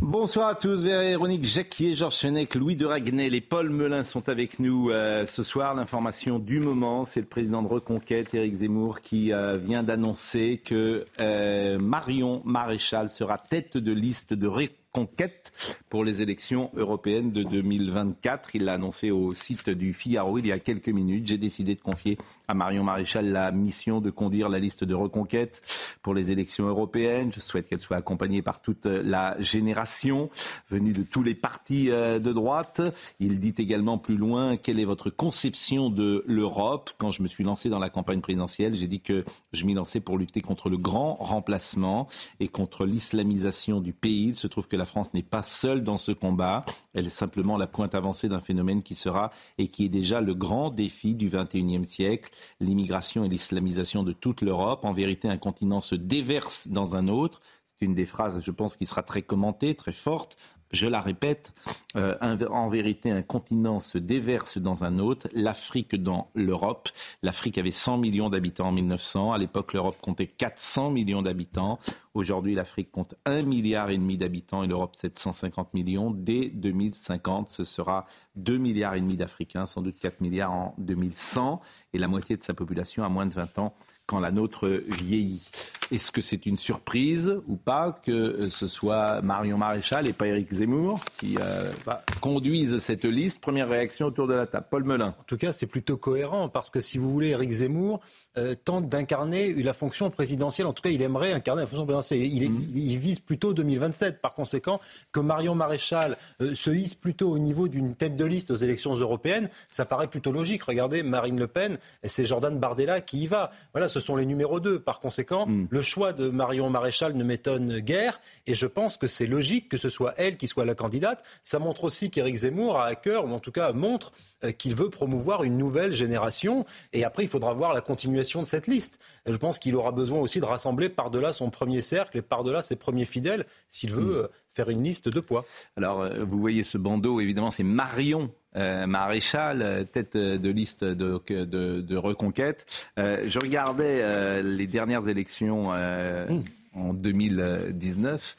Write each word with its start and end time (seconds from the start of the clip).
Bonsoir 0.00 0.48
à 0.48 0.54
tous, 0.54 0.84
Véronique 0.84 1.44
Jacquier, 1.44 1.94
Georges 1.94 2.18
Fenech, 2.18 2.54
Louis 2.54 2.76
de 2.76 2.86
Ragnel 2.86 3.34
et 3.34 3.40
Paul 3.40 3.68
Melun 3.68 4.04
sont 4.04 4.28
avec 4.28 4.60
nous 4.60 4.90
euh, 4.90 5.26
ce 5.26 5.42
soir. 5.42 5.74
L'information 5.74 6.38
du 6.38 6.60
moment, 6.60 7.04
c'est 7.04 7.20
le 7.20 7.26
président 7.26 7.62
de 7.62 7.68
Reconquête, 7.68 8.32
Éric 8.32 8.54
Zemmour, 8.54 9.00
qui 9.00 9.32
euh, 9.32 9.56
vient 9.56 9.82
d'annoncer 9.82 10.62
que 10.64 11.04
euh, 11.20 11.78
Marion 11.80 12.42
Maréchal 12.44 13.10
sera 13.10 13.38
tête 13.38 13.76
de 13.76 13.92
liste 13.92 14.34
de 14.34 14.46
Reconquête 14.94 15.52
pour 15.90 16.02
les 16.02 16.22
élections 16.22 16.70
européennes 16.74 17.30
de 17.30 17.42
2024. 17.42 18.54
Il 18.54 18.64
l'a 18.64 18.74
annoncé 18.74 19.10
au 19.10 19.34
site 19.34 19.68
du 19.70 19.92
Figaro 19.92 20.38
il 20.38 20.46
y 20.46 20.52
a 20.52 20.58
quelques 20.58 20.88
minutes. 20.88 21.26
J'ai 21.28 21.36
décidé 21.38 21.74
de 21.74 21.80
confier 21.80 22.16
à 22.48 22.54
Marion 22.54 22.84
Maréchal 22.84 23.30
la 23.30 23.52
mission 23.52 24.00
de 24.00 24.10
conduire 24.10 24.48
la 24.48 24.58
liste 24.58 24.84
de 24.84 24.94
reconquête 24.94 25.62
pour 26.02 26.14
les 26.14 26.32
élections 26.32 26.66
européennes. 26.66 27.30
Je 27.32 27.40
souhaite 27.40 27.68
qu'elle 27.68 27.80
soit 27.80 27.98
accompagnée 27.98 28.40
par 28.40 28.62
toute 28.62 28.86
la 28.86 29.36
génération 29.40 30.30
venue 30.68 30.92
de 30.92 31.02
tous 31.02 31.22
les 31.22 31.34
partis 31.34 31.90
euh, 31.90 32.18
de 32.18 32.32
droite. 32.32 32.80
Il 33.20 33.38
dit 33.38 33.54
également 33.58 33.98
plus 33.98 34.16
loin 34.16 34.56
quelle 34.56 34.80
est 34.80 34.86
votre 34.86 35.10
conception 35.10 35.90
de 35.90 36.24
l'Europe? 36.26 36.90
Quand 36.96 37.10
je 37.10 37.22
me 37.22 37.28
suis 37.28 37.44
lancé 37.44 37.68
dans 37.68 37.78
la 37.78 37.90
campagne 37.90 38.20
présidentielle, 38.20 38.74
j'ai 38.74 38.88
dit 38.88 39.00
que 39.00 39.24
je 39.52 39.66
m'y 39.66 39.74
lançais 39.74 40.00
pour 40.00 40.16
lutter 40.16 40.40
contre 40.40 40.70
le 40.70 40.78
grand 40.78 41.14
remplacement 41.14 42.08
et 42.40 42.48
contre 42.48 42.86
l'islamisation 42.86 43.80
du 43.80 43.92
pays. 43.92 44.28
Il 44.28 44.36
se 44.36 44.46
trouve 44.46 44.66
que 44.66 44.77
la 44.78 44.86
France 44.86 45.12
n'est 45.12 45.22
pas 45.22 45.42
seule 45.42 45.84
dans 45.84 45.98
ce 45.98 46.12
combat. 46.12 46.64
Elle 46.94 47.06
est 47.06 47.10
simplement 47.10 47.58
la 47.58 47.66
pointe 47.66 47.94
avancée 47.94 48.28
d'un 48.28 48.40
phénomène 48.40 48.82
qui 48.82 48.94
sera 48.94 49.30
et 49.58 49.68
qui 49.68 49.84
est 49.84 49.90
déjà 49.90 50.20
le 50.20 50.34
grand 50.34 50.70
défi 50.70 51.14
du 51.14 51.28
XXIe 51.28 51.84
siècle, 51.84 52.30
l'immigration 52.60 53.24
et 53.24 53.28
l'islamisation 53.28 54.02
de 54.02 54.12
toute 54.12 54.40
l'Europe. 54.40 54.84
En 54.84 54.92
vérité, 54.92 55.28
un 55.28 55.36
continent 55.36 55.80
se 55.80 55.94
déverse 55.94 56.68
dans 56.68 56.96
un 56.96 57.08
autre. 57.08 57.42
C'est 57.64 57.84
une 57.84 57.94
des 57.94 58.06
phrases, 58.06 58.40
je 58.40 58.50
pense, 58.50 58.76
qui 58.76 58.86
sera 58.86 59.02
très 59.02 59.22
commentée, 59.22 59.74
très 59.74 59.92
forte 59.92 60.36
je 60.70 60.86
la 60.86 61.00
répète, 61.00 61.52
euh, 61.96 62.16
en 62.50 62.68
vérité, 62.68 63.10
un 63.10 63.22
continent 63.22 63.80
se 63.80 63.98
déverse 63.98 64.58
dans 64.58 64.84
un 64.84 64.98
autre, 64.98 65.28
l'Afrique 65.32 65.94
dans 65.96 66.30
l'Europe. 66.34 66.88
L'Afrique 67.22 67.58
avait 67.58 67.70
100 67.70 67.98
millions 67.98 68.28
d'habitants 68.28 68.68
en 68.68 68.72
1900. 68.72 69.32
À 69.32 69.38
l'époque, 69.38 69.72
l'Europe 69.72 69.96
comptait 70.00 70.26
400 70.26 70.90
millions 70.90 71.22
d'habitants. 71.22 71.78
Aujourd'hui, 72.14 72.54
l'Afrique 72.54 72.90
compte 72.90 73.14
1 73.24 73.42
milliard 73.42 73.90
et 73.90 73.96
demi 73.96 74.16
d'habitants 74.18 74.62
et 74.62 74.66
l'Europe 74.66 74.94
750 74.96 75.72
millions. 75.72 76.10
Dès 76.10 76.48
2050, 76.50 77.50
ce 77.50 77.64
sera 77.64 78.06
2 78.36 78.58
milliards 78.58 78.94
et 78.94 79.00
demi 79.00 79.16
d'Africains, 79.16 79.66
sans 79.66 79.82
doute 79.82 79.98
4 79.98 80.20
milliards 80.20 80.52
en 80.52 80.74
2100 80.78 81.60
et 81.92 81.98
la 81.98 82.08
moitié 82.08 82.36
de 82.36 82.42
sa 82.42 82.54
population 82.54 83.04
a 83.04 83.08
moins 83.08 83.26
de 83.26 83.32
20 83.32 83.58
ans 83.58 83.74
quand 84.06 84.20
la 84.20 84.30
nôtre 84.30 84.68
vieillit. 84.88 85.48
Est-ce 85.90 86.12
que 86.12 86.20
c'est 86.20 86.44
une 86.44 86.58
surprise 86.58 87.32
ou 87.46 87.56
pas 87.56 87.92
que 87.92 88.12
euh, 88.12 88.50
ce 88.50 88.66
soit 88.66 89.22
Marion 89.22 89.56
Maréchal 89.56 90.06
et 90.06 90.12
pas 90.12 90.26
Éric 90.26 90.52
Zemmour 90.52 91.00
qui 91.18 91.36
euh, 91.40 91.72
conduisent 92.20 92.78
cette 92.78 93.06
liste? 93.06 93.40
Première 93.40 93.70
réaction 93.70 94.06
autour 94.06 94.26
de 94.26 94.34
la 94.34 94.46
table. 94.46 94.66
Paul 94.70 94.84
Melun. 94.84 95.14
En 95.18 95.24
tout 95.26 95.38
cas, 95.38 95.52
c'est 95.52 95.66
plutôt 95.66 95.96
cohérent 95.96 96.50
parce 96.50 96.70
que 96.70 96.80
si 96.80 96.98
vous 96.98 97.10
voulez, 97.10 97.28
Éric 97.28 97.50
Zemmour 97.50 98.00
euh, 98.36 98.54
tente 98.54 98.90
d'incarner 98.90 99.54
la 99.54 99.72
fonction 99.72 100.10
présidentielle. 100.10 100.66
En 100.66 100.74
tout 100.74 100.82
cas, 100.82 100.90
il 100.90 101.00
aimerait 101.00 101.32
incarner 101.32 101.62
la 101.62 101.66
fonction 101.66 101.86
présidentielle. 101.86 102.22
Il, 102.22 102.50
mhm. 102.50 102.68
il 102.74 102.98
vise 102.98 103.18
plutôt 103.18 103.54
2027. 103.54 104.20
Par 104.20 104.34
conséquent, 104.34 104.80
que 105.10 105.20
Marion 105.20 105.54
Maréchal 105.54 106.18
se 106.38 106.70
hisse 106.70 106.94
plutôt 106.94 107.30
au 107.30 107.38
niveau 107.38 107.66
d'une 107.66 107.94
tête 107.94 108.14
de 108.14 108.24
liste 108.26 108.50
aux 108.50 108.56
élections 108.56 108.94
européennes, 108.94 109.48
ça 109.70 109.86
paraît 109.86 110.08
plutôt 110.08 110.32
logique. 110.32 110.64
Regardez, 110.64 111.02
Marine 111.02 111.38
Le 111.38 111.46
Pen, 111.46 111.78
c'est 112.04 112.26
Jordan 112.26 112.58
Bardella 112.58 113.00
qui 113.00 113.22
y 113.22 113.26
va. 113.26 113.50
Voilà, 113.72 113.88
ce 113.88 114.00
sont 114.00 114.16
les 114.16 114.26
numéros 114.26 114.60
2. 114.60 114.80
Par 114.80 115.00
conséquent, 115.00 115.46
mm. 115.46 115.68
le 115.70 115.77
choix 115.82 116.12
de 116.12 116.28
Marion 116.28 116.70
Maréchal 116.70 117.14
ne 117.14 117.24
m'étonne 117.24 117.78
guère 117.80 118.20
et 118.46 118.54
je 118.54 118.66
pense 118.66 118.96
que 118.96 119.06
c'est 119.06 119.26
logique 119.26 119.68
que 119.68 119.76
ce 119.76 119.88
soit 119.88 120.14
elle 120.16 120.36
qui 120.36 120.46
soit 120.46 120.64
la 120.64 120.74
candidate. 120.74 121.22
Ça 121.42 121.58
montre 121.58 121.84
aussi 121.84 122.10
qu'Éric 122.10 122.36
Zemmour 122.36 122.78
a 122.78 122.86
à 122.86 122.94
cœur, 122.94 123.26
ou 123.26 123.32
en 123.32 123.40
tout 123.40 123.52
cas 123.52 123.72
montre 123.72 124.12
euh, 124.44 124.52
qu'il 124.52 124.74
veut 124.74 124.90
promouvoir 124.90 125.44
une 125.44 125.58
nouvelle 125.58 125.92
génération. 125.92 126.64
Et 126.92 127.04
après, 127.04 127.24
il 127.24 127.28
faudra 127.28 127.52
voir 127.52 127.74
la 127.74 127.80
continuation 127.80 128.40
de 128.40 128.46
cette 128.46 128.66
liste. 128.66 128.98
je 129.26 129.36
pense 129.36 129.58
qu'il 129.58 129.76
aura 129.76 129.92
besoin 129.92 130.20
aussi 130.20 130.40
de 130.40 130.44
rassembler 130.44 130.88
par-delà 130.88 131.32
son 131.32 131.50
premier 131.50 131.80
cercle 131.80 132.18
et 132.18 132.22
par-delà 132.22 132.62
ses 132.62 132.76
premiers 132.76 133.04
fidèles 133.04 133.46
s'il 133.68 133.92
veut 133.92 134.04
mm. 134.04 134.24
euh, 134.24 134.28
faire 134.50 134.70
une 134.70 134.82
liste 134.82 135.08
de 135.08 135.20
poids. 135.20 135.44
Alors, 135.76 136.02
euh, 136.02 136.24
vous 136.24 136.38
voyez 136.38 136.62
ce 136.62 136.78
bandeau, 136.78 137.20
évidemment, 137.20 137.50
c'est 137.50 137.62
Marion 137.62 138.30
euh, 138.58 138.86
maréchal, 138.86 139.62
euh, 139.62 139.84
tête 139.84 140.16
de 140.16 140.50
liste 140.50 140.84
de, 140.84 141.20
de, 141.44 141.96
reconquête. 141.96 142.66
Euh, 142.98 143.24
je 143.26 143.38
regardais 143.38 144.42
les 144.42 144.66
dernières 144.66 145.08
élections 145.08 145.70
mmh. 145.72 146.42
en 146.74 146.92
2019. 146.94 148.36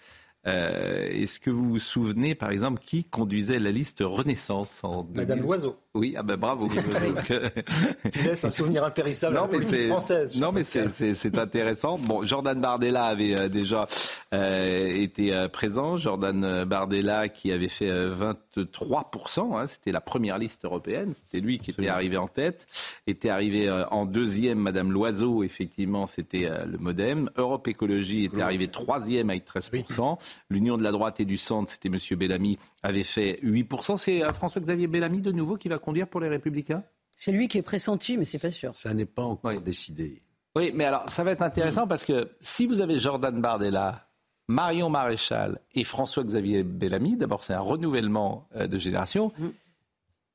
Est-ce 0.50 1.40
que 1.40 1.50
vous 1.50 1.70
vous 1.70 1.80
souvenez, 1.80 2.36
par 2.36 2.52
exemple, 2.52 2.82
qui 2.86 3.04
conduisait 3.04 3.60
la 3.60 3.72
liste 3.72 4.00
Renaissance 4.02 4.80
en 4.84 5.08
Madame 5.14 5.42
Loiseau. 5.42 5.76
Oui, 5.96 6.14
ah 6.16 6.22
ben 6.22 6.38
bravo. 6.38 6.70
laisses 8.24 8.46
un 8.46 8.52
souvenir 8.52 8.84
impérissable 8.84 9.36
non, 9.36 9.50
mais 9.52 9.64
c'est, 9.64 9.88
française. 9.88 10.40
Non, 10.40 10.52
mais 10.52 10.64
c'est, 10.64 11.38
intéressant. 11.38 11.98
Bon, 11.98 12.24
Jordan 12.24 12.62
Bardella 12.62 13.06
avait 13.06 13.36
euh, 13.36 13.50
déjà 13.50 13.88
euh, 14.32 14.88
été 14.88 15.34
euh, 15.34 15.48
présent. 15.48 15.98
Jordan 15.98 16.64
Bardella 16.64 17.28
qui 17.28 17.52
avait 17.52 17.70
fait 17.70 17.90
23%. 17.90 19.58
Hein, 19.58 19.66
c'était 19.66 19.92
la 19.92 20.00
première 20.00 20.38
liste 20.38 20.64
européenne. 20.64 21.14
C'était 21.14 21.44
lui 21.44 21.58
qui 21.58 21.72
était 21.72 21.88
arrivé 21.88 22.18
en 22.18 22.28
tête. 22.28 22.68
Était 23.08 23.30
arrivé 23.30 23.70
en 23.90 24.06
deuxième, 24.06 24.60
Madame 24.60 24.92
Loiseau. 24.92 25.44
Effectivement, 25.44 26.06
c'était 26.06 26.50
le 26.68 26.78
MoDem. 26.78 27.32
Europe 27.36 27.68
Écologie 27.68 28.26
était 28.26 28.42
arrivé 28.42 28.68
troisième 28.68 29.32
avec 29.32 29.48
13%. 29.48 30.18
L'Union 30.50 30.78
de 30.78 30.84
la 30.84 30.92
droite 30.92 31.20
et 31.20 31.26
du 31.26 31.38
centre, 31.38 31.72
c'était 31.72 31.90
Monsieur 31.90 32.16
Bellamy, 32.16 32.58
avait 32.84 33.04
fait 33.04 33.40
8%. 33.44 33.98
C'est 33.98 34.22
François-Xavier 34.34 34.88
Bellamy 34.88 35.22
de 35.22 35.32
nouveau 35.32 35.58
qui 35.58 35.70
va 35.70 35.78
conduire 35.80 36.08
pour 36.08 36.22
les 36.22 36.30
Républicains? 36.30 36.84
C'est 37.16 37.32
lui 37.32 37.48
qui 37.48 37.58
est 37.58 37.64
pressenti, 37.64 38.18
mais 38.18 38.26
c'est 38.26 38.42
pas 38.42 38.52
sûr. 38.52 38.74
Ça 38.74 38.94
n'est 38.94 39.06
pas 39.06 39.24
encore 39.24 39.62
décidé. 39.62 40.22
Oui, 40.56 40.72
mais 40.74 40.86
alors 40.86 41.08
ça 41.10 41.24
va 41.24 41.32
être 41.32 41.42
intéressant 41.42 41.86
parce 41.86 42.06
que 42.06 42.32
si 42.40 42.66
vous 42.66 42.82
avez 42.82 43.00
Jordan 43.00 43.40
Bardella, 43.40 44.08
Marion 44.48 44.90
Maréchal 44.90 45.60
et 45.74 45.84
François-Xavier 45.84 46.64
Bellamy, 46.64 47.18
d'abord 47.18 47.44
c'est 47.44 47.54
un 47.54 47.60
renouvellement 47.60 48.48
euh, 48.56 48.68
de 48.68 48.78
génération. 48.80 49.32
Mm. 49.38 49.48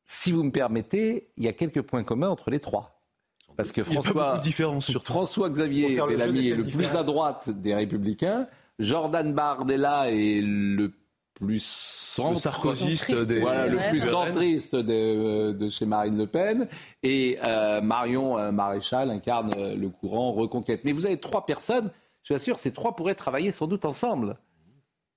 Si 0.07 0.31
vous 0.31 0.45
me 0.45 0.51
permettez, 0.51 1.31
il 1.37 1.45
y 1.45 1.49
a 1.49 1.53
quelques 1.53 1.83
points 1.83 2.05
communs 2.05 2.29
entre 2.29 2.51
les 2.51 2.61
trois. 2.61 3.03
Parce 3.57 3.73
que 3.73 3.83
François, 3.83 4.41
François 5.05 5.49
Xavier 5.49 6.01
Bellamy 6.07 6.49
est 6.49 6.57
le 6.57 6.65
plus 6.65 6.87
à 6.87 7.03
droite 7.03 7.51
des 7.51 7.75
Républicains. 7.75 8.47
Jordan 8.79 9.33
Bardella 9.33 10.11
est 10.11 10.41
le 10.43 10.93
plus 11.35 11.63
centriste, 11.63 13.13
des... 13.13 13.41
voilà, 13.41 13.67
le 13.67 13.79
plus 13.91 14.01
centriste 14.01 14.77
de, 14.77 15.53
de, 15.53 15.69
chez 15.69 15.85
Marine 15.85 16.17
Le 16.17 16.27
Pen, 16.27 16.69
et 17.03 17.39
euh, 17.45 17.81
Marion 17.81 18.39
euh, 18.39 18.53
Maréchal 18.53 19.11
incarne 19.11 19.51
euh, 19.57 19.75
le 19.75 19.89
courant 19.89 20.33
Reconquête. 20.33 20.83
Mais 20.85 20.93
vous 20.93 21.07
avez 21.07 21.19
trois 21.19 21.45
personnes, 21.45 21.91
je 22.23 22.35
suis 22.35 22.45
sûr, 22.45 22.59
ces 22.59 22.73
trois 22.73 22.95
pourraient 22.95 23.17
travailler 23.17 23.51
sans 23.51 23.67
doute 23.67 23.85
ensemble. 23.85 24.37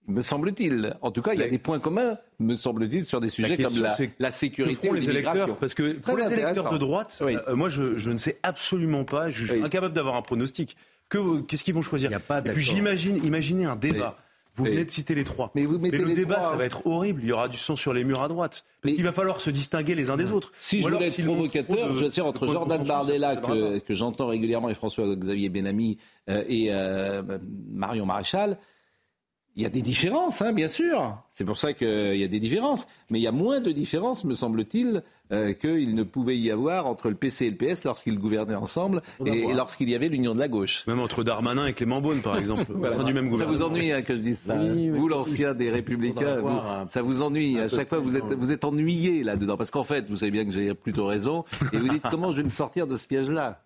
Me 0.07 0.21
semble-t-il. 0.21 0.95
En 1.01 1.11
tout 1.11 1.21
cas, 1.21 1.33
il 1.33 1.41
y 1.41 1.43
a 1.43 1.49
des 1.49 1.57
points 1.57 1.79
communs, 1.79 2.17
me 2.39 2.55
semble-t-il, 2.55 3.03
sur 3.05 3.19
des 3.19 3.27
sujets 3.27 3.57
comme 3.57 3.77
la, 3.81 3.95
la 4.19 4.31
sécurité 4.31 4.89
les 4.89 5.09
électeurs 5.09 5.57
Parce 5.57 5.73
que 5.73 5.93
pour 5.93 6.17
les 6.17 6.31
électeurs 6.33 6.71
de 6.71 6.77
droite, 6.77 7.21
moi, 7.53 7.69
je, 7.69 7.97
je, 7.97 8.09
ne 8.09 8.17
sais 8.17 8.39
absolument 8.41 9.03
pas, 9.03 9.29
je 9.29 9.45
suis 9.45 9.63
incapable 9.63 9.93
d'avoir 9.93 10.15
un 10.15 10.21
pronostic. 10.21 10.77
Qu'est-ce 11.09 11.63
qu'ils 11.63 11.73
vont 11.73 11.81
choisir 11.81 12.11
Et 12.11 12.49
puis 12.51 12.61
j'imagine, 12.61 13.23
imaginez 13.23 13.65
un 13.65 13.75
débat. 13.75 14.17
Vous 14.57 14.65
venez 14.65 14.85
de 14.85 14.89
citer 14.89 15.13
les 15.13 15.23
trois. 15.23 15.51
Mais, 15.53 15.65
vous 15.65 15.77
mettez 15.77 15.99
le 15.99 16.15
débat, 16.15 16.41
ça 16.41 16.55
va 16.55 16.65
être 16.65 16.87
horrible. 16.87 17.21
Il 17.21 17.29
y 17.29 17.31
aura 17.31 17.47
du 17.47 17.57
sang 17.57 17.75
sur 17.75 17.93
les 17.93 18.03
murs 18.03 18.23
à 18.23 18.27
droite. 18.27 18.65
Parce 18.81 18.95
qu'il 18.95 19.03
va 19.03 19.11
falloir 19.11 19.39
se 19.39 19.51
distinguer 19.51 19.93
les 19.93 20.09
uns 20.09 20.17
des 20.17 20.31
autres. 20.31 20.51
Si 20.59 20.81
je 20.81 20.89
voulais 20.89 21.07
être 21.07 21.23
provocateur, 21.23 21.93
je 21.93 22.09
sais 22.09 22.21
entre 22.21 22.47
Jordan 22.47 22.83
Bardella, 22.83 23.35
que, 23.37 23.79
que 23.79 23.93
j'entends 23.93 24.27
régulièrement, 24.27 24.69
et 24.69 24.75
François-Xavier 24.75 25.49
Benami, 25.49 25.97
euh, 26.29 26.43
et 26.47 26.69
euh, 26.71 27.37
Marion 27.71 28.07
Maréchal, 28.07 28.57
il 29.57 29.63
y 29.63 29.65
a 29.65 29.69
des 29.69 29.81
différences, 29.81 30.43
hein, 30.43 30.53
bien 30.53 30.67
sûr. 30.67 31.17
C'est 31.31 31.43
pour 31.43 31.57
ça 31.57 31.73
qu'il 31.73 32.15
y 32.15 32.23
a 32.23 32.27
des 32.27 32.39
différences. 32.39 32.85
Mais 33.09 33.17
il 33.17 33.23
y 33.23 33.27
a 33.27 33.31
moins 33.31 33.59
de 33.59 33.71
différences, 33.71 34.23
me 34.23 34.35
semble-t-il, 34.35 35.01
euh, 35.31 35.53
qu'il 35.53 35.95
ne 35.95 36.03
pouvait 36.03 36.37
y 36.37 36.51
avoir 36.51 36.85
entre 36.85 37.09
le 37.09 37.15
PC 37.15 37.47
et 37.47 37.49
le 37.49 37.57
PS 37.57 37.83
lorsqu'ils 37.83 38.19
gouvernaient 38.19 38.53
ensemble 38.53 39.01
et, 39.25 39.51
lorsqu'il 39.55 39.89
y 39.89 39.95
avait 39.95 40.09
l'union 40.09 40.35
de 40.35 40.39
la 40.39 40.47
gauche. 40.47 40.85
Même 40.85 40.99
entre 40.99 41.23
Darmanin 41.23 41.65
et 41.65 41.73
Clément 41.73 42.01
Beaune, 42.01 42.21
par 42.21 42.37
exemple, 42.37 42.65
du 43.05 43.13
même 43.13 43.35
Ça 43.35 43.45
vous 43.45 43.63
ennuie 43.63 43.91
hein, 43.91 44.03
que 44.03 44.15
je 44.15 44.21
dise 44.21 44.37
ça 44.37 44.55
Vous, 44.55 45.07
l'ancien 45.07 45.55
des 45.55 45.71
Républicains, 45.71 46.43
ça 46.87 47.01
vous 47.01 47.23
ennuie. 47.23 47.59
À 47.59 47.67
chaque 47.67 47.89
fois, 47.89 47.97
vous 47.97 48.15
êtes, 48.15 48.31
vous 48.33 48.51
êtes 48.51 48.63
ennuyé 48.63 49.23
là-dedans. 49.23 49.57
Parce 49.57 49.71
qu'en 49.71 49.83
fait, 49.83 50.07
vous 50.07 50.17
savez 50.17 50.31
bien 50.31 50.45
que 50.45 50.51
j'ai 50.51 50.75
plutôt 50.75 51.07
raison. 51.07 51.45
Et 51.73 51.77
vous 51.77 51.89
dites 51.89 52.03
comment 52.11 52.29
je 52.29 52.37
vais 52.37 52.43
me 52.43 52.51
sortir 52.51 52.85
de 52.85 52.95
ce 52.95 53.07
piège-là? 53.07 53.63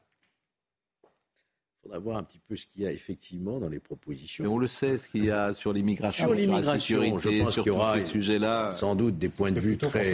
Il 1.81 1.87
faudra 1.87 1.99
voir 1.99 2.17
un 2.17 2.23
petit 2.23 2.39
peu 2.47 2.55
ce 2.55 2.67
qu'il 2.67 2.83
y 2.83 2.85
a 2.85 2.91
effectivement 2.91 3.59
dans 3.59 3.67
les 3.67 3.79
propositions. 3.79 4.43
Mais 4.43 4.49
on 4.49 4.59
le 4.59 4.67
sait, 4.67 4.99
ce 4.99 5.07
qu'il 5.07 5.25
y 5.25 5.31
a 5.31 5.51
sur 5.51 5.73
l'immigration, 5.73 6.25
sur 6.25 6.33
l'immigration, 6.35 7.17
je 7.17 7.41
pense 7.41 7.53
sur 7.53 7.63
qu'il 7.63 7.71
y 7.71 7.75
aura 7.75 7.99
ces 7.99 8.07
sujets-là. 8.07 8.73
Sans 8.73 8.95
doute 8.95 9.17
des 9.17 9.29
points 9.29 9.51
de 9.51 9.59
vue 9.59 9.77
très, 9.77 10.13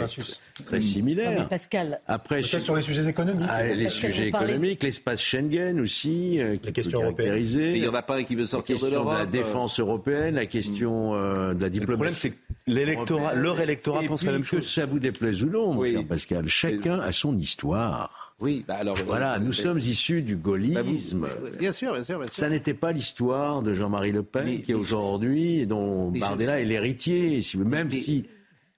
très 0.64 0.80
similaires. 0.80 1.46
Pascal. 1.48 2.00
Après, 2.06 2.42
sur 2.42 2.74
les 2.74 2.82
sujets 2.82 3.06
économiques. 3.06 3.48
Ah, 3.50 3.64
les 3.64 3.90
sujets 3.90 4.28
économiques, 4.28 4.82
l'espace 4.82 5.20
Schengen 5.20 5.78
aussi, 5.80 6.40
euh, 6.40 6.56
qui 6.56 6.66
la 6.66 6.72
question 6.72 7.02
européenne. 7.02 7.36
il 7.36 7.80
n'y 7.82 7.88
en 7.88 7.94
a 7.94 8.02
pas 8.02 8.16
un 8.16 8.24
qui 8.24 8.34
veut 8.34 8.46
sortir 8.46 8.78
de 8.78 8.86
l'Europe. 8.86 9.18
La 9.18 9.26
défense 9.26 9.78
européenne, 9.78 10.36
la 10.36 10.46
question 10.46 11.14
euh, 11.14 11.52
de 11.52 11.60
la 11.60 11.68
diplomatie. 11.68 11.80
Le 11.80 11.96
problème, 11.96 12.14
c'est 12.14 12.30
que 12.30 12.36
l'électorat, 12.66 13.34
leur 13.34 13.60
électorat 13.60 14.02
pense 14.04 14.24
la 14.24 14.32
même 14.32 14.44
chose. 14.44 14.60
Que 14.60 14.66
ça 14.66 14.86
vous 14.86 15.00
déplaise 15.00 15.44
ou 15.44 15.50
non, 15.50 15.76
oui. 15.76 16.02
Pascal. 16.04 16.48
Chacun 16.48 16.98
a 17.00 17.12
son 17.12 17.36
histoire. 17.36 18.27
Oui, 18.40 18.64
bah 18.66 18.76
alors. 18.78 18.96
Voilà, 19.04 19.38
nous 19.38 19.52
sommes 19.52 19.78
issus 19.78 20.22
du 20.22 20.36
gaullisme. 20.36 21.20
Bah 21.20 21.28
bien, 21.58 21.72
sûr, 21.72 21.92
bien 21.92 22.02
sûr, 22.04 22.24
Ça 22.30 22.48
n'était 22.48 22.74
pas 22.74 22.92
l'histoire 22.92 23.62
de 23.62 23.72
Jean-Marie 23.72 24.12
Le 24.12 24.22
Pen, 24.22 24.62
qui 24.62 24.70
est 24.70 24.74
aujourd'hui, 24.74 25.66
dont 25.66 26.10
Bardella 26.10 26.60
est 26.60 26.64
l'héritier, 26.64 27.40
même 27.56 27.90
si. 27.90 28.26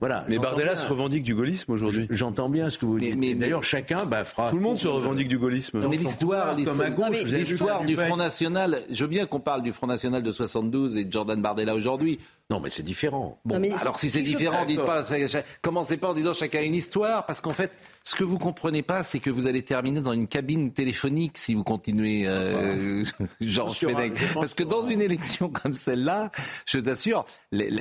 Voilà, 0.00 0.24
mais 0.28 0.38
Bardella 0.38 0.76
se 0.76 0.86
revendique 0.86 1.22
du 1.22 1.34
gaullisme 1.34 1.72
aujourd'hui. 1.72 2.06
J'entends 2.08 2.48
bien 2.48 2.70
ce 2.70 2.78
que 2.78 2.86
vous 2.86 2.98
dites. 2.98 3.16
Mais, 3.16 3.34
D'ailleurs, 3.34 3.64
chacun 3.64 4.06
bah, 4.06 4.24
fera. 4.24 4.48
Tout 4.48 4.56
le 4.56 4.62
monde 4.62 4.78
se 4.78 4.88
revendique 4.88 5.28
du 5.28 5.38
gaullisme. 5.38 5.86
mais 5.88 5.98
l'histoire, 5.98 6.56
l'histoire 6.56 7.84
du 7.84 7.96
Front 7.96 8.16
National. 8.16 8.78
Je 8.90 9.04
veux 9.04 9.10
bien 9.10 9.26
qu'on 9.26 9.40
parle 9.40 9.62
du 9.62 9.72
Front 9.72 9.86
National 9.86 10.22
de 10.22 10.32
72 10.32 10.96
et 10.96 11.04
de 11.04 11.12
Jordan 11.12 11.40
Bardella 11.42 11.74
aujourd'hui. 11.74 12.18
Non, 12.50 12.58
mais 12.58 12.68
c'est 12.68 12.82
différent. 12.82 13.40
Bon, 13.44 13.62
alors 13.78 13.96
si 13.98 14.08
c'est 14.08 14.22
différent, 14.22 14.64
dites 14.64 14.84
pas, 14.84 15.04
commencez 15.62 15.96
pas 15.96 16.08
en 16.08 16.14
disant 16.14 16.34
chacun 16.34 16.60
une 16.62 16.74
histoire, 16.74 17.24
parce 17.24 17.40
qu'en 17.40 17.52
fait, 17.52 17.78
ce 18.02 18.16
que 18.16 18.24
vous 18.24 18.38
comprenez 18.38 18.82
pas, 18.82 19.04
c'est 19.04 19.20
que 19.20 19.30
vous 19.30 19.46
allez 19.46 19.62
terminer 19.62 20.00
dans 20.00 20.12
une 20.12 20.26
cabine 20.26 20.72
téléphonique 20.72 21.38
si 21.38 21.54
vous 21.54 21.62
continuez, 21.62 22.24
euh, 22.26 23.04
Georges 23.40 23.78
Fenech. 23.78 24.34
Parce 24.34 24.54
que 24.54 24.64
dans 24.64 24.82
une 24.82 25.00
élection 25.00 25.48
comme 25.48 25.74
celle-là, 25.74 26.32
je 26.66 26.78
vous 26.78 26.88
assure, 26.88 27.24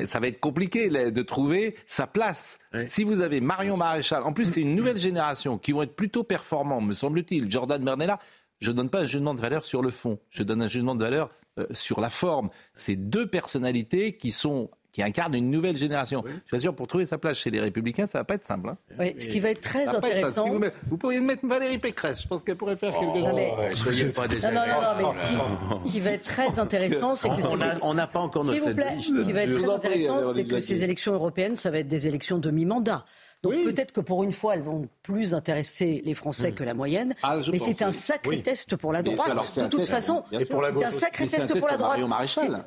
ça 0.05 0.19
va 0.19 0.27
être 0.27 0.39
compliqué 0.39 0.89
de 0.89 1.21
trouver 1.23 1.75
sa 1.87 2.05
place. 2.05 2.59
Si 2.85 3.03
vous 3.03 3.21
avez 3.21 3.41
Marion 3.41 3.75
Maréchal, 3.75 4.21
en 4.21 4.33
plus 4.33 4.45
c'est 4.45 4.61
une 4.61 4.75
nouvelle 4.75 4.99
génération 4.99 5.57
qui 5.57 5.71
vont 5.71 5.81
être 5.81 5.95
plutôt 5.95 6.23
performants, 6.23 6.79
me 6.81 6.93
semble-t-il. 6.93 7.49
Jordan 7.49 7.83
Bernella, 7.83 8.19
je 8.59 8.69
ne 8.69 8.75
donne 8.75 8.89
pas 8.89 8.99
un 8.99 9.05
jugement 9.05 9.33
de 9.33 9.41
valeur 9.41 9.65
sur 9.65 9.81
le 9.81 9.89
fond, 9.89 10.19
je 10.29 10.43
donne 10.43 10.61
un 10.61 10.67
jugement 10.67 10.93
de 10.93 11.03
valeur 11.03 11.31
sur 11.71 12.01
la 12.01 12.09
forme. 12.09 12.49
C'est 12.73 12.95
deux 12.95 13.27
personnalités 13.27 14.15
qui 14.17 14.31
sont 14.31 14.69
qui 14.91 15.03
incarnent 15.03 15.35
une 15.35 15.51
nouvelle 15.51 15.77
génération. 15.77 16.23
Je 16.25 16.55
suis 16.55 16.61
sûr, 16.61 16.75
pour 16.75 16.87
trouver 16.87 17.05
sa 17.05 17.17
place 17.17 17.37
chez 17.37 17.51
les 17.51 17.59
Républicains, 17.59 18.07
ça 18.07 18.19
va 18.19 18.23
pas 18.23 18.35
être 18.35 18.45
simple. 18.45 18.69
Hein. 18.69 18.77
Oui, 18.97 19.15
ce 19.19 19.29
qui 19.29 19.39
va 19.39 19.51
être 19.51 19.61
très 19.61 19.87
intéressant. 19.87 20.47
vous, 20.87 20.97
pourriez 20.97 21.21
mettre 21.21 21.45
Valérie 21.45 21.77
Pécresse. 21.77 22.21
Je 22.21 22.27
pense 22.27 22.43
qu'elle 22.43 22.57
pourrait 22.57 22.75
faire 22.75 22.91
quelque 22.91 23.19
chose. 23.19 23.23
Oh, 23.23 24.15
pas 24.15 24.27
non, 24.27 24.61
non, 24.65 24.81
non, 24.81 25.13
mais 25.13 25.87
ce 25.87 25.91
qui, 25.91 25.99
va 25.99 26.11
être 26.11 26.23
très 26.23 26.59
intéressant, 26.59 27.15
c'est 27.15 27.29
que 27.29 27.83
on 27.83 27.93
n'a 27.93 28.07
pas 28.07 28.19
encore 28.19 28.43
notre. 28.43 28.57
S'il 28.57 28.67
vous 28.67 28.75
plaît, 28.75 28.97
ce 28.99 29.23
qui 29.23 29.31
va 29.31 29.43
être 29.43 29.59
très 29.59 29.69
intéressant, 29.69 30.33
c'est 30.33 30.45
que 30.45 30.59
ces 30.59 30.83
élections 30.83 31.13
européennes, 31.13 31.55
ça 31.55 31.69
va 31.69 31.79
être 31.79 31.87
des 31.87 32.07
élections 32.07 32.39
de 32.39 32.49
mi-mandat. 32.49 33.05
Donc 33.41 33.53
peut-être 33.53 33.93
que 33.93 34.01
pour 34.01 34.23
une 34.23 34.33
fois, 34.33 34.55
elles 34.55 34.61
vont 34.61 34.89
plus 35.01 35.33
intéresser 35.33 36.01
les 36.03 36.13
Français 36.13 36.51
hmm. 36.51 36.55
que 36.55 36.63
la 36.63 36.73
moyenne. 36.73 37.15
Ah, 37.23 37.37
mais 37.51 37.59
c'est 37.59 37.81
un 37.81 37.91
sacré 37.91 38.41
test 38.41 38.75
pour 38.75 38.91
la 38.91 39.01
droite. 39.01 39.57
de 39.57 39.67
toute 39.67 39.85
façon, 39.85 40.23
c'est 40.31 40.83
un 40.83 40.91
sacré 40.91 41.27
test 41.27 41.57
pour 41.57 41.67
la 41.67 41.77
droite. 41.77 41.99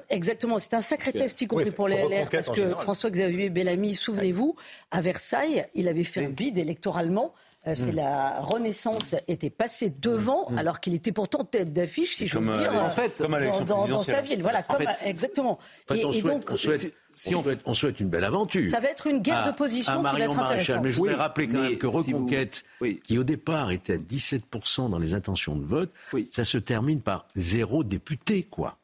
Exactement, 0.08 0.58
c'est 0.58 0.74
un 0.74 0.80
sacré 0.80 1.12
test, 1.12 1.40
y 1.42 1.46
compris 1.46 1.70
pour 1.70 1.88
les 1.88 1.96
LR, 1.96 2.28
parce 2.30 2.48
que 2.48 2.70
François-Xavier 2.70 3.50
Bellamy, 3.50 3.94
souvenez-vous, 3.94 4.56
à 4.90 5.00
Versailles, 5.00 5.66
il 5.74 5.88
avait 5.88 6.04
fait 6.04 6.24
un 6.24 6.30
bide 6.30 6.58
électoralement. 6.58 7.34
Euh, 7.68 7.74
c'est 7.76 7.92
hmm. 7.92 7.96
la 7.96 8.40
Renaissance 8.40 9.14
était 9.28 9.50
passée 9.50 9.90
devant, 9.90 10.50
hmm. 10.50 10.58
alors 10.58 10.80
qu'il 10.80 10.94
était 10.94 11.12
pourtant 11.12 11.44
tête 11.44 11.72
d'affiche, 11.72 12.16
si 12.16 12.26
j'ose 12.26 12.42
dire, 12.42 12.74
en 12.74 12.90
fait, 12.90 13.22
dans, 13.22 13.86
dans, 13.86 14.02
sa 14.02 14.20
ville. 14.20 14.42
Voilà, 14.42 14.64
comme, 14.64 14.84
exactement. 15.04 15.60
et, 15.94 16.00
donc, 16.00 16.12
si 16.14 16.24
on, 16.24 16.56
souhaite, 16.56 17.60
on, 17.64 17.74
souhaite, 17.74 18.00
une 18.00 18.08
belle 18.08 18.24
aventure. 18.24 18.68
Ça 18.68 18.80
va 18.80 18.88
être 18.88 19.06
une 19.06 19.20
guerre 19.20 19.46
de 19.46 19.52
position 19.52 20.02
qui 20.02 20.02
va 20.02 20.18
être 20.18 20.38
intéressante. 20.38 20.82
Mais 20.82 20.90
je 20.90 20.96
voudrais 20.96 21.14
rappeler 21.14 21.48
quand 21.48 21.62
même 21.62 21.78
que 21.78 21.86
Reconquête, 21.86 22.64
qui 23.04 23.18
au 23.18 23.24
départ 23.24 23.70
était 23.70 23.94
à 23.94 23.98
17% 23.98 24.90
dans 24.90 24.98
les 24.98 25.14
intentions 25.14 25.54
de 25.54 25.64
vote, 25.64 25.90
ça 26.32 26.44
se 26.44 26.58
termine 26.58 27.00
par 27.00 27.26
zéro 27.36 27.84
député, 27.84 28.42
quoi. 28.42 28.78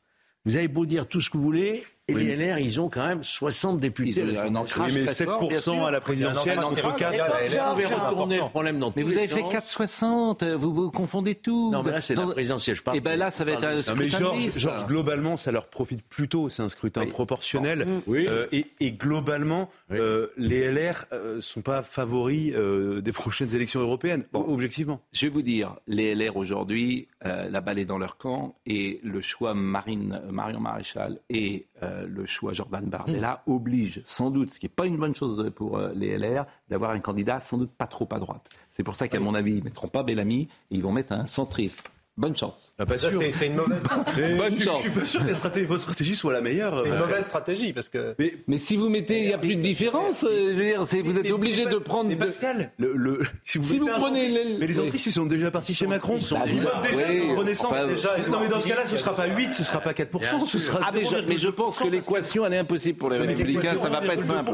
Vous 0.45 0.57
avez 0.57 0.69
beau 0.69 0.87
dire 0.87 1.07
tout 1.07 1.21
ce 1.21 1.31
que 1.31 1.37
vous 1.37 1.43
voulez, 1.43 1.85
et 2.09 2.15
les 2.15 2.37
LR, 2.37 2.59
ils 2.59 2.81
ont 2.81 2.89
quand 2.89 3.07
même 3.07 3.23
60 3.23 3.79
députés. 3.79 4.25
Ils 4.27 4.39
un 4.39 4.55
ancrage 4.55 4.93
mais 4.95 5.05
7% 5.05 5.85
à 5.85 5.91
la 5.91 6.01
présidentielle, 6.01 6.59
entre 6.61 6.95
4 6.95 7.13
Vous 7.13 7.75
pouvez 7.75 7.87
retourner 7.87 8.39
le 8.39 8.49
problème 8.49 8.79
dans 8.79 8.93
Mais 8.97 9.03
vous 9.03 9.19
avez 9.19 9.29
fait 9.29 9.43
4,60, 9.43 10.55
vous, 10.55 10.73
vous 10.73 10.91
confondez 10.91 11.35
tout. 11.35 11.71
Non, 11.71 11.83
mais 11.83 11.93
là, 11.93 12.01
c'est 12.01 12.15
la 12.15 12.27
présidentielle, 12.27 12.77
je 12.77 12.83
parle. 12.83 12.97
Et 12.97 13.01
ben 13.01 13.19
là, 13.19 13.31
ça 13.31 13.45
va 13.45 13.53
être 13.53 13.65
un 13.65 13.83
scrutin 13.83 14.33
mais 14.37 14.49
Georges, 14.49 14.87
globalement, 14.87 15.37
ça 15.37 15.53
leur 15.53 15.67
profite 15.67 16.03
plutôt, 16.03 16.49
c'est 16.49 16.63
un 16.63 16.69
scrutin 16.69 17.07
proportionnel. 17.07 17.87
Euh, 18.09 18.47
et, 18.53 18.93
globalement, 18.93 19.71
euh, 19.91 20.29
les 20.37 20.71
LR 20.71 21.05
ne 21.13 21.17
euh, 21.17 21.41
sont 21.41 21.61
pas 21.61 21.83
favoris 21.83 22.53
des 22.55 23.13
prochaines 23.13 23.55
élections 23.55 23.81
européennes, 23.81 24.25
objectivement. 24.33 25.01
Je 25.13 25.27
vais 25.27 25.33
vous 25.33 25.43
dire, 25.43 25.77
les 25.87 26.15
LR 26.15 26.37
aujourd'hui, 26.37 27.09
la 27.23 27.61
balle 27.61 27.79
est 27.79 27.85
dans 27.85 27.99
leur 27.99 28.17
camp, 28.17 28.57
et 28.67 29.01
le 29.03 29.21
choix 29.21 29.55
Marine, 29.55 30.23
Marion 30.31 30.61
Maréchal 30.61 31.19
et 31.29 31.67
euh, 31.99 32.07
le 32.07 32.27
choix 32.27 32.53
Jordan 32.53 32.85
Bardella 32.85 33.43
hmm. 33.47 33.53
oblige 33.53 34.03
sans 34.05 34.31
doute, 34.31 34.53
ce 34.53 34.61
qui 34.61 34.67
n'est 34.67 34.71
pas 34.71 34.87
une 34.87 34.97
bonne 34.97 35.15
chose 35.15 35.51
pour 35.55 35.79
euh, 35.79 35.93
les 35.95 36.17
LR, 36.19 36.47
d'avoir 36.69 36.91
un 36.93 37.01
candidat 37.01 37.41
sans 37.41 37.59
doute 37.59 37.71
pas 37.71 37.87
trop 37.87 38.09
à 38.11 38.19
droite. 38.19 38.49
C'est 38.71 38.83
pour 38.83 38.97
ça 38.97 39.09
qu'à 39.09 39.21
mon 39.21 39.35
avis, 39.35 39.53
ils 39.53 39.61
ne 39.61 39.65
mettront 39.65 39.89
pas 39.89 40.03
Bellamy 40.03 40.49
et 40.71 40.77
ils 40.77 40.83
vont 40.83 40.93
mettre 40.93 41.13
un 41.13 41.27
centriste. 41.27 41.91
Bonne 42.19 42.37
chance. 42.37 42.75
Ah, 42.81 42.85
c'est 42.97 43.47
une 43.47 43.55
mauvaise 43.55 43.81
stratégie. 43.85 44.35
Bonne 44.35 44.61
chance. 44.61 44.79
Je 44.79 44.91
suis 44.91 44.99
pas 44.99 45.05
sûr 45.05 45.21
que 45.25 45.61
votre 45.67 45.83
stratégie 45.83 46.17
soit 46.17 46.33
la 46.33 46.41
meilleure. 46.41 46.83
C'est 46.83 46.89
une 46.89 46.97
mauvaise 46.97 47.25
stratégie 47.25 47.73
parce 47.73 47.89
que. 47.89 48.17
Mais, 48.49 48.59
si 48.59 48.77
vous 48.77 48.89
mettez, 48.89 49.21
il 49.21 49.27
n'y 49.29 49.33
a 49.33 49.39
plus 49.39 49.55
de 49.55 49.61
différence. 49.61 50.25
Euh, 50.25 50.51
je 50.51 50.57
veux 50.57 50.65
dire, 50.65 51.05
vous 51.05 51.17
êtes 51.17 51.31
obligé 51.31 51.67
de 51.67 51.77
prendre. 51.77 52.09
Mais 52.09 52.17
Pascal, 52.17 52.73
le, 52.79 53.21
si 53.45 53.59
vous, 53.59 53.87
prenez. 53.87 54.29
Les... 54.31 54.59
Mais 54.59 54.67
les 54.67 54.81
entristes, 54.81 55.07
ils 55.07 55.13
sont 55.13 55.27
déjà 55.27 55.53
partis 55.53 55.75
chez 55.75 55.87
Macron. 55.87 56.17
Ils 56.17 56.23
sont 56.23 56.45
déjà, 56.45 56.83
oui, 56.93 57.35
Renaissance. 57.37 57.73
déjà. 57.87 58.19
Non, 58.29 58.41
mais 58.41 58.49
dans 58.49 58.61
ce 58.61 58.67
cas-là, 58.67 58.85
ce 58.85 58.95
ne 58.95 58.99
sera 58.99 59.15
pas 59.15 59.29
8, 59.29 59.55
ce 59.55 59.63
ne 59.63 59.67
sera 59.67 59.81
pas 59.81 59.93
4%, 59.93 60.47
ce 60.47 60.59
sera 60.59 60.81
ah, 60.83 60.91
mais, 60.93 61.39
je 61.39 61.49
pense 61.49 61.79
que 61.79 61.87
l'équation, 61.87 62.45
elle 62.45 62.55
est 62.55 62.59
impossible 62.59 62.99
pour 62.99 63.11
les 63.11 63.19
Républicains. 63.19 63.77
Ça 63.77 63.89
ne 63.89 63.95
va 63.95 64.01
pas 64.01 64.15
être 64.15 64.25
simple. 64.25 64.51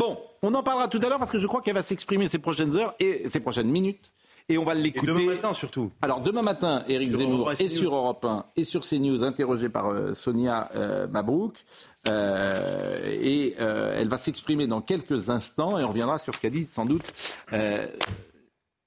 Bon, 0.00 0.18
on 0.42 0.52
en 0.52 0.64
parlera 0.64 0.88
tout 0.88 1.00
à 1.04 1.08
l'heure 1.08 1.18
parce 1.18 1.30
que 1.30 1.38
je 1.38 1.46
crois 1.46 1.62
qu'elle 1.62 1.74
va 1.74 1.82
s'exprimer 1.82 2.26
ces 2.26 2.38
prochaines 2.38 2.76
heures 2.76 2.94
et 2.98 3.28
ces 3.28 3.38
prochaines 3.38 3.68
minutes 3.68 4.10
et 4.48 4.58
on 4.58 4.64
va 4.64 4.74
l'écouter. 4.74 5.06
Demain 5.06 5.34
matin 5.34 5.54
surtout. 5.54 5.90
Alors 6.02 6.20
demain 6.20 6.42
matin, 6.42 6.82
Éric 6.88 7.12
Zemmour 7.12 7.52
est 7.52 7.68
sur 7.68 7.94
Europe 7.94 8.24
1 8.24 8.46
et 8.56 8.64
sur 8.64 8.82
CNews, 8.82 9.24
interrogé 9.24 9.68
par 9.68 9.90
euh, 9.90 10.14
Sonia 10.14 10.70
euh, 10.76 11.06
Mabrouk. 11.06 11.64
Euh, 12.06 12.98
et 13.06 13.54
elle 13.58 14.08
va 14.08 14.18
s'exprimer 14.18 14.66
dans 14.66 14.82
quelques 14.82 15.30
instants 15.30 15.78
et 15.78 15.84
on 15.84 15.88
reviendra 15.88 16.18
sur 16.18 16.34
ce 16.34 16.40
qu'a 16.40 16.50
dit 16.50 16.66
sans 16.66 16.84
doute 16.84 17.12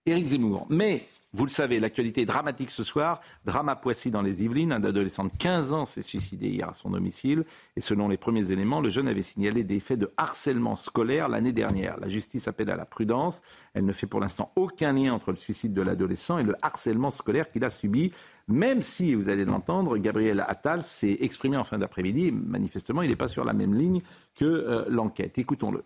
Éric 0.05 0.25
Zemmour. 0.27 0.67
Mais 0.69 1.07
vous 1.33 1.45
le 1.45 1.51
savez, 1.51 1.81
l'actualité 1.81 2.21
est 2.21 2.25
dramatique 2.25 2.71
ce 2.71 2.85
soir. 2.85 3.19
Drame 3.43 3.67
à 3.67 3.75
Poissy 3.75 4.11
dans 4.11 4.21
les 4.21 4.43
Yvelines. 4.43 4.71
Un 4.71 4.83
adolescent 4.83 5.25
de 5.25 5.31
15 5.37 5.73
ans 5.73 5.85
s'est 5.85 6.01
suicidé 6.01 6.47
hier 6.47 6.69
à 6.69 6.73
son 6.73 6.91
domicile. 6.91 7.43
Et 7.75 7.81
selon 7.81 8.07
les 8.07 8.15
premiers 8.15 8.51
éléments, 8.51 8.79
le 8.79 8.89
jeune 8.89 9.09
avait 9.09 9.21
signalé 9.21 9.65
des 9.65 9.81
faits 9.81 9.99
de 9.99 10.09
harcèlement 10.15 10.77
scolaire 10.77 11.27
l'année 11.27 11.51
dernière. 11.51 11.99
La 11.99 12.07
justice 12.07 12.47
appelle 12.47 12.69
à 12.69 12.77
la 12.77 12.85
prudence. 12.85 13.41
Elle 13.73 13.83
ne 13.83 13.91
fait 13.91 14.07
pour 14.07 14.21
l'instant 14.21 14.51
aucun 14.55 14.93
lien 14.93 15.13
entre 15.13 15.31
le 15.31 15.35
suicide 15.35 15.73
de 15.73 15.81
l'adolescent 15.81 16.37
et 16.37 16.43
le 16.43 16.55
harcèlement 16.61 17.09
scolaire 17.09 17.51
qu'il 17.51 17.65
a 17.65 17.69
subi. 17.69 18.13
Même 18.47 18.81
si, 18.81 19.13
vous 19.13 19.27
allez 19.27 19.43
l'entendre, 19.43 19.97
Gabriel 19.97 20.45
Attal 20.47 20.81
s'est 20.81 21.17
exprimé 21.19 21.57
en 21.57 21.65
fin 21.65 21.77
d'après-midi. 21.77 22.31
Manifestement, 22.31 23.01
il 23.01 23.09
n'est 23.09 23.17
pas 23.17 23.27
sur 23.27 23.43
la 23.43 23.53
même 23.53 23.75
ligne 23.75 24.01
que 24.33 24.45
euh, 24.45 24.85
l'enquête. 24.87 25.37
Écoutons-le. 25.37 25.83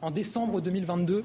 En 0.00 0.10
décembre 0.10 0.62
2022, 0.62 1.24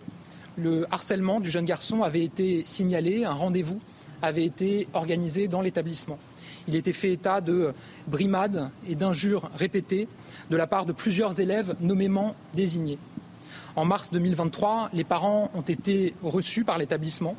le 0.60 0.86
harcèlement 0.92 1.40
du 1.40 1.50
jeune 1.50 1.66
garçon 1.66 2.04
avait 2.04 2.24
été 2.24 2.64
signalé, 2.66 3.26
un 3.26 3.34
rendez-vous 3.34 3.80
avait 4.22 4.46
été 4.46 4.88
organisé 4.94 5.48
dans 5.48 5.62
l'établissement. 5.62 6.20
Il 6.68 6.76
était 6.76 6.94
fait 6.94 7.14
état 7.14 7.42
de 7.42 7.72
brimades 8.08 8.70
et 8.88 8.96
d'injures 8.96 9.50
répétées 9.56 10.08
de 10.50 10.58
la 10.58 10.68
part 10.68 10.86
de 10.86 10.92
plusieurs 10.92 11.40
élèves 11.40 11.76
nommément 11.80 12.36
désignés. 12.54 12.98
En 13.76 13.86
mars 13.86 14.12
2023, 14.12 14.90
les 14.94 15.04
parents 15.04 15.50
ont 15.56 15.62
été 15.62 16.14
reçus 16.22 16.66
par 16.66 16.78
l'établissement. 16.78 17.36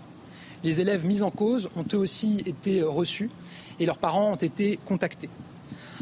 Les 0.65 0.81
élèves 0.81 1.05
mis 1.05 1.23
en 1.23 1.31
cause 1.31 1.69
ont 1.77 1.85
eux 1.93 1.99
aussi 1.99 2.43
été 2.47 2.83
reçus 2.83 3.31
et 3.79 3.87
leurs 3.87 3.99
parents 3.99 4.33
ont 4.33 4.37
été 4.37 4.79
contactés. 4.85 5.29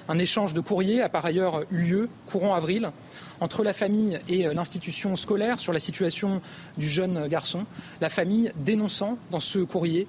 Un 0.09 0.19
échange 0.19 0.55
de 0.55 0.61
courriers 0.61 1.03
a 1.03 1.09
par 1.09 1.27
ailleurs 1.27 1.65
eu 1.71 1.83
lieu 1.83 2.09
courant 2.27 2.55
avril 2.55 2.93
entre 3.40 3.62
la 3.62 3.73
famille 3.73 4.18
et 4.28 4.52
l'institution 4.52 5.16
scolaire 5.16 5.59
sur 5.59 5.73
la 5.73 5.78
situation 5.78 6.40
du 6.76 6.88
jeune 6.88 7.28
garçon, 7.28 7.64
la 8.00 8.09
famille 8.09 8.52
dénonçant 8.57 9.18
dans 9.30 9.40
ce 9.40 9.59
courrier 9.61 10.07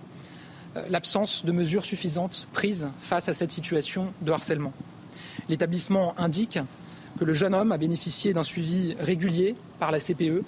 l'absence 0.90 1.46
de 1.46 1.52
mesures 1.52 1.86
suffisantes 1.86 2.48
prises 2.54 2.88
face 3.02 3.30
à 3.30 3.34
cette 3.34 3.52
situation 3.52 4.14
de 4.22 4.32
harcèlement. 4.32 4.74
L'établissement 5.48 6.14
indique 6.20 6.60
que 7.20 7.26
le 7.26 7.34
jeune 7.34 7.56
homme 7.56 7.72
a 7.72 7.78
bénéficié 7.78 8.34
d'un 8.34 8.44
suivi 8.44 8.96
régulier 9.00 9.56
par 9.80 9.92
la 9.92 10.00
CPE, 10.00 10.44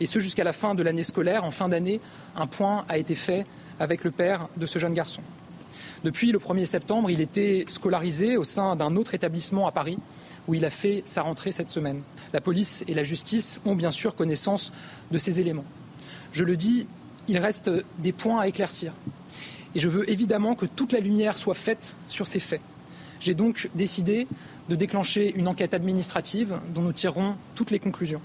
et 0.00 0.06
ce 0.06 0.18
jusqu'à 0.18 0.44
la 0.44 0.52
fin 0.52 0.74
de 0.74 0.82
l'année 0.82 1.02
scolaire. 1.02 1.44
En 1.44 1.50
fin 1.50 1.68
d'année, 1.68 2.00
un 2.36 2.46
point 2.46 2.84
a 2.88 2.98
été 2.98 3.14
fait 3.14 3.46
avec 3.80 4.04
le 4.04 4.10
père 4.10 4.48
de 4.56 4.66
ce 4.66 4.78
jeune 4.78 4.94
garçon. 4.94 5.22
Depuis 6.04 6.30
le 6.30 6.38
1er 6.38 6.66
septembre, 6.66 7.10
il 7.10 7.20
était 7.20 7.64
scolarisé 7.68 8.36
au 8.36 8.44
sein 8.44 8.76
d'un 8.76 8.96
autre 8.96 9.14
établissement 9.14 9.66
à 9.66 9.72
Paris, 9.72 9.98
où 10.46 10.54
il 10.54 10.64
a 10.64 10.70
fait 10.70 11.02
sa 11.06 11.22
rentrée 11.22 11.52
cette 11.52 11.70
semaine. 11.70 12.02
La 12.32 12.40
police 12.40 12.84
et 12.86 12.94
la 12.94 13.02
justice 13.02 13.60
ont 13.64 13.74
bien 13.74 13.90
sûr 13.90 14.14
connaissance 14.14 14.72
de 15.10 15.18
ces 15.18 15.40
éléments. 15.40 15.64
Je 16.32 16.44
le 16.44 16.56
dis, 16.56 16.86
il 17.28 17.38
reste 17.38 17.70
des 17.98 18.12
points 18.12 18.40
à 18.40 18.46
éclaircir. 18.46 18.92
Et 19.74 19.78
je 19.78 19.88
veux 19.88 20.08
évidemment 20.10 20.54
que 20.54 20.66
toute 20.66 20.92
la 20.92 21.00
lumière 21.00 21.36
soit 21.36 21.54
faite 21.54 21.96
sur 22.08 22.26
ces 22.26 22.40
faits. 22.40 22.60
J'ai 23.20 23.34
donc 23.34 23.70
décidé 23.74 24.26
de 24.68 24.76
déclencher 24.76 25.34
une 25.36 25.48
enquête 25.48 25.74
administrative 25.74 26.58
dont 26.74 26.82
nous 26.82 26.92
tirerons 26.92 27.36
toutes 27.54 27.70
les 27.70 27.78
conclusions. 27.78 28.20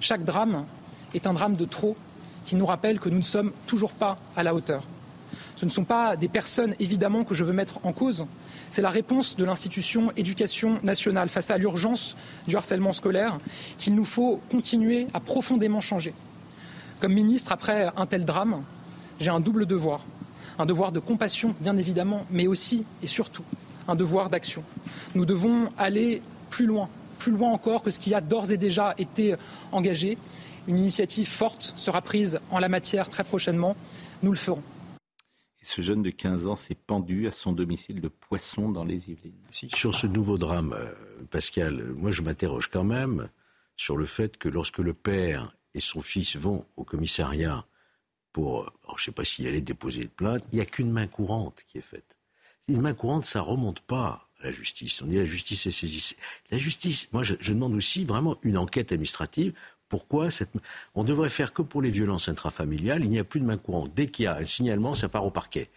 Chaque 0.00 0.24
drame 0.24 0.66
est 1.14 1.26
un 1.26 1.32
drame 1.32 1.56
de 1.56 1.64
trop 1.64 1.96
qui 2.44 2.56
nous 2.56 2.66
rappelle 2.66 3.00
que 3.00 3.08
nous 3.08 3.18
ne 3.18 3.22
sommes 3.22 3.52
toujours 3.66 3.92
pas 3.92 4.18
à 4.36 4.42
la 4.42 4.54
hauteur. 4.54 4.82
Ce 5.56 5.64
ne 5.64 5.70
sont 5.70 5.84
pas 5.84 6.16
des 6.16 6.28
personnes, 6.28 6.74
évidemment, 6.78 7.24
que 7.24 7.34
je 7.34 7.42
veux 7.42 7.54
mettre 7.54 7.80
en 7.82 7.92
cause. 7.92 8.26
C'est 8.68 8.82
la 8.82 8.90
réponse 8.90 9.36
de 9.36 9.44
l'institution 9.44 10.12
éducation 10.16 10.78
nationale 10.82 11.30
face 11.30 11.50
à 11.50 11.56
l'urgence 11.56 12.14
du 12.46 12.56
harcèlement 12.56 12.92
scolaire 12.92 13.38
qu'il 13.78 13.94
nous 13.94 14.04
faut 14.04 14.40
continuer 14.50 15.06
à 15.14 15.20
profondément 15.20 15.80
changer. 15.80 16.12
Comme 17.00 17.14
ministre, 17.14 17.52
après 17.52 17.90
un 17.96 18.06
tel 18.06 18.24
drame, 18.24 18.62
j'ai 19.18 19.30
un 19.30 19.40
double 19.40 19.64
devoir. 19.66 20.04
Un 20.58 20.66
devoir 20.66 20.92
de 20.92 21.00
compassion, 21.00 21.54
bien 21.60 21.76
évidemment, 21.76 22.24
mais 22.30 22.46
aussi 22.46 22.84
et 23.02 23.06
surtout 23.06 23.44
un 23.88 23.94
devoir 23.94 24.28
d'action. 24.30 24.62
Nous 25.14 25.24
devons 25.24 25.70
aller 25.78 26.22
plus 26.50 26.66
loin, 26.66 26.88
plus 27.18 27.32
loin 27.32 27.50
encore 27.50 27.82
que 27.82 27.90
ce 27.90 27.98
qui 27.98 28.14
a 28.14 28.20
d'ores 28.20 28.50
et 28.50 28.56
déjà 28.56 28.94
été 28.98 29.36
engagé. 29.72 30.18
Une 30.66 30.78
initiative 30.78 31.28
forte 31.28 31.72
sera 31.76 32.02
prise 32.02 32.40
en 32.50 32.58
la 32.58 32.68
matière 32.68 33.08
très 33.08 33.24
prochainement. 33.24 33.76
Nous 34.22 34.32
le 34.32 34.36
ferons. 34.36 34.62
Ce 35.66 35.82
jeune 35.82 36.02
de 36.02 36.10
15 36.10 36.46
ans 36.46 36.56
s'est 36.56 36.76
pendu 36.76 37.26
à 37.26 37.32
son 37.32 37.52
domicile 37.52 38.00
de 38.00 38.08
Poisson 38.08 38.70
dans 38.70 38.84
les 38.84 39.10
Yvelines. 39.10 39.34
Sur 39.52 39.94
ce 39.94 40.06
nouveau 40.06 40.38
drame, 40.38 40.72
euh, 40.72 40.92
Pascal, 41.30 41.92
moi 41.94 42.10
je 42.10 42.22
m'interroge 42.22 42.68
quand 42.68 42.84
même 42.84 43.28
sur 43.76 43.96
le 43.96 44.06
fait 44.06 44.36
que 44.36 44.48
lorsque 44.48 44.78
le 44.78 44.94
père 44.94 45.56
et 45.74 45.80
son 45.80 46.02
fils 46.02 46.36
vont 46.36 46.64
au 46.76 46.84
commissariat 46.84 47.66
pour, 48.32 48.72
je 48.88 48.92
ne 48.92 48.98
sais 48.98 49.12
pas 49.12 49.24
s'il 49.24 49.46
allait 49.46 49.60
déposer 49.60 50.02
une 50.02 50.08
plainte, 50.08 50.44
il 50.52 50.56
n'y 50.56 50.60
a 50.60 50.66
qu'une 50.66 50.90
main 50.90 51.06
courante 51.06 51.62
qui 51.66 51.78
est 51.78 51.82
faite. 51.82 52.16
Une 52.68 52.80
main 52.80 52.94
courante, 52.94 53.26
ça 53.26 53.40
remonte 53.40 53.80
pas 53.80 54.28
à 54.40 54.44
la 54.44 54.52
justice. 54.52 55.00
On 55.02 55.06
dit 55.06 55.16
la 55.16 55.24
justice 55.24 55.66
est 55.66 55.70
saisie. 55.70 56.16
La 56.50 56.58
justice, 56.58 57.12
moi 57.12 57.22
je, 57.22 57.34
demande 57.34 57.74
aussi 57.74 58.04
vraiment 58.04 58.38
une 58.42 58.58
enquête 58.58 58.92
administrative. 58.92 59.54
Pourquoi 59.88 60.30
cette... 60.30 60.50
On 60.94 61.04
devrait 61.04 61.28
faire 61.28 61.52
comme 61.52 61.68
pour 61.68 61.82
les 61.82 61.90
violences 61.90 62.28
intrafamiliales, 62.28 63.02
il 63.02 63.10
n'y 63.10 63.18
a 63.18 63.24
plus 63.24 63.40
de 63.40 63.44
main 63.44 63.56
courante. 63.56 63.92
Dès 63.94 64.08
qu'il 64.08 64.24
y 64.24 64.28
a 64.28 64.36
un 64.36 64.44
signalement, 64.44 64.94
ça 64.94 65.08
part 65.08 65.24
au 65.24 65.30
parquet. 65.30 65.68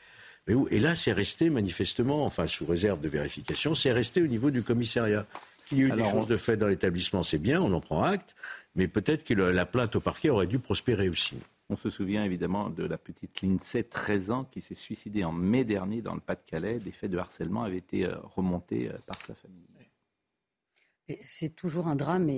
Et 0.72 0.80
là, 0.80 0.96
c'est 0.96 1.12
resté 1.12 1.50
manifestement, 1.50 2.26
enfin 2.26 2.48
sous 2.48 2.66
réserve 2.66 3.00
de 3.02 3.10
vérification, 3.10 3.76
c'est 3.76 3.92
resté 3.92 4.22
au 4.22 4.28
niveau 4.28 4.50
du 4.50 4.64
commissariat. 4.64 5.26
Qu'il 5.68 5.78
y 5.78 5.82
ait 5.82 5.86
eu 5.86 5.92
des 5.92 6.10
choses 6.10 6.26
de 6.26 6.38
fait 6.38 6.58
dans 6.58 6.68
l'établissement, 6.68 7.22
c'est 7.22 7.38
bien, 7.38 7.62
on 7.62 7.72
en 7.74 7.80
prend 7.80 8.02
acte, 8.02 8.36
mais 8.74 8.88
peut-être 8.88 9.24
que 9.24 9.36
la 9.36 9.66
plainte 9.68 9.96
au 9.96 10.00
parquet 10.00 10.30
aurait 10.30 10.48
dû 10.48 10.58
prospérer 10.58 11.08
aussi. 11.08 11.36
On 11.70 11.76
se 11.76 11.92
souvient 11.92 12.24
évidemment 12.24 12.72
de 12.72 12.84
la 12.84 12.98
petite 12.98 13.44
Lindsay, 13.44 13.84
13 13.84 14.32
ans, 14.32 14.44
qui 14.46 14.60
s'est 14.60 14.74
suicidée 14.74 15.24
en 15.24 15.32
mai 15.32 15.64
dernier 15.64 16.02
dans 16.02 16.16
le 16.16 16.20
Pas-de-Calais. 16.20 16.80
Des 16.80 16.92
faits 16.92 17.12
de 17.12 17.20
harcèlement 17.20 17.62
avaient 17.62 17.78
été 17.78 18.06
euh, 18.06 18.16
remontés 18.36 18.90
euh, 18.90 18.98
par 19.06 19.22
sa 19.22 19.36
famille. 19.36 19.68
C'est 21.22 21.56
toujours 21.56 21.88
un 21.88 21.96
drame, 21.96 22.30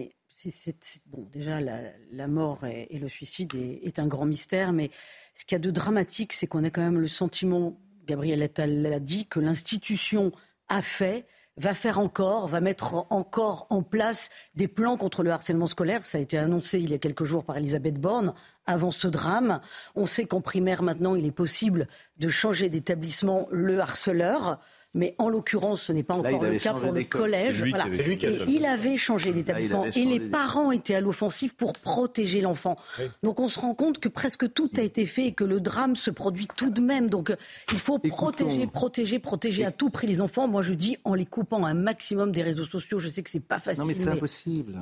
bon, 1.08 1.28
déjà 1.32 1.60
la, 1.62 2.28
mort 2.28 2.66
et, 2.66 2.98
le 2.98 3.10
suicide 3.10 3.54
est, 3.56 4.00
un 4.00 4.08
grand 4.08 4.26
mystère, 4.26 4.74
mais 4.74 4.90
ce 5.34 5.46
qu'il 5.46 5.56
y 5.56 5.58
a 5.58 5.60
de 5.60 5.72
dramatique, 5.72 6.34
c'est 6.34 6.48
qu'on 6.48 6.64
a 6.64 6.70
quand 6.70 6.82
même 6.82 7.00
le 7.00 7.08
sentiment, 7.08 7.80
Gabriel 8.06 8.42
Attal 8.42 8.82
l'a 8.82 9.00
dit, 9.00 9.26
que 9.28 9.40
l'institution 9.40 10.32
a 10.70 10.82
fait 10.82 11.26
va 11.58 11.74
faire 11.74 12.00
encore, 12.00 12.48
va 12.48 12.62
mettre 12.62 13.06
encore 13.10 13.68
en 13.70 13.84
place 13.84 14.30
des 14.56 14.68
plans 14.68 14.98
contre 14.98 15.22
le 15.22 15.32
harcèlement 15.32 15.68
scolaire. 15.68 16.06
Ça 16.06 16.18
a 16.18 16.22
été 16.22 16.38
annoncé 16.38 16.80
il 16.80 16.90
y 16.90 16.94
a 16.94 16.98
quelques 16.98 17.26
jours 17.26 17.44
par 17.44 17.58
Elisabeth 17.58 18.00
Borne 18.00 18.34
avant 18.66 18.92
ce 18.92 19.08
drame. 19.08 19.60
On 19.96 20.06
sait 20.06 20.26
qu'en 20.26 20.42
primaire 20.42 20.82
maintenant, 20.82 21.16
il 21.16 21.26
est 21.26 21.32
possible 21.32 21.88
de 22.18 22.30
changer 22.30 22.70
d'établissement 22.70 23.48
le 23.52 23.80
harceleur 23.80 24.60
mais 24.94 25.16
en 25.18 25.30
l'occurrence, 25.30 25.84
ce 25.84 25.94
n'est 25.94 26.04
pas 26.04 26.16
encore 26.16 26.44
le 26.44 26.58
cas 26.58 26.74
pour 26.74 26.92
le 26.92 27.04
collège. 27.04 27.64
il 28.48 28.66
avait 28.66 28.98
changé 28.98 29.32
d'établissement 29.32 29.86
et 29.86 30.04
les 30.04 30.20
parents 30.20 30.72
étaient 30.72 30.96
à 30.96 31.02
l'offensive 31.02 31.56
pour 31.56 31.74
protéger 31.74 32.42
l'enfant. 32.42 32.78
Donc 33.24 33.40
on 33.40 33.48
se 33.48 33.60
rend 33.60 33.74
compte 33.74 34.00
que 34.00 34.10
presque 34.10 34.52
tout 34.54 34.70
a 34.78 34.82
été 34.82 35.06
fait 35.06 35.28
et 35.28 35.32
que 35.32 35.44
le 35.44 35.60
drame 35.60 35.96
se 35.96 36.12
produit 36.12 36.48
tout 36.56 36.70
de 36.70 36.82
même. 36.82 37.10
Donc 37.10 37.34
il 37.72 37.80
faut 37.80 38.00
protéger, 38.00 38.68
protéger, 38.68 39.20
protéger 39.20 39.66
à 39.66 39.72
tout 39.72 39.90
prix 39.90 40.08
les 40.08 40.20
enfants. 40.20 40.48
Moi 40.48 40.62
je 40.62 40.74
dis 40.74 40.98
en 41.06 41.14
les 41.14 41.26
coupant 41.26 41.66
un 41.66 41.74
maximum 41.74 42.32
des 42.32 42.42
réseaux 42.42 42.66
sociaux. 42.66 43.00
Je 43.00 43.08
sais 43.08 43.24
que 43.24 43.30
c'est 43.30 43.40
pas 43.40 43.60
facile. 43.60 43.82
Non 43.82 43.88
mais 43.88 43.94
c'est 43.94 44.10
impossible. 44.10 44.76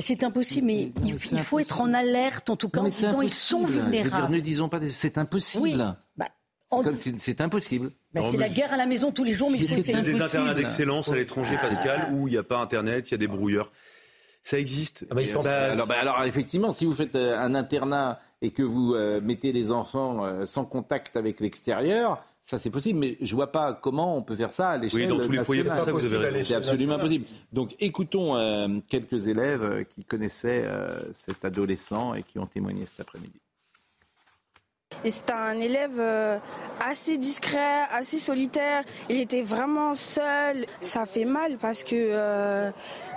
c'est 0.00 0.24
impossible, 0.24 0.66
mais, 0.66 0.92
il, 1.04 1.18
faut 1.18 1.58
être 1.58 1.80
en 1.80 1.92
alerte 1.92 2.48
en 2.48 2.56
tout 2.56 2.68
cas 2.68 2.80
en 2.80 2.84
disant 2.84 3.20
ils 3.20 3.30
sont 3.30 3.64
vulnérables. 3.64 4.34
ne 4.34 4.40
disons 4.40 4.68
pas 4.68 4.80
c'est 4.92 5.18
impossible. 5.18 5.96
Bah, 6.16 6.26
c'est 7.16 7.40
impossible. 7.40 7.92
Bah, 8.12 8.22
c'est 8.30 8.36
la 8.36 8.48
guerre 8.48 8.72
à 8.72 8.76
la 8.76 8.86
maison 8.86 9.12
tous 9.12 9.24
les 9.24 9.34
jours, 9.34 9.50
mais 9.50 9.58
il 9.58 9.68
faut 9.68 9.82
faire. 9.82 10.02
des 10.02 10.20
internats 10.20 10.54
d'excellence 10.54 11.08
à 11.10 11.14
l'étranger, 11.14 11.56
Pascal, 11.60 12.12
où 12.12 12.28
il 12.28 12.32
n'y 12.32 12.38
a 12.38 12.42
pas 12.42 12.58
Internet, 12.58 13.08
il 13.08 13.12
y 13.12 13.14
a 13.14 13.18
des 13.18 13.28
brouilleurs. 13.28 13.72
Ça 14.46 14.60
existe. 14.60 15.04
Ah 15.10 15.14
bah, 15.16 15.22
bah, 15.88 15.94
alors, 16.00 16.22
effectivement, 16.22 16.70
si 16.70 16.84
vous 16.84 16.94
faites 16.94 17.16
euh, 17.16 17.36
un 17.36 17.56
internat 17.56 18.20
et 18.40 18.52
que 18.52 18.62
vous 18.62 18.94
euh, 18.94 19.20
mettez 19.20 19.50
les 19.50 19.72
enfants 19.72 20.24
euh, 20.24 20.46
sans 20.46 20.64
contact 20.64 21.16
avec 21.16 21.40
l'extérieur, 21.40 22.22
ça 22.44 22.56
c'est 22.56 22.70
possible, 22.70 23.00
mais 23.00 23.18
je 23.20 23.34
vois 23.34 23.50
pas 23.50 23.74
comment 23.74 24.16
on 24.16 24.22
peut 24.22 24.36
faire 24.36 24.52
ça 24.52 24.70
à 24.70 24.78
l'échelle 24.78 25.00
oui, 25.00 25.06
dans 25.08 25.18
tous 25.18 25.32
les 25.32 25.42
foyers, 25.42 25.64
C'est 26.44 26.54
absolument 26.54 26.94
impossible. 26.94 27.26
Donc 27.52 27.74
écoutons 27.80 28.80
quelques 28.88 29.26
élèves 29.26 29.84
qui 29.86 30.04
connaissaient 30.04 30.64
cet 31.12 31.44
adolescent 31.44 32.14
et 32.14 32.22
qui 32.22 32.38
ont 32.38 32.46
témoigné 32.46 32.86
cet 32.86 33.00
après-midi. 33.00 33.40
C'était 35.04 35.32
un 35.32 35.58
élève 35.58 35.98
euh, 35.98 36.38
assez 36.84 37.18
discret, 37.18 37.82
assez 37.90 38.18
solitaire. 38.18 38.82
Il 39.08 39.20
était 39.20 39.42
vraiment 39.42 39.94
seul. 39.94 40.64
Ça 40.80 41.06
fait 41.06 41.24
mal 41.24 41.58
parce 41.58 41.82
que 41.84 41.94
euh, 41.94 42.70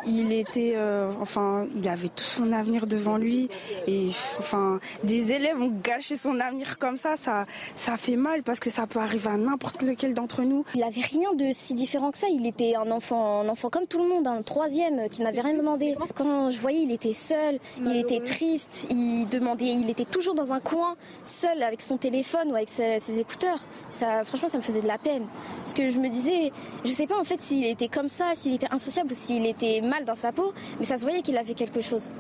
il 0.06 0.32
était, 0.32 0.74
euh, 0.76 1.12
enfin, 1.22 1.68
il 1.76 1.88
avait 1.88 2.08
tout 2.08 2.24
son 2.24 2.52
avenir 2.54 2.88
devant 2.88 3.18
lui. 3.18 3.50
Et 3.88 4.10
enfin, 4.40 4.80
des 5.04 5.32
élèves 5.32 5.60
ont 5.62 5.72
gâché 5.84 6.16
son 6.16 6.40
avenir 6.40 6.78
comme 6.80 6.98
ça, 6.98 7.18
ça, 7.18 7.46
ça 7.76 7.98
fait 7.98 8.16
mal 8.16 8.44
parce 8.44 8.60
que 8.60 8.70
ça 8.70 8.88
peut 8.88 9.00
arriver 9.00 9.30
à 9.30 9.38
n'importe 9.38 9.82
lequel 9.82 10.14
d'entre 10.14 10.44
nous. 10.44 10.66
Il 10.76 10.84
avait 10.84 11.02
rien 11.02 11.34
de 11.34 11.50
si 11.52 11.74
différent 11.76 12.12
que 12.12 12.18
ça. 12.18 12.28
Il 12.32 12.46
était 12.46 12.76
un 12.76 12.90
enfant, 12.92 13.42
un 13.42 13.50
enfant 13.50 13.70
comme 13.70 13.88
tout 13.88 14.00
le 14.00 14.08
monde, 14.08 14.28
un 14.28 14.42
troisième 14.42 15.08
qui 15.10 15.22
n'avait 15.22 15.42
rien 15.42 15.56
demandé. 15.56 15.96
Quand 16.16 16.50
je 16.50 16.60
voyais, 16.60 16.82
il 16.82 16.92
était 16.92 17.14
seul, 17.14 17.60
il 17.86 17.96
était 17.98 18.22
triste, 18.22 18.88
il 18.90 19.28
demandait, 19.28 19.66
il 19.66 19.90
était 19.90 20.06
toujours 20.06 20.36
dans 20.36 20.54
un 20.54 20.60
coin, 20.60 20.96
seul 21.24 21.59
avec 21.64 21.82
son 21.82 21.98
téléphone 21.98 22.52
ou 22.52 22.56
avec 22.56 22.70
ses, 22.70 23.20
écouteurs. 23.20 23.60
Ça, 23.92 24.24
franchement, 24.24 24.50
ça 24.50 24.58
me 24.58 24.64
faisait 24.64 24.82
de 24.82 24.88
la 24.88 24.98
peine. 24.98 25.26
Parce 25.58 25.74
que 25.74 25.90
je 25.90 25.98
me 25.98 26.10
disais, 26.10 26.52
je 26.84 26.90
sais 26.90 27.08
pas 27.08 27.20
en 27.20 27.24
fait 27.24 27.42
s'il 27.42 27.66
était 27.66 27.88
comme 27.88 28.10
ça, 28.10 28.32
s'il 28.36 28.54
était 28.54 28.72
insociable 28.72 29.12
ou 29.12 29.16
s'il 29.16 29.46
était 29.46 29.82
mal 29.82 30.06
dans 30.06 30.16
sa 30.16 30.32
peau, 30.32 30.54
mais 30.78 30.86
ça 30.86 30.98
se 30.98 31.04
voyait 31.04 31.22
qu'il 31.22 31.38
avait 31.38 31.54
quelque 31.54 31.82
chose. 31.82 32.14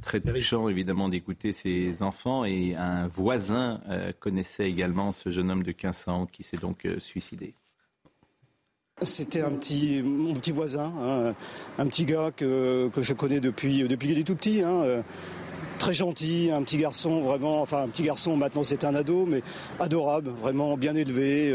Très 0.00 0.20
touchant 0.20 0.68
évidemment 0.68 1.08
d'écouter 1.08 1.52
ses 1.52 2.02
enfants 2.02 2.44
et 2.44 2.74
un 2.74 3.06
voisin 3.06 3.80
euh, 3.88 4.12
connaissait 4.18 4.68
également 4.68 5.12
ce 5.12 5.30
jeune 5.30 5.50
homme 5.50 5.62
de 5.62 5.72
15 5.72 6.08
ans 6.08 6.26
qui 6.26 6.42
s'est 6.42 6.56
donc 6.56 6.86
euh, 6.86 6.98
suicidé. 6.98 7.54
C'était 9.02 9.40
un 9.40 9.50
petit, 9.50 10.02
mon 10.02 10.34
petit 10.34 10.52
voisin, 10.52 10.92
hein, 10.98 11.34
un 11.78 11.86
petit 11.86 12.04
gars 12.04 12.30
que, 12.34 12.88
que, 12.94 13.02
je 13.02 13.12
connais 13.14 13.40
depuis, 13.40 13.82
depuis 13.82 14.08
qu'il 14.08 14.18
est 14.18 14.24
tout 14.24 14.36
petit. 14.36 14.62
Hein, 14.62 14.82
euh, 14.82 15.02
très 15.82 15.94
gentil, 15.94 16.50
un 16.52 16.62
petit 16.62 16.76
garçon 16.76 17.22
vraiment, 17.22 17.60
enfin 17.60 17.82
un 17.82 17.88
petit 17.88 18.04
garçon 18.04 18.36
maintenant 18.36 18.62
c'est 18.62 18.84
un 18.84 18.94
ado, 18.94 19.26
mais 19.26 19.42
adorable, 19.80 20.30
vraiment 20.30 20.76
bien 20.76 20.94
élevé, 20.94 21.52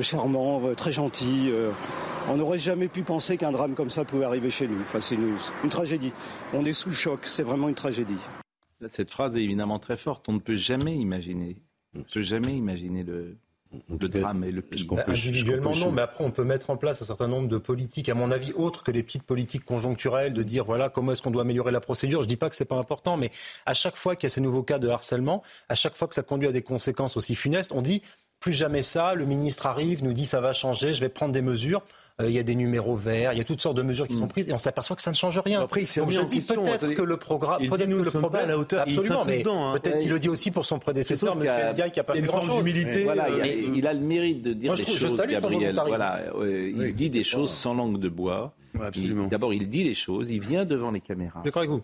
charmant, 0.00 0.62
très 0.76 0.92
gentil. 0.92 1.50
On 2.28 2.36
n'aurait 2.36 2.60
jamais 2.60 2.86
pu 2.86 3.02
penser 3.02 3.36
qu'un 3.36 3.50
drame 3.50 3.74
comme 3.74 3.90
ça 3.90 4.04
pouvait 4.04 4.24
arriver 4.24 4.50
chez 4.50 4.68
nous. 4.68 4.80
Enfin, 4.82 5.00
c'est 5.00 5.16
une, 5.16 5.36
tragédie. 5.70 6.12
On 6.52 6.64
est 6.64 6.72
sous 6.72 6.90
le 6.90 6.94
choc, 6.94 7.22
c'est 7.24 7.42
vraiment 7.42 7.68
une 7.68 7.74
tragédie. 7.74 8.20
Cette 8.88 9.10
phrase 9.10 9.36
est 9.36 9.42
évidemment 9.42 9.80
très 9.80 9.96
forte. 9.96 10.28
On 10.28 10.34
ne 10.34 10.38
peut 10.38 10.56
jamais 10.56 10.94
imaginer, 10.94 11.56
on 11.96 11.98
ne 11.98 12.04
peut 12.04 12.22
jamais 12.22 12.56
imaginer 12.56 13.02
le, 13.02 13.36
le 13.88 14.08
drame 14.08 14.44
et 14.44 14.50
le 14.50 14.62
pire. 14.62 14.86
Bah, 14.90 15.04
individuellement, 15.06 15.74
non, 15.74 15.92
mais 15.92 16.02
après, 16.02 16.24
on 16.24 16.30
peut 16.30 16.44
mettre 16.44 16.70
en 16.70 16.76
place 16.76 17.02
un 17.02 17.04
certain 17.04 17.28
nombre 17.28 17.48
de 17.48 17.58
politiques, 17.58 18.08
à 18.08 18.14
mon 18.14 18.30
avis, 18.30 18.52
autres 18.52 18.82
que 18.82 18.90
les 18.90 19.02
petites 19.02 19.22
politiques 19.22 19.64
conjoncturelles, 19.64 20.32
de 20.32 20.42
dire, 20.42 20.64
voilà, 20.64 20.88
comment 20.88 21.12
est-ce 21.12 21.22
qu'on 21.22 21.30
doit 21.30 21.42
améliorer 21.42 21.72
la 21.72 21.80
procédure. 21.80 22.20
Je 22.20 22.26
ne 22.26 22.28
dis 22.28 22.36
pas 22.36 22.50
que 22.50 22.56
ce 22.56 22.62
n'est 22.62 22.68
pas 22.68 22.76
important, 22.76 23.16
mais 23.16 23.30
à 23.66 23.74
chaque 23.74 23.96
fois 23.96 24.16
qu'il 24.16 24.28
y 24.28 24.30
a 24.30 24.34
ces 24.34 24.40
nouveaux 24.40 24.62
cas 24.62 24.78
de 24.78 24.88
harcèlement, 24.88 25.42
à 25.68 25.74
chaque 25.74 25.96
fois 25.96 26.08
que 26.08 26.14
ça 26.14 26.22
conduit 26.22 26.48
à 26.48 26.52
des 26.52 26.62
conséquences 26.62 27.16
aussi 27.16 27.34
funestes, 27.34 27.72
on 27.72 27.82
dit, 27.82 28.02
plus 28.40 28.52
jamais 28.52 28.82
ça, 28.82 29.14
le 29.14 29.24
ministre 29.24 29.66
arrive, 29.66 30.04
nous 30.04 30.12
dit, 30.12 30.26
ça 30.26 30.40
va 30.40 30.52
changer, 30.52 30.92
je 30.92 31.00
vais 31.00 31.08
prendre 31.08 31.32
des 31.32 31.42
mesures. 31.42 31.82
Euh, 32.22 32.28
il 32.28 32.34
y 32.34 32.38
a 32.38 32.42
des 32.42 32.54
numéros 32.54 32.96
verts, 32.96 33.32
il 33.32 33.38
y 33.38 33.40
a 33.40 33.44
toutes 33.44 33.60
sortes 33.60 33.76
de 33.76 33.82
mesures 33.82 34.06
qui 34.06 34.14
sont 34.14 34.26
mm. 34.26 34.28
prises 34.28 34.48
et 34.48 34.52
on 34.52 34.58
s'aperçoit 34.58 34.96
que 34.96 35.02
ça 35.02 35.10
ne 35.10 35.16
change 35.16 35.38
rien. 35.38 35.60
Après, 35.60 35.82
il 35.82 35.86
s'est 35.86 36.00
remis 36.00 36.18
en 36.18 36.26
question. 36.26 36.64
Peut-être 36.64 36.94
que 36.94 37.02
le 37.02 37.16
programme, 37.16 37.58
il 37.60 37.70
ne 37.70 38.10
sommes 38.10 38.30
pas 38.30 38.42
à 38.42 38.46
la 38.46 38.58
hauteur. 38.58 38.82
Absolument, 38.82 39.24
mais 39.24 39.42
hein. 39.46 39.78
peut-être 39.80 39.98
qu'il 39.98 40.10
le 40.10 40.18
dit 40.18 40.28
aussi 40.28 40.50
pour 40.50 40.64
son 40.64 40.78
prédécesseur, 40.78 41.34
M. 41.34 41.70
Ndiaye, 41.72 41.90
qui 41.90 41.98
n'a 41.98 42.04
pas 42.04 42.14
fait 42.14 42.22
grand-chose. 42.22 42.64
Voilà, 43.04 43.28
il 43.28 43.86
a 43.86 43.92
le 43.92 44.00
mérite 44.00 44.42
de 44.42 44.52
dire 44.52 44.74
des 44.74 44.84
choses, 44.84 45.22
Gabriel. 45.28 45.74
Voilà, 45.86 46.20
il 46.44 46.94
dit 46.94 47.10
des 47.10 47.24
choses 47.24 47.50
sans 47.50 47.74
langue 47.74 47.98
de 47.98 48.08
bois. 48.08 48.54
D'abord, 49.30 49.52
il 49.54 49.68
dit 49.68 49.84
les 49.84 49.94
choses, 49.94 50.30
il 50.30 50.40
vient 50.40 50.64
devant 50.64 50.90
les 50.90 51.00
caméras. 51.00 51.42
D'accord 51.44 51.60
avec 51.60 51.70
vous. 51.70 51.82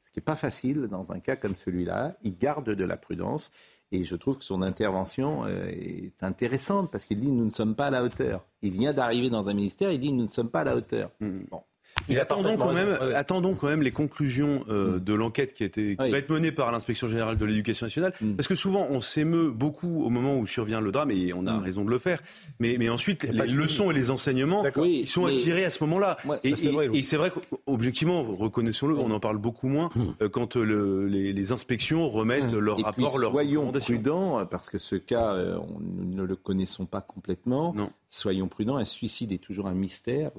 Ce 0.00 0.10
qui 0.10 0.20
n'est 0.20 0.24
pas 0.24 0.36
facile 0.36 0.86
dans 0.90 1.12
un 1.12 1.20
cas 1.20 1.36
comme 1.36 1.54
celui-là. 1.54 2.14
Il 2.22 2.38
garde 2.38 2.70
de 2.70 2.84
la 2.84 2.96
prudence. 2.96 3.50
Et 3.90 4.04
je 4.04 4.16
trouve 4.16 4.38
que 4.38 4.44
son 4.44 4.60
intervention 4.62 5.44
euh, 5.44 5.66
est 5.66 6.22
intéressante 6.22 6.90
parce 6.90 7.06
qu'il 7.06 7.20
dit 7.20 7.32
nous 7.32 7.44
ne 7.44 7.50
sommes 7.50 7.74
pas 7.74 7.86
à 7.86 7.90
la 7.90 8.04
hauteur. 8.04 8.44
Il 8.62 8.72
vient 8.72 8.92
d'arriver 8.92 9.30
dans 9.30 9.48
un 9.48 9.54
ministère, 9.54 9.90
il 9.90 9.98
dit 9.98 10.12
nous 10.12 10.24
ne 10.24 10.28
sommes 10.28 10.50
pas 10.50 10.60
à 10.60 10.64
la 10.64 10.76
hauteur. 10.76 11.10
Mmh. 11.20 11.38
Bon. 11.50 11.62
Il 12.08 12.18
attendons 12.18 12.56
quand, 12.56 12.72
même, 12.72 12.98
attendons 13.14 13.54
quand 13.54 13.66
même 13.66 13.82
les 13.82 13.90
conclusions 13.90 14.64
euh, 14.68 14.96
mm. 14.96 15.00
de 15.00 15.14
l'enquête 15.14 15.54
qui, 15.54 15.68
qui 15.70 15.94
va 15.94 16.18
être 16.18 16.30
menée 16.30 16.52
par 16.52 16.72
l'inspection 16.72 17.08
générale 17.08 17.36
de 17.36 17.44
l'éducation 17.44 17.86
nationale. 17.86 18.12
Mm. 18.20 18.34
Parce 18.34 18.48
que 18.48 18.54
souvent, 18.54 18.86
on 18.90 19.00
s'émeut 19.00 19.50
beaucoup 19.50 20.04
au 20.04 20.08
moment 20.08 20.36
où 20.36 20.46
survient 20.46 20.80
le 20.80 20.90
drame, 20.90 21.10
et 21.10 21.32
on 21.34 21.46
a 21.46 21.52
mm. 21.52 21.62
raison 21.62 21.84
de 21.84 21.90
le 21.90 21.98
faire. 21.98 22.22
Mais, 22.60 22.76
mais 22.78 22.88
ensuite, 22.88 23.24
les 23.24 23.46
leçons 23.48 23.90
et 23.90 23.94
les 23.94 24.10
enseignements, 24.10 24.64
ils 24.84 25.08
sont 25.08 25.26
attirés 25.26 25.64
à 25.64 25.70
ce 25.70 25.82
moment-là. 25.84 26.16
et, 26.44 26.56
c'est 27.02 27.16
vrai 27.16 27.30
qu'objectivement, 27.30 28.22
reconnaissons-le, 28.22 28.96
on 28.96 29.10
en 29.10 29.20
parle 29.20 29.38
beaucoup 29.38 29.68
moins 29.68 29.90
euh, 30.22 30.28
quand 30.28 30.56
euh, 30.56 31.06
les, 31.08 31.52
inspections 31.52 32.08
remettent 32.08 32.52
leur 32.52 32.78
rapport, 32.78 33.18
leur 33.18 33.32
Soyons 33.32 33.72
prudents, 33.72 34.44
parce 34.46 34.68
que 34.68 34.78
ce 34.78 34.96
cas, 34.96 35.34
nous 35.80 36.14
ne 36.14 36.22
le 36.22 36.36
connaissons 36.36 36.86
pas 36.86 37.00
complètement. 37.00 37.72
Non. 37.74 37.90
Soyons 38.10 38.48
prudents, 38.48 38.76
un 38.76 38.84
suicide 38.84 39.32
est 39.32 39.38
toujours 39.38 39.66
un 39.66 39.74
mystère. 39.74 40.30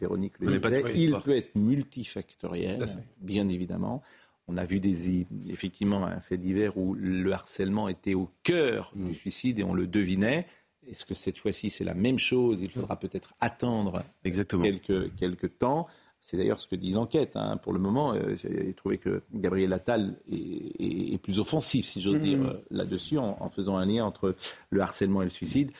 Véronique 0.00 0.38
le 0.38 0.58
disait. 0.58 0.82
Il 0.96 1.18
peut 1.20 1.36
être 1.36 1.54
multifactoriel, 1.54 2.88
bien 3.20 3.48
évidemment. 3.48 4.02
On 4.48 4.56
a 4.56 4.64
vu 4.64 4.80
des, 4.80 5.26
effectivement 5.48 6.04
un 6.06 6.20
fait 6.20 6.38
divers 6.38 6.76
où 6.76 6.94
le 6.94 7.30
harcèlement 7.32 7.88
était 7.88 8.14
au 8.14 8.30
cœur 8.42 8.90
du 8.96 9.10
mm. 9.10 9.14
suicide 9.14 9.58
et 9.60 9.64
on 9.64 9.74
le 9.74 9.86
devinait. 9.86 10.46
Est-ce 10.88 11.04
que 11.04 11.14
cette 11.14 11.38
fois-ci 11.38 11.70
c'est 11.70 11.84
la 11.84 11.94
même 11.94 12.18
chose? 12.18 12.60
Il 12.60 12.70
faudra 12.70 12.98
peut-être 12.98 13.34
attendre 13.38 14.02
Exactement. 14.24 14.64
Quelques, 14.64 15.14
quelques 15.14 15.58
temps. 15.58 15.86
C'est 16.20 16.36
d'ailleurs 16.36 16.58
ce 16.58 16.66
que 16.66 16.74
dit 16.74 16.90
l'enquête. 16.90 17.36
Hein. 17.36 17.58
Pour 17.58 17.72
le 17.72 17.78
moment, 17.78 18.12
euh, 18.12 18.34
j'ai 18.34 18.74
trouvé 18.74 18.98
que 18.98 19.22
Gabriel 19.32 19.72
Attal 19.72 20.16
est, 20.30 21.18
plus 21.22 21.38
offensif, 21.38 21.86
si 21.86 22.00
j'ose 22.00 22.16
mm. 22.16 22.22
dire, 22.22 22.42
euh, 22.42 22.64
là-dessus, 22.70 23.18
en, 23.18 23.48
faisant 23.50 23.76
un 23.76 23.86
lien 23.86 24.04
entre 24.04 24.34
le 24.70 24.80
harcèlement 24.80 25.22
et 25.22 25.26
le 25.26 25.30
suicide. 25.30 25.70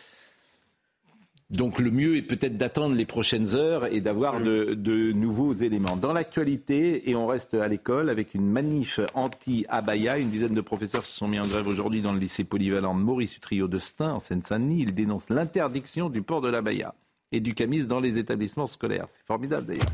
Donc 1.50 1.80
le 1.80 1.90
mieux 1.90 2.16
est 2.16 2.23
peut-être 2.23 2.57
d'attendre 2.57 2.95
les 2.95 3.07
prochaines 3.07 3.57
heures 3.57 3.87
et 3.92 4.00
d'avoir 4.00 4.40
de, 4.40 5.12
nouveaux 5.12 5.52
éléments. 5.52 5.97
Dans 5.97 6.12
l'actualité, 6.12 7.11
et 7.11 7.16
on 7.16 7.26
reste 7.26 7.54
à 7.54 7.66
l'école 7.66 8.09
avec 8.09 8.35
une 8.35 8.47
manif 8.47 9.00
anti-abaya, 9.14 10.19
une 10.19 10.30
dizaine 10.30 10.54
de 10.54 10.61
professeurs 10.61 11.04
se 11.04 11.16
sont 11.16 11.26
mis 11.26 11.40
en 11.40 11.49
grève 11.49 11.66
aujourd'hui 11.66 12.02
dans 12.02 12.12
le 12.12 12.21
lycée 12.21 12.45
polyvalent 12.45 12.95
de 12.95 13.00
Maurice 13.00 13.37
Utrio 13.37 13.66
de 13.66 13.78
Stein 13.80 14.12
en 14.12 14.21
Seine-Saint-Denis. 14.21 14.83
Ils 14.83 14.95
dénoncent 14.95 15.28
l'interdiction 15.28 16.09
du 16.09 16.23
port 16.23 16.40
de 16.40 16.49
l'abaya 16.49 16.95
et 17.33 17.40
du 17.40 17.54
camis 17.54 17.85
dans 17.85 18.00
les 18.00 18.19
établissements 18.19 18.69
scolaires. 18.69 19.07
C'est 19.09 19.25
formidable 19.25 19.66
d'ailleurs. 19.66 19.92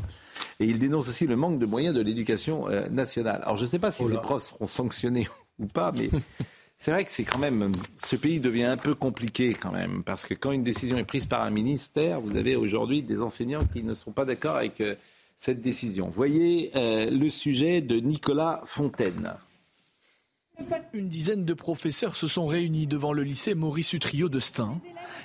Et 0.59 0.65
ils 0.65 0.79
dénoncent 0.79 1.09
aussi 1.09 1.25
le 1.25 1.35
manque 1.35 1.57
de 1.57 1.65
moyens 1.65 1.95
de 1.95 2.01
l'éducation 2.01 2.67
euh, 2.69 2.87
nationale. 2.89 3.41
Alors 3.43 3.57
je 3.57 3.63
ne 3.63 3.67
sais 3.67 3.79
pas 3.79 3.89
si 3.89 4.03
oh 4.05 4.09
ces 4.09 4.17
profs 4.17 4.43
seront 4.43 4.67
sanctionnés 4.67 5.27
ou 5.59 5.65
pas, 5.65 5.91
mais 5.91 6.09
c'est 6.79 6.91
vrai 6.91 7.03
que 7.03 7.11
c'est 7.11 7.23
quand 7.23 7.39
même, 7.39 7.71
ce 7.95 8.15
pays 8.15 8.39
devient 8.39 8.65
un 8.65 8.77
peu 8.77 8.93
compliqué 8.93 9.53
quand 9.53 9.71
même, 9.71 10.03
parce 10.03 10.25
que 10.25 10.33
quand 10.33 10.51
une 10.51 10.63
décision 10.63 10.97
est 10.97 11.03
prise 11.03 11.25
par 11.25 11.41
un 11.41 11.49
ministère, 11.49 12.21
vous 12.21 12.35
avez 12.35 12.55
aujourd'hui 12.55 13.01
des 13.01 13.21
enseignants 13.21 13.65
qui 13.73 13.83
ne 13.83 13.93
sont 13.93 14.11
pas 14.11 14.25
d'accord 14.25 14.57
avec 14.57 14.79
euh, 14.81 14.95
cette 15.37 15.61
décision. 15.61 16.09
Voyez 16.09 16.71
euh, 16.75 17.09
le 17.09 17.29
sujet 17.29 17.81
de 17.81 17.97
Nicolas 17.97 18.61
Fontaine. 18.65 19.33
Une 20.93 21.07
dizaine 21.07 21.45
de 21.45 21.53
professeurs 21.53 22.15
se 22.15 22.27
sont 22.27 22.47
réunis 22.47 22.87
devant 22.87 23.13
le 23.13 23.21
lycée 23.21 23.53
Maurice 23.53 23.93
Utrio 23.93 24.27
de 24.27 24.39
Stein. 24.39 24.79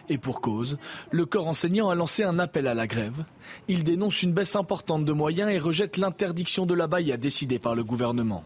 Et 0.09 0.19
pour 0.19 0.41
cause, 0.41 0.79
le 1.11 1.25
corps 1.25 1.49
enseignant 1.49 1.89
a 1.89 1.95
lancé 1.95 2.23
un 2.23 2.39
appel 2.39 2.67
à 2.67 2.75
la 2.75 2.87
grève. 2.87 3.25
Il 3.69 3.83
dénonce 3.83 4.23
une 4.23 4.33
baisse 4.33 4.57
importante 4.57 5.07
de 5.07 5.13
moyens 5.13 5.51
et 5.51 5.59
rejette 5.59 5.97
l'interdiction 5.97 6.67
de 6.67 6.75
la 6.75 6.87
baille 6.87 7.17
décidée 7.19 7.59
par 7.59 7.75
le 7.75 7.85
gouvernement 7.85 8.45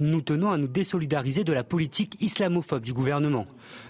nous 0.00 0.20
tenons 0.20 0.50
à 0.50 0.58
nous 0.58 0.68
désolidariser 0.68 1.44
de 1.44 1.52
la 1.52 1.64
politique 1.64 2.16
islamophobe 2.20 2.82
du 2.82 2.92
gouvernement. 2.92 3.46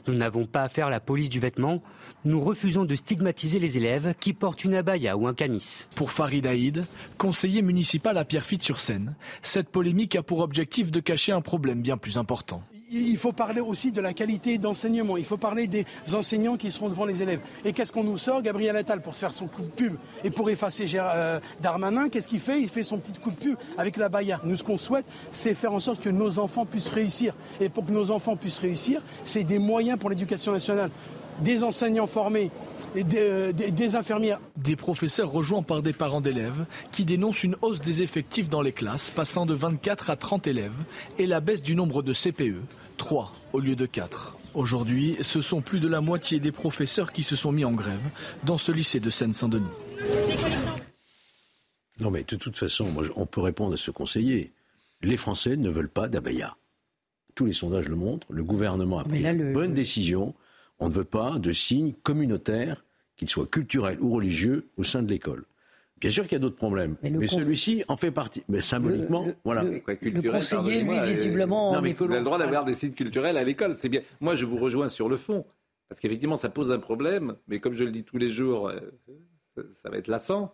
Nous 0.06 0.14
n'avons 0.14 0.44
pas 0.44 0.62
à 0.62 0.68
faire 0.68 0.90
la 0.90 1.00
police 1.00 1.28
du 1.28 1.40
vêtement. 1.40 1.82
Nous 2.24 2.40
refusons 2.40 2.84
de 2.84 2.94
stigmatiser 2.94 3.58
les 3.58 3.76
élèves 3.76 4.14
qui 4.18 4.32
portent 4.32 4.64
une 4.64 4.74
abaya 4.74 5.16
ou 5.16 5.26
un 5.26 5.34
camis. 5.34 5.86
Pour 5.94 6.10
Farid 6.10 6.46
Haïd, 6.46 6.84
conseiller 7.16 7.62
municipal 7.62 8.16
à 8.16 8.24
Pierrefitte-sur-Seine, 8.24 9.14
cette 9.42 9.68
polémique 9.68 10.16
a 10.16 10.22
pour 10.22 10.40
objectif 10.40 10.90
de 10.90 11.00
cacher 11.00 11.32
un 11.32 11.40
problème 11.40 11.82
bien 11.82 11.96
plus 11.96 12.18
important 12.18 12.62
il 12.90 13.16
faut 13.16 13.32
parler 13.32 13.60
aussi 13.60 13.92
de 13.92 14.00
la 14.00 14.12
qualité 14.12 14.58
d'enseignement. 14.58 15.16
Il 15.16 15.24
faut 15.24 15.36
parler 15.36 15.66
des 15.66 15.84
enseignants 16.14 16.56
qui 16.56 16.70
seront 16.70 16.88
devant 16.88 17.04
les 17.04 17.22
élèves. 17.22 17.40
Et 17.64 17.72
qu'est-ce 17.72 17.92
qu'on 17.92 18.04
nous 18.04 18.18
sort 18.18 18.42
Gabriel 18.42 18.76
Attal 18.76 19.00
pour 19.00 19.14
faire 19.14 19.32
son 19.32 19.46
coup 19.46 19.62
de 19.62 19.68
pub 19.68 19.94
et 20.24 20.30
pour 20.30 20.48
effacer 20.50 20.86
euh, 20.94 21.40
Darmanin, 21.60 22.08
qu'est-ce 22.08 22.28
qu'il 22.28 22.40
fait? 22.40 22.60
Il 22.60 22.68
fait 22.68 22.82
son 22.82 22.98
petit 22.98 23.18
coup 23.20 23.30
de 23.30 23.36
pub 23.36 23.56
avec 23.76 23.96
la 23.96 24.08
Baïa. 24.08 24.40
Nous, 24.44 24.56
ce 24.56 24.64
qu'on 24.64 24.78
souhaite, 24.78 25.06
c'est 25.30 25.54
faire 25.54 25.72
en 25.72 25.80
sorte 25.80 26.00
que 26.00 26.08
nos 26.08 26.38
enfants 26.38 26.64
puissent 26.64 26.88
réussir. 26.88 27.34
Et 27.60 27.68
pour 27.68 27.84
que 27.84 27.92
nos 27.92 28.10
enfants 28.10 28.36
puissent 28.36 28.58
réussir, 28.58 29.02
c'est 29.24 29.44
des 29.44 29.58
moyens 29.58 29.98
pour 29.98 30.10
l'éducation 30.10 30.52
nationale 30.52 30.90
des 31.40 31.62
enseignants 31.64 32.06
formés, 32.06 32.50
et 32.94 33.04
des, 33.04 33.52
des, 33.52 33.96
infirmières. 33.96 34.40
Des 34.56 34.76
professeurs 34.76 35.30
rejoints 35.30 35.62
par 35.62 35.82
des 35.82 35.92
parents 35.92 36.20
d'élèves 36.20 36.66
qui 36.92 37.04
dénoncent 37.04 37.44
une 37.44 37.56
hausse 37.62 37.80
des 37.80 38.02
effectifs 38.02 38.48
dans 38.48 38.62
les 38.62 38.72
classes, 38.72 39.10
passant 39.10 39.46
de 39.46 39.54
24 39.54 40.10
à 40.10 40.16
30 40.16 40.46
élèves, 40.46 40.72
et 41.18 41.26
la 41.26 41.40
baisse 41.40 41.62
du 41.62 41.74
nombre 41.74 42.02
de 42.02 42.12
CPE, 42.12 42.62
3 42.96 43.32
au 43.52 43.60
lieu 43.60 43.76
de 43.76 43.86
4. 43.86 44.36
Aujourd'hui, 44.54 45.16
ce 45.20 45.40
sont 45.40 45.60
plus 45.60 45.80
de 45.80 45.88
la 45.88 46.00
moitié 46.00 46.40
des 46.40 46.52
professeurs 46.52 47.12
qui 47.12 47.22
se 47.22 47.36
sont 47.36 47.52
mis 47.52 47.64
en 47.64 47.72
grève 47.72 48.00
dans 48.44 48.58
ce 48.58 48.72
lycée 48.72 48.98
de 48.98 49.10
Seine-Saint-Denis. 49.10 49.66
Non 52.00 52.10
mais 52.10 52.24
de 52.24 52.36
toute 52.36 52.56
façon, 52.56 52.86
on 53.16 53.26
peut 53.26 53.40
répondre 53.40 53.74
à 53.74 53.76
ce 53.76 53.90
conseiller. 53.90 54.52
Les 55.02 55.16
Français 55.16 55.56
ne 55.56 55.68
veulent 55.68 55.88
pas 55.88 56.08
d'abaya. 56.08 56.56
Tous 57.34 57.46
les 57.46 57.52
sondages 57.52 57.88
le 57.88 57.96
montrent. 57.96 58.26
Le 58.32 58.42
gouvernement 58.42 58.98
a 58.98 59.04
pris 59.04 59.24
une 59.24 59.52
bonne 59.52 59.74
décision. 59.74 60.34
On 60.80 60.88
ne 60.88 60.92
veut 60.92 61.04
pas 61.04 61.38
de 61.38 61.52
signes 61.52 61.92
communautaires, 62.02 62.84
qu'ils 63.16 63.28
soient 63.28 63.46
culturels 63.46 63.98
ou 64.00 64.10
religieux, 64.10 64.68
au 64.76 64.84
sein 64.84 65.02
de 65.02 65.10
l'école. 65.10 65.44
Bien 66.00 66.10
sûr 66.10 66.24
qu'il 66.24 66.32
y 66.32 66.36
a 66.36 66.38
d'autres 66.38 66.56
problèmes, 66.56 66.96
mais, 67.02 67.26
celui-ci 67.26 67.82
en 67.88 67.96
fait 67.96 68.12
partie. 68.12 68.44
Mais 68.48 68.60
symboliquement, 68.60 69.26
voilà. 69.44 69.64
Le, 69.64 70.30
conseiller, 70.30 70.82
lui, 70.82 71.00
visiblement, 71.00 71.74
non, 71.74 71.82
mais 71.82 71.92
vous 71.92 72.04
avez 72.04 72.18
le 72.18 72.24
droit 72.24 72.38
d'avoir 72.38 72.64
des 72.64 72.74
signes 72.74 72.92
culturels 72.92 73.36
à 73.36 73.42
l'école, 73.42 73.74
c'est 73.74 73.88
bien. 73.88 74.02
Moi, 74.20 74.36
je 74.36 74.44
vous 74.44 74.58
rejoins 74.58 74.88
sur 74.88 75.08
le 75.08 75.16
fond, 75.16 75.44
parce 75.88 76.00
qu'effectivement, 76.00 76.36
ça 76.36 76.50
pose 76.50 76.70
un 76.70 76.78
problème, 76.78 77.34
mais 77.48 77.58
comme 77.58 77.72
je 77.72 77.82
le 77.82 77.90
dis 77.90 78.04
tous 78.04 78.18
les 78.18 78.30
jours, 78.30 78.68
euh, 78.68 78.78
ça, 79.72 79.90
va 79.90 79.96
être 79.96 80.08
lassant. 80.08 80.52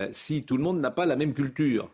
Euh, 0.00 0.08
si 0.12 0.44
tout 0.44 0.56
le 0.56 0.62
monde 0.62 0.80
n'a 0.80 0.92
pas 0.92 1.06
la 1.06 1.16
même 1.16 1.34
culture, 1.34 1.90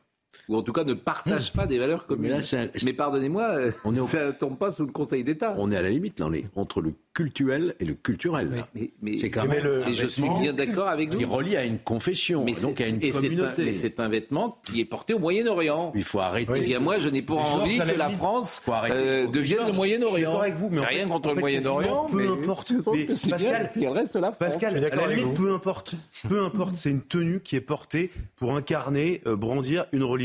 ou 0.49 0.57
en 0.57 0.62
tout 0.62 0.73
cas 0.73 0.85
ne 0.85 0.95
partage 0.95 1.53
hmm. 1.53 1.57
pas 1.57 1.66
des 1.66 1.79
valeurs 1.79 2.07
communes. 2.07 2.40
Mais, 2.85 2.93
pardonnez-moi, 2.93 3.73
ça 4.07 4.27
ne 4.27 4.33
tombe 4.33 4.59
pas 4.59 4.71
sous 4.71 4.85
le 4.85 4.93
Conseil 4.93 5.25
d'État. 5.25 5.55
On 5.57 5.71
est 5.71 5.77
à 5.77 5.83
la 5.83 5.90
limite, 5.90 6.21
là, 6.21 6.29
entre 6.57 6.81
le 6.81 6.95
cultuel 7.14 7.75
et 7.81 7.85
le 7.85 7.95
culturel. 7.95 8.64
Mais, 8.75 9.16
c'est 9.16 9.31
quand 9.31 9.47
même 9.47 9.62
le, 9.62 9.88
et 9.88 9.95
je 9.95 10.07
suis 10.07 10.29
bien 10.40 10.53
d'accord 10.53 10.88
avec 10.88 11.12
vous. 11.12 11.19
Qui 11.19 11.25
relie 11.25 11.57
à 11.57 11.64
une 11.64 11.79
confession, 11.79 12.45
donc 12.62 12.81
à 12.81 12.88
une 12.88 13.01
communauté. 13.12 13.64
mais 13.64 13.73
c'est 13.73 14.01
un 14.01 14.09
vêtement 14.09 14.59
qui 14.64 14.81
est 14.81 14.85
porté 14.85 15.14
au 15.14 15.19
Moyen-Orient. 15.19 15.93
Il 15.95 16.05
faut 16.05 16.21
arrêter. 16.21 16.53
Eh 16.57 16.61
bien 16.61 16.81
moi, 16.81 16.99
je 16.99 17.09
n'ai 17.09 17.23
pas 17.23 17.35
envie 17.35 17.79
que 17.79 17.99
la 17.99 18.11
France 18.11 18.62
euh, 18.69 19.27
devienne 19.27 19.66
le 19.66 19.73
Moyen-Orient. 19.73 20.38
avec 20.38 20.55
vous, 20.55 20.69
mais 20.71 20.81
rien 20.81 21.07
contre 21.07 21.35
le 21.35 21.40
Moyen-Orient. 21.40 22.07
Peu 22.11 22.29
importe. 22.29 22.73
Pascal, 22.83 23.71
si 23.73 23.85
elle 23.85 23.93
reste 23.93 24.19
France. 24.19 24.37
Pascal, 24.38 24.85
à 24.85 24.97
la 24.97 25.14
limite, 25.14 25.35
peu 25.35 25.53
importe. 25.53 25.95
Peu 26.29 26.43
importe, 26.43 26.77
c'est 26.77 26.90
une 26.90 27.03
tenue 27.03 27.40
qui 27.40 27.57
est 27.57 27.61
portée 27.61 28.11
pour 28.37 28.57
incarner, 28.57 29.21
euh, 29.27 29.37
brandir 29.37 29.87
une 29.93 30.03
religion. 30.03 30.20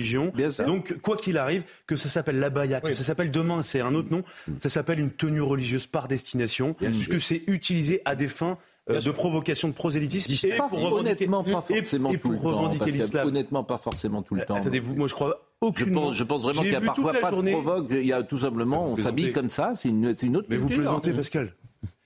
Donc, 0.65 0.97
quoi 1.01 1.17
qu'il 1.17 1.37
arrive, 1.37 1.63
que 1.87 1.95
ça 1.95 2.09
s'appelle 2.09 2.39
l'abaya, 2.39 2.81
que 2.81 2.93
ça 2.93 3.03
s'appelle 3.03 3.31
demain, 3.31 3.63
c'est 3.63 3.81
un 3.81 3.95
autre 3.95 4.11
nom, 4.11 4.23
ça 4.59 4.69
s'appelle 4.69 4.99
une 4.99 5.11
tenue 5.11 5.41
religieuse 5.41 5.87
par 5.87 6.07
destination 6.07 6.73
puisque 6.73 7.19
c'est 7.19 7.43
utilisé 7.47 8.01
à 8.05 8.15
des 8.15 8.27
fins 8.27 8.57
euh, 8.91 9.01
de 9.01 9.09
provocation 9.09 9.67
de 9.67 9.73
prosélytisme 9.73 10.31
et 10.47 10.57
pour 10.57 10.93
honnêtement 10.93 11.43
pas 11.43 11.61
forcément 11.61 12.13
tout 12.13 12.29
le 12.29 12.37
temps, 12.37 13.25
honnêtement 13.25 13.63
pas 13.63 13.77
forcément 13.77 14.21
tout 14.21 14.35
le 14.35 14.41
euh, 14.41 14.45
temps. 14.45 14.55
Attendez-vous, 14.55 14.93
moi 14.93 15.07
je 15.07 15.15
crois 15.15 15.49
aucunement. 15.59 16.11
Je 16.11 16.23
pense, 16.23 16.43
vraiment 16.43 16.61
qu'il 16.61 16.71
y 16.71 16.75
a 16.75 16.81
parfois 16.81 17.13
pas 17.13 17.31
de 17.31 17.51
provoque, 17.51 17.87
il 17.89 18.05
y 18.05 18.13
a 18.13 18.21
tout 18.21 18.37
simplement 18.37 18.87
on 18.87 18.95
s'habille 18.95 19.31
comme 19.31 19.49
ça, 19.49 19.73
c'est 19.75 19.89
une, 19.89 20.13
une, 20.21 20.37
autre 20.37 20.47
Mais 20.51 20.57
vous 20.57 20.69
plaisantez 20.69 21.13
Pascal. 21.13 21.55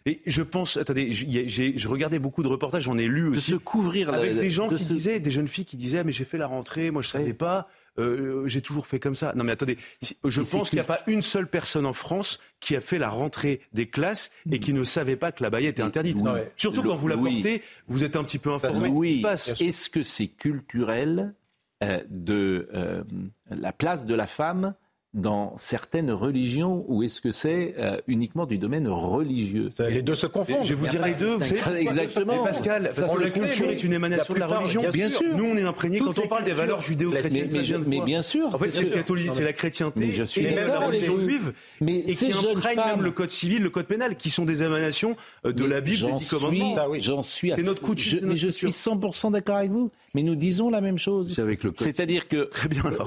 Et 0.06 0.22
je 0.26 0.42
pense, 0.42 0.78
attendez, 0.78 1.12
je 1.12 1.88
regardais 1.90 2.20
beaucoup 2.20 2.44
de 2.44 2.48
reportages, 2.48 2.84
j'en 2.84 2.98
ai 2.98 3.08
lu 3.08 3.28
aussi. 3.28 3.52
De 3.52 3.58
se 3.58 3.62
couvrir 3.62 4.14
avec 4.14 4.38
des 4.38 4.50
gens 4.50 4.70
qui 4.70 4.86
disaient, 4.86 5.20
des 5.20 5.32
jeunes 5.32 5.50
filles 5.50 5.66
qui 5.66 5.76
disaient, 5.76 6.00
ah, 6.00 6.04
mais 6.06 6.14
j'ai 6.14 6.24
fait 6.24 6.38
la 6.38 6.48
rentrée, 6.48 6.92
moi 6.92 7.02
je 7.02 7.10
savais 7.10 7.34
pas. 7.34 7.68
Euh, 8.00 8.48
j'ai 8.48 8.62
toujours 8.62 8.88
fait 8.88 9.00
comme 9.00 9.16
ça. 9.16 9.34
Non 9.36 9.44
mais 9.44 9.52
attendez, 9.52 9.78
je 10.24 10.42
pense 10.42 10.70
qu'il 10.70 10.78
n'y 10.78 10.82
a 10.82 10.86
pas 10.86 11.02
une 11.08 11.22
seule 11.22 11.48
personne 11.48 11.86
en 11.86 11.94
France 11.94 12.40
qui 12.60 12.76
a 12.76 12.82
fait 12.82 12.98
la 12.98 13.10
rentrée 13.10 13.62
des 13.74 13.88
classes 13.88 14.32
et 14.52 14.60
qui 14.60 14.74
ne 14.74 14.84
savait 14.84 15.16
pas 15.16 15.32
que 15.32 15.44
la 15.44 15.50
baïa 15.50 15.70
était 15.70 15.84
interdite. 15.84 16.18
Surtout 16.58 16.84
quand 16.84 16.96
vous 16.96 17.08
la 17.08 17.18
portez, 17.18 17.62
vous 17.88 18.04
êtes 18.04 18.16
un 18.16 18.24
petit 18.24 18.40
peu 18.40 18.52
informé. 18.52 18.90
Oui. 18.90 19.24
Est-ce 19.60 19.90
que 19.90 20.04
c'est 20.04 20.28
culturel 20.28 21.34
euh, 21.82 22.02
de 22.10 22.68
euh, 22.74 23.04
la 23.50 23.72
place 23.72 24.06
de 24.06 24.14
la 24.14 24.28
femme 24.28 24.74
dans 25.16 25.56
certaines 25.58 26.12
religions 26.12 26.86
ou 26.88 27.02
est-ce 27.02 27.20
que 27.20 27.32
c'est 27.32 27.74
euh, 27.80 27.98
uniquement 28.08 28.46
du 28.46 28.60
domaine 28.60 28.88
religieux? 28.88 29.70
Les 29.90 30.04
deux 30.04 30.16
se 30.16 30.28
confondent. 30.28 30.64
Je 30.64 30.70
vais 30.70 30.76
vous 30.76 30.88
dire 30.88 31.04
les 31.06 31.16
deux. 31.16 31.38
Exactement. 31.78 32.44
Pascal, 32.44 32.84
parce 32.96 33.16
que 33.16 33.22
la 33.22 33.30
culture 33.30 33.70
est 33.70 33.84
une 33.84 33.94
émanation 33.94 34.34
de 34.34 34.40
la 34.40 34.48
religion. 34.48 34.84
Bien 34.94 35.10
sûr. 35.10 35.36
Nous, 35.36 35.46
on 35.46 35.58
est 35.58 35.64
imprégnés 35.64 36.00
quand 36.00 36.18
on 36.20 36.28
parle 36.28 36.44
des 36.44 36.54
valeurs 36.54 36.82
judéo-chrétiennes. 36.82 37.50
Mais, 37.88 38.02
bien 38.02 38.22
sûr. 38.22 38.54
En 38.54 38.58
fait, 38.58 38.70
c'est 38.70 38.82
le 38.82 38.90
catholicisme, 38.90 39.36
c'est 39.36 39.44
la 39.44 39.54
chrétienté, 39.54 40.00
mais 40.00 40.12
je 40.12 40.24
suis 40.24 40.46
et 40.46 40.54
même 40.54 40.68
la 40.68 40.80
religion 40.80 41.20
juive, 41.20 41.54
mais 41.82 41.98
et 41.98 42.14
qui 42.14 42.32
imprègne 42.32 42.78
même 42.78 43.02
le 43.02 43.12
code 43.12 43.32
civil, 43.32 43.62
le 43.62 43.70
code 43.70 43.86
pénal, 43.86 44.16
qui 44.16 44.30
sont 44.30 44.46
des 44.46 44.64
émanations 44.64 45.16
euh, 45.46 45.52
de 45.52 45.66
la 45.66 45.82
Bible, 45.82 46.08
des 46.20 46.26
commandements. 46.26 46.76
J'en 47.00 47.24
suis. 47.24 47.52
C'est 47.56 47.64
notre 47.64 47.82
coutume. 47.82 48.20
Mais 48.24 48.38
je 48.38 48.50
suis 48.50 48.68
100% 48.68 49.32
d'accord 49.32 49.58
avec 49.58 49.72
vous. 49.72 49.92
Mais 50.16 50.24
nous 50.24 50.36
disons 50.36 50.70
la 50.70 50.82
même 50.82 50.98
chose. 50.98 51.36
C'est-à-dire 51.76 52.28
que 52.28 52.50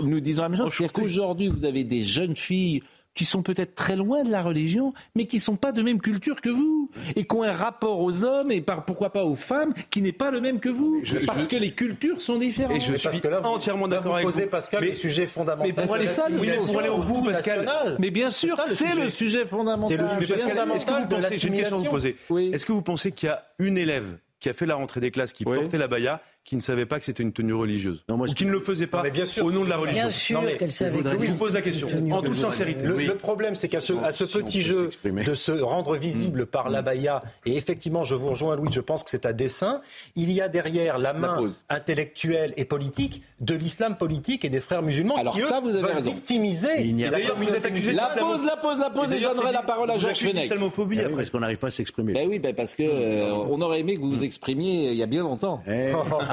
nous 0.04 0.20
disons 0.20 0.42
la 0.42 0.48
même 0.48 0.58
chose. 0.58 0.72
C'est-à-dire 0.72 0.92
qu'aujourd'hui, 0.92 1.48
vous 1.48 1.64
avez 1.64 1.84
des 1.92 2.04
jeunes 2.04 2.36
filles 2.36 2.82
qui 3.14 3.26
sont 3.26 3.42
peut-être 3.42 3.74
très 3.74 3.94
loin 3.94 4.22
de 4.22 4.30
la 4.30 4.42
religion, 4.42 4.94
mais 5.14 5.26
qui 5.26 5.38
sont 5.38 5.56
pas 5.56 5.72
de 5.72 5.82
même 5.82 6.00
culture 6.00 6.40
que 6.40 6.48
vous, 6.48 6.90
et 7.14 7.24
qui 7.24 7.36
ont 7.36 7.42
un 7.42 7.52
rapport 7.52 8.00
aux 8.00 8.24
hommes 8.24 8.50
et 8.50 8.62
par, 8.62 8.86
pourquoi 8.86 9.12
pas 9.12 9.24
aux 9.24 9.34
femmes 9.34 9.74
qui 9.90 10.00
n'est 10.00 10.12
pas 10.12 10.30
le 10.30 10.40
même 10.40 10.60
que 10.60 10.70
vous, 10.70 11.02
parce 11.26 11.46
que 11.46 11.56
les 11.56 11.72
cultures 11.72 12.22
sont 12.22 12.38
différentes. 12.38 12.76
Et 12.76 12.80
je 12.80 12.94
suis 12.94 13.20
entièrement 13.44 13.88
d'accord 13.88 14.16
avec 14.16 14.28
vous. 14.28 14.46
Pascal, 14.46 14.80
mais, 14.80 14.90
le 14.90 14.96
sujet 14.96 15.26
fondamental. 15.26 15.74
Mais 15.76 15.84
pour, 15.84 15.94
aller, 15.94 16.08
ça, 16.08 16.26
pour 16.66 16.78
aller 16.78 16.88
au 16.88 17.02
bout, 17.02 17.22
Pascal. 17.22 17.68
Mais 17.98 18.10
bien 18.10 18.30
sûr, 18.30 18.58
c'est 18.66 18.94
le, 18.94 19.10
sujet 19.10 19.44
fondamental. 19.44 19.98
C'est 19.98 20.14
le 20.14 20.26
sujet 20.26 20.38
fondamental. 20.38 21.08
J'ai 21.36 21.48
une 21.48 21.54
question 21.54 21.76
à 21.76 21.80
vous 21.80 21.90
poser. 21.90 22.16
Est-ce 22.52 22.64
que 22.64 22.72
vous 22.72 22.82
pensez 22.82 23.12
qu'il 23.12 23.28
y 23.28 23.32
a 23.32 23.44
une 23.58 23.76
élève 23.76 24.16
qui 24.40 24.48
a 24.48 24.52
fait 24.52 24.66
la 24.66 24.74
rentrée 24.74 25.00
des 25.00 25.10
classes, 25.10 25.32
qui 25.32 25.44
portait 25.44 25.78
la 25.78 25.86
baya, 25.86 26.20
qui 26.44 26.56
ne 26.56 26.60
savait 26.60 26.86
pas 26.86 26.98
que 26.98 27.04
c'était 27.04 27.22
une 27.22 27.32
tenue 27.32 27.54
religieuse 27.54 28.04
non, 28.08 28.16
moi, 28.16 28.28
ou 28.28 28.32
qui 28.32 28.44
ne 28.44 28.50
le 28.50 28.58
faisait 28.58 28.88
pas 28.88 29.04
au 29.40 29.52
nom 29.52 29.64
de 29.64 29.68
la 29.68 29.76
religion. 29.76 30.02
Bien 30.02 30.10
sûr 30.10 30.56
qu'elle 30.58 30.72
savait. 30.72 30.98
Je 30.98 31.26
vous 31.28 31.36
pose 31.36 31.54
la 31.54 31.62
question 31.62 31.88
en 32.10 32.22
toute 32.22 32.36
sincérité. 32.36 32.84
Le, 32.84 33.14
problème, 33.16 33.54
c'est 33.54 33.68
qu'à 33.68 33.80
ce, 33.80 33.92
à 33.92 34.12
ce 34.12 34.24
petit 34.24 34.60
jeu 34.60 34.90
de 35.04 35.34
se 35.34 35.52
rendre 35.52 35.96
visible 35.96 36.42
mm. 36.42 36.46
par 36.46 36.68
la 36.68 36.82
baya, 36.82 37.22
et 37.46 37.56
effectivement, 37.56 38.04
je 38.04 38.14
vous 38.14 38.30
rejoins, 38.30 38.56
Louis, 38.56 38.70
je 38.72 38.80
pense 38.80 39.04
que 39.04 39.10
c'est 39.10 39.26
à 39.26 39.32
dessein, 39.32 39.80
il 40.16 40.32
y 40.32 40.40
a 40.40 40.48
derrière 40.48 40.98
la 40.98 41.12
main 41.12 41.50
intellectuelle 41.68 42.54
et 42.56 42.64
politique 42.64 43.22
de 43.40 43.54
l'islam 43.54 43.96
politique 43.96 44.44
et 44.44 44.48
des 44.48 44.60
frères 44.60 44.82
musulmans 44.82 45.16
Alors 45.16 45.34
qui, 45.34 45.40
ça, 45.42 45.60
vous 45.60 45.70
avez 45.70 45.92
raison. 45.92 46.12
victimiser. 46.12 46.92
D'ailleurs, 46.92 47.36
vous 47.36 47.54
êtes 47.54 47.64
accusé 47.64 47.92
La 47.92 48.06
pause, 48.06 48.44
la 48.44 48.56
pause, 48.56 48.78
la 48.78 48.90
pause, 48.90 49.12
et 49.12 49.18
je 49.18 49.28
donnerai 49.28 49.52
la 49.52 49.62
parole 49.62 49.90
à 49.90 49.96
Georges 49.96 50.18
Fenech. 50.18 50.44
islamophobie 50.44 51.00
après. 51.00 51.14
Parce 51.14 51.30
qu'on 51.30 51.40
n'arrive 51.40 51.58
pas 51.58 51.68
à 51.68 51.70
s'exprimer. 51.70 52.12
Ben 52.12 52.28
oui, 52.28 52.38
ben 52.38 52.54
parce 52.54 52.74
que 52.74 52.82
euh, 52.82 53.32
on 53.32 53.60
aurait 53.60 53.80
aimé 53.80 53.94
que 53.94 54.00
vous 54.00 54.10
vous 54.10 54.24
exprimiez 54.24 54.90
il 54.90 54.98
y 54.98 55.02
a 55.02 55.06
bien 55.06 55.22
longtemps. 55.22 55.62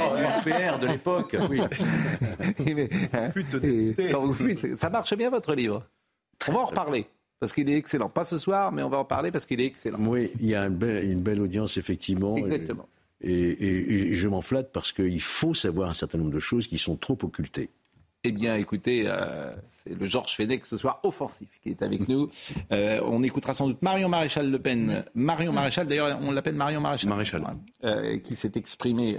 Eh. 0.00 0.50
PR 0.50 0.78
de 0.78 0.86
l'époque. 0.86 1.36
Oui. 1.48 1.60
quand 4.12 4.22
vous 4.22 4.34
fuite, 4.34 4.76
ça 4.76 4.90
marche 4.90 5.14
bien 5.14 5.30
votre 5.30 5.54
livre. 5.54 5.84
On 6.48 6.52
va 6.52 6.60
en 6.60 6.64
reparler. 6.66 7.06
Parce 7.40 7.52
qu'il 7.52 7.68
est 7.70 7.76
excellent. 7.76 8.08
Pas 8.08 8.24
ce 8.24 8.38
soir, 8.38 8.72
mais 8.72 8.82
on 8.82 8.88
va 8.88 8.98
en 8.98 9.04
parler 9.04 9.30
parce 9.30 9.46
qu'il 9.46 9.60
est 9.60 9.66
excellent. 9.66 9.98
Oui, 10.00 10.32
il 10.40 10.46
y 10.46 10.54
a 10.54 10.66
une 10.66 10.74
belle, 10.74 11.04
une 11.04 11.20
belle 11.20 11.40
audience, 11.40 11.76
effectivement. 11.76 12.36
Exactement. 12.36 12.88
Et, 13.20 13.30
et 13.30 14.14
je 14.14 14.28
m'en 14.28 14.42
flatte 14.42 14.72
parce 14.72 14.92
qu'il 14.92 15.20
faut 15.20 15.54
savoir 15.54 15.88
un 15.88 15.94
certain 15.94 16.18
nombre 16.18 16.30
de 16.30 16.38
choses 16.38 16.66
qui 16.66 16.78
sont 16.78 16.96
trop 16.96 17.18
occultées. 17.22 17.70
Eh 18.24 18.32
bien, 18.32 18.56
écoutez, 18.56 19.04
euh, 19.06 19.54
c'est 19.70 19.94
le 19.94 20.06
Georges 20.06 20.34
Fenech 20.34 20.66
ce 20.66 20.76
soir 20.76 20.98
offensif 21.04 21.60
qui 21.62 21.68
est 21.68 21.82
avec 21.82 22.08
nous. 22.08 22.28
Euh, 22.72 23.00
on 23.04 23.22
écoutera 23.22 23.54
sans 23.54 23.68
doute 23.68 23.80
Marion 23.80 24.08
Maréchal 24.08 24.50
Le 24.50 24.58
Pen. 24.58 25.04
Marion 25.14 25.52
Maréchal, 25.52 25.86
d'ailleurs, 25.86 26.18
on 26.20 26.32
l'appelle 26.32 26.56
Marion 26.56 26.80
Maréchal. 26.80 27.10
Maréchal. 27.10 27.44
Euh, 27.84 28.18
qui 28.18 28.34
s'est 28.34 28.50
exprimé 28.56 29.16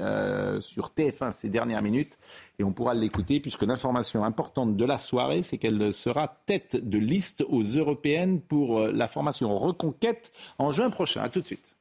sur 0.60 0.90
TF1 0.90 1.32
ces 1.32 1.48
dernières 1.48 1.82
minutes. 1.82 2.18
Et 2.60 2.66
on 2.66 2.74
pourra 2.74 2.94
l'écouter 2.94 3.40
puisque 3.40 3.62
l'information 3.62 4.26
importante 4.26 4.76
de 4.76 4.86
la 4.86 4.98
soirée, 4.98 5.44
c'est 5.44 5.58
qu'elle 5.58 5.94
sera 5.94 6.28
tête 6.46 6.76
de 6.76 6.98
liste 6.98 7.46
aux 7.48 7.64
européennes 7.64 8.42
pour 8.42 8.82
la 8.82 9.08
formation 9.08 9.56
Reconquête 9.56 10.34
en 10.58 10.72
juin 10.72 10.90
prochain. 10.90 11.22
A 11.22 11.30
tout 11.30 11.40
de 11.40 11.46
suite. 11.46 11.78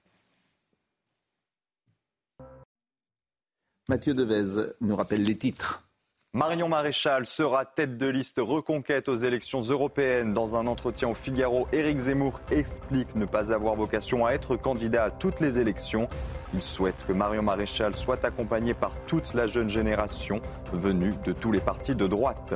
Mathieu 3.88 4.14
Devez 4.14 4.70
nous 4.80 4.94
rappelle 4.94 5.24
les 5.24 5.36
titres. 5.36 5.87
Marion 6.34 6.68
Maréchal 6.68 7.24
sera 7.24 7.64
tête 7.64 7.96
de 7.96 8.06
liste 8.06 8.36
reconquête 8.38 9.08
aux 9.08 9.14
élections 9.14 9.62
européennes. 9.62 10.34
Dans 10.34 10.56
un 10.56 10.66
entretien 10.66 11.08
au 11.08 11.14
Figaro, 11.14 11.66
Éric 11.72 11.96
Zemmour 11.96 12.40
explique 12.50 13.14
ne 13.14 13.24
pas 13.24 13.50
avoir 13.50 13.76
vocation 13.76 14.26
à 14.26 14.32
être 14.32 14.54
candidat 14.54 15.04
à 15.04 15.10
toutes 15.10 15.40
les 15.40 15.58
élections. 15.58 16.06
Il 16.52 16.60
souhaite 16.60 17.02
que 17.08 17.14
Marion 17.14 17.42
Maréchal 17.42 17.94
soit 17.94 18.26
accompagnée 18.26 18.74
par 18.74 18.94
toute 19.06 19.32
la 19.32 19.46
jeune 19.46 19.70
génération 19.70 20.42
venue 20.74 21.14
de 21.24 21.32
tous 21.32 21.50
les 21.50 21.60
partis 21.60 21.94
de 21.94 22.06
droite. 22.06 22.54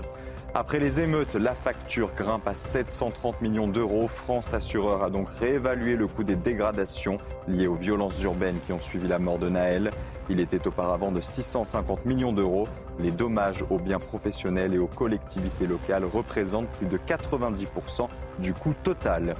Après 0.54 0.78
les 0.78 1.00
émeutes, 1.00 1.34
la 1.34 1.54
facture 1.54 2.10
grimpe 2.14 2.46
à 2.46 2.54
730 2.54 3.40
millions 3.40 3.68
d'euros. 3.68 4.06
France 4.06 4.52
Assureur 4.52 5.02
a 5.02 5.08
donc 5.08 5.28
réévalué 5.40 5.96
le 5.96 6.06
coût 6.06 6.24
des 6.24 6.36
dégradations 6.36 7.16
liées 7.48 7.68
aux 7.68 7.74
violences 7.74 8.22
urbaines 8.22 8.60
qui 8.66 8.74
ont 8.74 8.80
suivi 8.80 9.08
la 9.08 9.18
mort 9.18 9.38
de 9.38 9.48
Naël. 9.48 9.92
Il 10.28 10.40
était 10.40 10.66
auparavant 10.66 11.10
de 11.10 11.22
650 11.22 12.04
millions 12.04 12.34
d'euros. 12.34 12.68
Les 12.98 13.10
dommages 13.10 13.64
aux 13.70 13.78
biens 13.78 13.98
professionnels 13.98 14.74
et 14.74 14.78
aux 14.78 14.86
collectivités 14.86 15.66
locales 15.66 16.04
représentent 16.04 16.68
plus 16.68 16.86
de 16.86 16.98
90% 16.98 18.08
du 18.38 18.52
coût 18.52 18.74
total. 18.82 19.34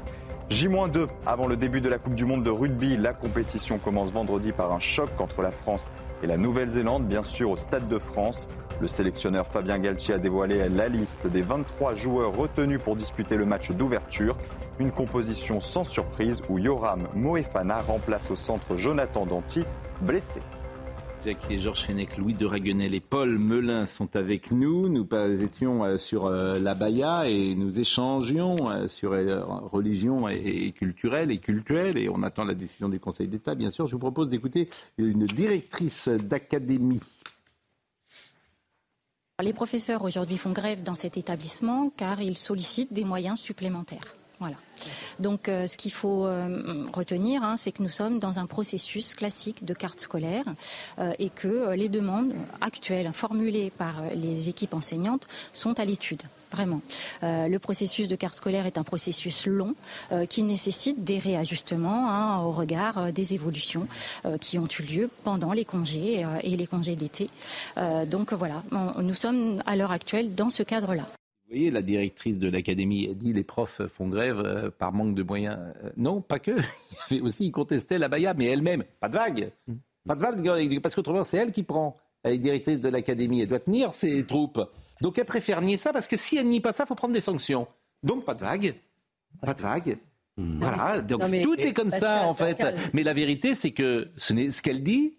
J-2 0.52 1.08
avant 1.24 1.46
le 1.46 1.56
début 1.56 1.80
de 1.80 1.88
la 1.88 1.98
Coupe 1.98 2.14
du 2.14 2.26
Monde 2.26 2.42
de 2.42 2.50
rugby. 2.50 2.98
La 2.98 3.14
compétition 3.14 3.78
commence 3.78 4.12
vendredi 4.12 4.52
par 4.52 4.72
un 4.72 4.80
choc 4.80 5.08
entre 5.18 5.40
la 5.40 5.50
France 5.50 5.88
et 6.22 6.26
la 6.26 6.36
Nouvelle-Zélande, 6.36 7.06
bien 7.06 7.22
sûr 7.22 7.50
au 7.50 7.56
Stade 7.56 7.88
de 7.88 7.98
France. 7.98 8.50
Le 8.80 8.86
sélectionneur 8.86 9.46
Fabien 9.46 9.78
Galtier 9.78 10.14
a 10.14 10.18
dévoilé 10.18 10.68
la 10.68 10.88
liste 10.88 11.26
des 11.26 11.40
23 11.40 11.94
joueurs 11.94 12.36
retenus 12.36 12.80
pour 12.82 12.96
disputer 12.96 13.36
le 13.36 13.46
match 13.46 13.70
d'ouverture. 13.70 14.36
Une 14.78 14.90
composition 14.90 15.60
sans 15.60 15.84
surprise 15.84 16.42
où 16.50 16.58
Yoram 16.58 17.08
Moefana 17.14 17.80
remplace 17.80 18.30
au 18.30 18.36
centre 18.36 18.76
Jonathan 18.76 19.24
Danti, 19.24 19.64
blessé. 20.02 20.42
Jacques 21.24 21.50
et 21.50 21.58
Georges 21.60 21.84
Fenech, 21.84 22.16
Louis 22.16 22.34
de 22.34 22.46
Raguenel 22.46 22.94
et 22.94 23.00
Paul 23.00 23.38
Melun 23.38 23.86
sont 23.86 24.16
avec 24.16 24.50
nous. 24.50 24.88
Nous 24.88 25.06
étions 25.42 25.84
euh, 25.84 25.96
sur 25.96 26.26
euh, 26.26 26.58
la 26.58 26.74
Baïa 26.74 27.28
et 27.28 27.54
nous 27.54 27.78
échangions 27.78 28.70
euh, 28.70 28.88
sur 28.88 29.12
religion 29.12 30.28
et 30.28 30.72
culturelle 30.72 31.30
et 31.30 31.38
culturelle 31.38 31.96
et 31.96 32.08
on 32.08 32.24
attend 32.24 32.42
la 32.42 32.54
décision 32.54 32.88
du 32.88 32.98
Conseil 32.98 33.28
d'État. 33.28 33.54
Bien 33.54 33.70
sûr, 33.70 33.86
je 33.86 33.92
vous 33.92 34.00
propose 34.00 34.30
d'écouter 34.30 34.68
une 34.98 35.26
directrice 35.26 36.08
d'académie. 36.08 37.02
Les 39.40 39.52
professeurs 39.52 40.02
aujourd'hui 40.02 40.38
font 40.38 40.52
grève 40.52 40.82
dans 40.82 40.96
cet 40.96 41.16
établissement 41.16 41.90
car 41.96 42.20
ils 42.20 42.38
sollicitent 42.38 42.92
des 42.92 43.04
moyens 43.04 43.38
supplémentaires. 43.38 44.16
Voilà. 44.42 44.56
Donc, 45.20 45.48
euh, 45.48 45.68
ce 45.68 45.76
qu'il 45.76 45.92
faut 45.92 46.26
euh, 46.26 46.84
retenir, 46.92 47.44
hein, 47.44 47.56
c'est 47.56 47.70
que 47.70 47.80
nous 47.80 47.88
sommes 47.88 48.18
dans 48.18 48.40
un 48.40 48.46
processus 48.46 49.14
classique 49.14 49.64
de 49.64 49.72
carte 49.72 50.00
scolaire 50.00 50.44
euh, 50.98 51.12
et 51.20 51.30
que 51.30 51.70
les 51.74 51.88
demandes 51.88 52.32
actuelles 52.60 53.08
formulées 53.12 53.70
par 53.70 54.02
les 54.16 54.48
équipes 54.48 54.74
enseignantes 54.74 55.28
sont 55.52 55.78
à 55.78 55.84
l'étude 55.84 56.22
vraiment. 56.50 56.82
le 57.22 57.56
processus 57.56 58.08
de 58.08 58.16
carte 58.16 58.34
scolaire 58.34 58.66
est 58.66 58.76
un 58.76 58.82
processus 58.82 59.46
long 59.46 59.74
qui 60.28 60.42
nécessite 60.42 61.02
des 61.02 61.18
réajustements 61.18 62.10
hein, 62.10 62.42
au 62.42 62.52
regard 62.52 63.10
des 63.10 63.32
évolutions 63.32 63.86
qui 64.38 64.58
ont 64.58 64.68
eu 64.78 64.82
lieu 64.82 65.10
pendant 65.24 65.54
les 65.54 65.64
congés 65.64 66.26
et 66.42 66.54
les 66.54 66.66
congés 66.66 66.94
d'été. 66.94 67.30
donc 68.06 68.34
voilà, 68.34 68.62
nous 68.98 69.14
sommes 69.14 69.62
à 69.64 69.76
l'heure 69.76 69.92
actuelle 69.92 70.34
dans 70.34 70.50
ce 70.50 70.62
cadre-là. 70.62 71.06
Vous 71.52 71.58
voyez, 71.58 71.70
la 71.70 71.82
directrice 71.82 72.38
de 72.38 72.48
l'académie 72.48 73.10
a 73.10 73.14
dit 73.14 73.34
les 73.34 73.44
profs 73.44 73.86
font 73.86 74.08
grève 74.08 74.40
euh, 74.40 74.70
par 74.70 74.90
manque 74.94 75.14
de 75.14 75.22
moyens. 75.22 75.58
Euh, 75.84 75.90
non, 75.98 76.22
pas 76.22 76.38
que. 76.38 76.52
Il 77.10 77.16
y 77.16 77.18
avait 77.18 77.20
aussi, 77.20 77.44
ils 77.44 77.52
contestaient 77.52 77.98
la 77.98 78.08
Baïa, 78.08 78.32
mais 78.32 78.46
elle-même. 78.46 78.84
Pas 79.00 79.10
de 79.10 79.18
vague. 79.18 79.52
Mm. 79.66 79.74
Pas 80.08 80.14
de 80.14 80.20
vague, 80.22 80.80
parce 80.80 80.94
qu'autrement, 80.94 81.24
c'est 81.24 81.36
elle 81.36 81.52
qui 81.52 81.62
prend. 81.62 81.98
Elle 82.22 82.32
est 82.32 82.38
directrice 82.38 82.80
de 82.80 82.88
l'académie. 82.88 83.42
Elle 83.42 83.48
doit 83.48 83.60
tenir 83.60 83.92
ses 83.92 84.24
troupes. 84.24 84.66
Donc 85.02 85.18
elle 85.18 85.26
préfère 85.26 85.60
nier 85.60 85.76
ça, 85.76 85.92
parce 85.92 86.08
que 86.08 86.16
si 86.16 86.38
elle 86.38 86.48
nie 86.48 86.60
pas 86.60 86.72
ça, 86.72 86.84
il 86.84 86.86
faut 86.86 86.94
prendre 86.94 87.12
des 87.12 87.20
sanctions. 87.20 87.68
Donc 88.02 88.24
pas 88.24 88.32
de 88.34 88.40
vague. 88.40 88.74
Pas 89.42 89.52
de 89.52 89.60
vague. 89.60 89.98
Mm. 90.38 90.58
Voilà, 90.58 91.02
donc 91.02 91.20
tout 91.42 91.60
est 91.60 91.74
comme 91.74 91.90
ça 91.90 92.26
en 92.26 92.32
fait. 92.32 92.64
Mais 92.94 93.02
la 93.02 93.12
vérité, 93.12 93.52
c'est 93.52 93.72
que 93.72 94.08
ce, 94.16 94.32
ce 94.50 94.62
qu'elle 94.62 94.82
dit, 94.82 95.18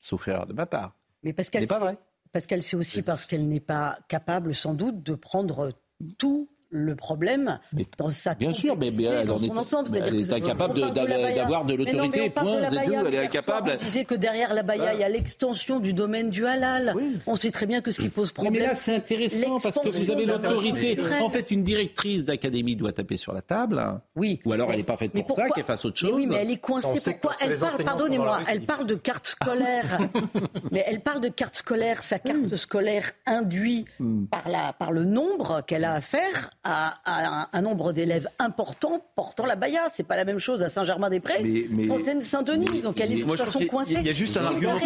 sauf 0.00 0.26
erreur 0.26 0.46
de 0.48 0.52
ma 0.52 0.66
part, 0.66 0.96
mais 1.22 1.32
n'est 1.54 1.66
pas 1.68 1.78
vrai. 1.78 1.96
Parce 2.32 2.46
qu'elle 2.46 2.62
sait 2.62 2.76
aussi 2.76 3.02
parce 3.02 3.24
qu'elle 3.26 3.48
n'est 3.48 3.60
pas 3.60 3.98
capable, 4.08 4.54
sans 4.54 4.74
doute, 4.74 5.02
de 5.02 5.14
prendre 5.14 5.72
tout 6.18 6.50
le 6.70 6.94
problème 6.94 7.58
dans 7.96 8.10
sa 8.10 8.34
Bien 8.34 8.52
sûr, 8.52 8.76
mais 8.76 8.90
bien, 8.90 9.20
elle, 9.20 9.28
est, 9.28 9.50
ensemble, 9.50 9.96
elle 9.96 10.14
est 10.14 10.32
incapable 10.32 10.92
d'avoir 10.92 11.64
de, 11.64 11.74
l'autorité, 11.74 12.30
point, 12.30 12.60
c'est 12.70 12.84
tout, 12.86 13.06
elle 13.06 13.14
est 13.14 13.18
incapable. 13.18 13.70
Vous 13.78 13.84
disiez 13.84 14.04
que 14.04 14.14
derrière 14.14 14.52
la 14.52 14.62
Baïa, 14.62 14.94
il 14.94 15.00
y 15.00 15.04
a 15.04 15.08
l'extension 15.08 15.80
du 15.80 15.92
domaine 15.92 16.30
du 16.30 16.46
halal. 16.46 16.94
On 17.26 17.36
sait 17.36 17.50
très 17.50 17.66
bien 17.66 17.80
que 17.80 17.90
ce 17.90 18.00
qui 18.00 18.08
pose 18.08 18.32
problème... 18.32 18.54
Mais 18.54 18.68
là, 18.68 18.74
c'est 18.74 18.96
intéressant, 18.96 19.58
parce 19.62 19.78
que 19.78 19.88
vous 19.88 20.10
avez 20.10 20.26
l'autorité. 20.26 20.98
En 21.20 21.30
fait, 21.30 21.50
une 21.50 21.62
directrice 21.62 22.24
d'académie 22.24 22.76
doit 22.76 22.92
taper 22.92 23.16
sur 23.16 23.32
la 23.32 23.42
table. 23.42 23.82
Oui. 24.16 24.40
Ou 24.44 24.52
alors, 24.52 24.70
elle 24.70 24.78
n'est 24.78 24.84
pas 24.84 24.96
faite 24.96 25.12
pour 25.12 25.36
ça, 25.36 25.46
qu'elle 25.48 25.64
fasse 25.64 25.84
autre 25.84 25.98
chose. 25.98 26.12
oui, 26.14 26.26
mais 26.26 26.36
elle 26.36 26.50
est 26.50 26.58
coincée. 26.58 27.12
Pourquoi 27.12 27.36
Elle 27.40 27.58
parle, 27.58 27.84
pardonnez-moi, 27.84 28.40
elle 28.48 28.62
parle 28.62 28.86
de 28.86 28.94
carte 28.94 29.26
scolaire. 29.26 29.98
mais 30.70 30.84
elle 30.86 31.00
parle 31.00 31.20
de 31.20 31.28
carte 31.28 31.56
scolaire. 31.56 32.02
Sa 32.02 32.18
carte 32.18 32.56
scolaire 32.56 33.12
induit 33.26 33.86
hmm. 33.98 34.26
par, 34.26 34.48
la, 34.48 34.72
par 34.72 34.92
le 34.92 35.04
nombre 35.04 35.62
qu'elle 35.66 35.84
a 35.84 35.94
à 35.94 36.00
faire 36.00 36.50
à, 36.64 37.48
un, 37.52 37.62
nombre 37.62 37.92
d'élèves 37.92 38.28
important 38.38 39.04
portant 39.14 39.46
la 39.46 39.56
baya. 39.56 39.88
C'est 39.90 40.02
pas 40.02 40.16
la 40.16 40.24
même 40.24 40.38
chose 40.38 40.62
à 40.62 40.68
Saint-Germain-des-Prés 40.68 41.66
qu'en 41.88 41.98
Seine-Saint-Denis. 41.98 42.82
Donc 42.82 43.00
elle 43.00 43.12
est 43.12 43.16
de 43.16 43.24
toute 43.24 43.38
façon 43.38 43.60
coincée. 43.66 43.96
Il 44.00 44.06
y 44.06 44.10
a 44.10 44.12
juste 44.12 44.36
un 44.36 44.44
argument 44.44 44.78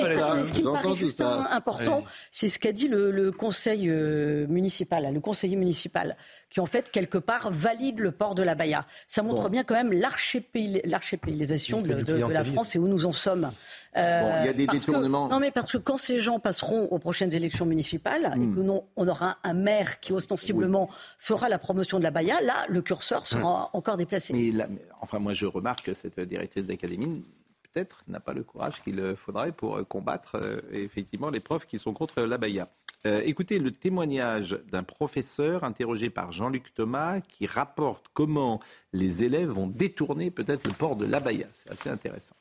Ce 0.45 0.53
qui 0.53 0.63
me 0.63 0.73
paraît 0.73 0.95
juste 0.97 1.21
important, 1.21 2.05
c'est 2.31 2.49
ce 2.49 2.59
qu'a 2.59 2.73
dit 2.73 2.89
le, 2.89 3.33
conseil 3.33 3.89
euh, 3.89 4.47
municipal, 4.49 5.13
le 5.13 5.21
conseiller 5.21 5.57
municipal, 5.57 6.17
qui 6.51 6.61
en 6.61 6.67
fait 6.67 6.91
quelque 6.91 7.19
part 7.19 7.51
valide 7.51 7.99
le 7.99 8.13
port 8.13 8.35
de 8.35 8.43
la 8.43 8.55
baya. 8.55 8.85
Ça 9.07 9.23
montre 9.23 9.49
bien 9.49 9.65
quand 9.65 9.75
même 9.75 9.93
l'archipélisation 9.93 11.81
de, 11.83 11.95
de, 12.03 12.15
la 12.15 12.45
France 12.45 12.77
et 12.77 12.79
où 12.79 12.89
nous 12.89 13.07
en 13.07 13.13
sommes. 13.13 13.51
Euh, 13.97 14.41
il 14.43 14.47
y 14.47 14.49
a 14.49 14.53
des 14.53 14.67
détournements. 14.67 15.29
non, 15.29 15.39
mais 15.39 15.51
parce 15.51 15.71
que 15.73 15.79
quand 15.79 15.99
ces 15.99 16.21
gens 16.21 16.39
passeront 16.39 16.85
aux 16.85 16.99
prochaines 16.99 17.35
élections 17.35 17.67
municipales 17.67 18.33
et 18.35 18.39
hmm. 18.39 18.55
que 18.55 18.61
non, 18.61 18.85
on 18.97 19.07
aura 19.07 19.37
un 19.45 19.53
maire 19.53 20.01
qui 20.01 20.13
ostensiblement 20.13 20.89
fera 21.19 21.51
la 21.51 21.59
promotion 21.63 21.99
de 21.99 22.03
la 22.03 22.11
Baïa, 22.11 22.41
là, 22.43 22.67
le 22.69 22.83
curseur 22.83 23.27
sera 23.27 23.71
hmm. 23.73 23.77
encore 23.77 23.97
déplacé. 23.97 24.35
Mais, 24.35 24.67
enfin, 25.01 25.19
moi, 25.19 25.33
je 25.33 25.47
remarque 25.47 25.85
que 25.85 25.95
cette 25.95 26.21
directrice 26.21 26.67
d'académie 26.67 27.25
peut-être 27.63 28.05
n'a 28.09 28.21
pas 28.21 28.35
le 28.35 28.43
courage 28.43 28.83
qu'il 28.83 29.01
faudrait 29.17 29.53
pour 29.53 29.87
combattre 29.89 30.37
euh, 30.37 30.61
effectivement 30.73 31.31
les 31.31 31.41
profs 31.41 31.67
qui 31.67 31.79
sont 31.79 31.95
contre 31.95 32.23
la 32.23 32.37
Baïa. 32.37 32.69
Euh, 33.07 33.21
écoutez 33.25 33.59
le 33.59 33.73
témoignage 33.73 34.57
d'un 34.71 34.85
professeur 34.85 35.65
interrogé 35.65 36.11
par 36.11 36.31
Jean-Luc 36.31 36.73
Thomas 36.75 37.21
qui 37.21 37.47
rapporte 37.47 38.07
comment 38.13 38.61
les 38.93 39.25
élèves 39.25 39.49
vont 39.49 39.67
détourner 39.67 40.31
peut-être 40.31 40.69
le 40.69 40.75
port 40.75 40.95
de 40.97 41.07
l'abaya. 41.07 41.47
C'est 41.53 41.71
assez 41.71 41.89
intéressant 41.89 42.37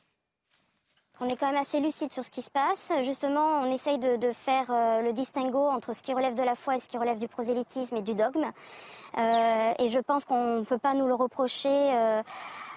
on 1.21 1.27
est 1.27 1.38
quand 1.38 1.45
même 1.45 1.62
assez 1.62 1.79
lucide 1.79 2.12
sur 2.12 2.25
ce 2.25 2.31
qui 2.31 2.41
se 2.41 2.49
passe. 2.49 2.91
Justement, 3.03 3.62
on 3.62 3.71
essaye 3.71 3.99
de, 3.99 4.31
faire 4.34 4.65
euh, 4.71 5.01
le 5.01 5.13
distinguo 5.13 5.60
entre 5.67 5.93
ce 5.93 6.01
qui 6.01 6.13
relève 6.13 6.34
de 6.34 6.41
la 6.41 6.55
foi 6.55 6.77
et 6.77 6.79
ce 6.79 6.88
qui 6.88 6.97
relève 6.97 7.19
du 7.19 7.27
prosélytisme 7.27 7.95
et 7.95 8.01
du 8.01 8.15
dogme. 8.15 8.51
Euh, 9.17 9.73
et 9.77 9.89
je 9.89 9.99
pense 9.99 10.25
qu'on 10.25 10.60
ne 10.60 10.63
peut 10.63 10.79
pas 10.79 10.95
nous 10.95 11.05
le 11.05 11.13
reprocher. 11.13 11.69
Euh, 11.69 12.23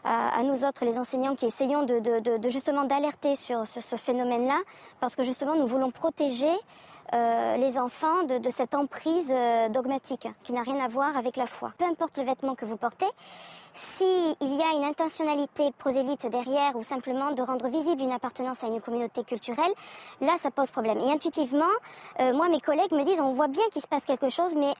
à, 0.06 0.42
nous 0.42 0.64
autres, 0.64 0.84
les 0.84 0.98
enseignants, 0.98 1.34
qui 1.34 1.46
essayons 1.46 1.82
de, 1.82 2.50
justement 2.50 2.84
d'alerter 2.84 3.36
sur, 3.36 3.66
ce 3.66 3.96
phénomène-là, 3.96 4.58
parce 5.00 5.16
que 5.16 5.24
justement 5.24 5.54
nous 5.54 5.66
voulons 5.66 5.90
protéger 5.90 6.52
les 7.12 7.78
enfants 7.78 8.24
de, 8.24 8.50
cette 8.50 8.74
emprise 8.74 9.32
dogmatique 9.70 10.28
qui 10.42 10.52
n'a 10.52 10.62
rien 10.62 10.82
à 10.84 10.88
voir 10.88 11.16
avec 11.16 11.36
la 11.36 11.46
foi. 11.46 11.72
Peu 11.78 11.84
importe 11.84 12.16
le 12.16 12.24
vêtement 12.24 12.54
que 12.54 12.64
vous 12.64 12.76
portez, 12.76 13.06
s'il 13.74 14.36
y 14.40 14.62
a 14.62 14.76
une 14.76 14.84
intentionnalité 14.84 15.72
prosélyte 15.78 16.26
derrière 16.26 16.76
ou 16.76 16.82
simplement 16.82 17.32
de 17.32 17.42
rendre 17.42 17.68
visible 17.68 18.02
une 18.02 18.12
appartenance 18.12 18.62
à 18.62 18.68
une 18.68 18.80
communauté 18.80 19.24
culturelle, 19.24 19.72
là 20.20 20.36
ça 20.42 20.50
pose 20.50 20.70
problème. 20.70 20.98
Et 20.98 21.10
intuitivement, 21.10 21.64
euh, 22.20 22.32
moi 22.32 22.48
mes 22.48 22.60
collègues 22.60 22.92
me 22.92 23.04
disent 23.04 23.20
on 23.20 23.32
voit 23.32 23.48
bien 23.48 23.64
qu'il 23.72 23.82
se 23.82 23.88
passe 23.88 24.04
quelque 24.04 24.28
chose, 24.28 24.54
mais 24.54 24.74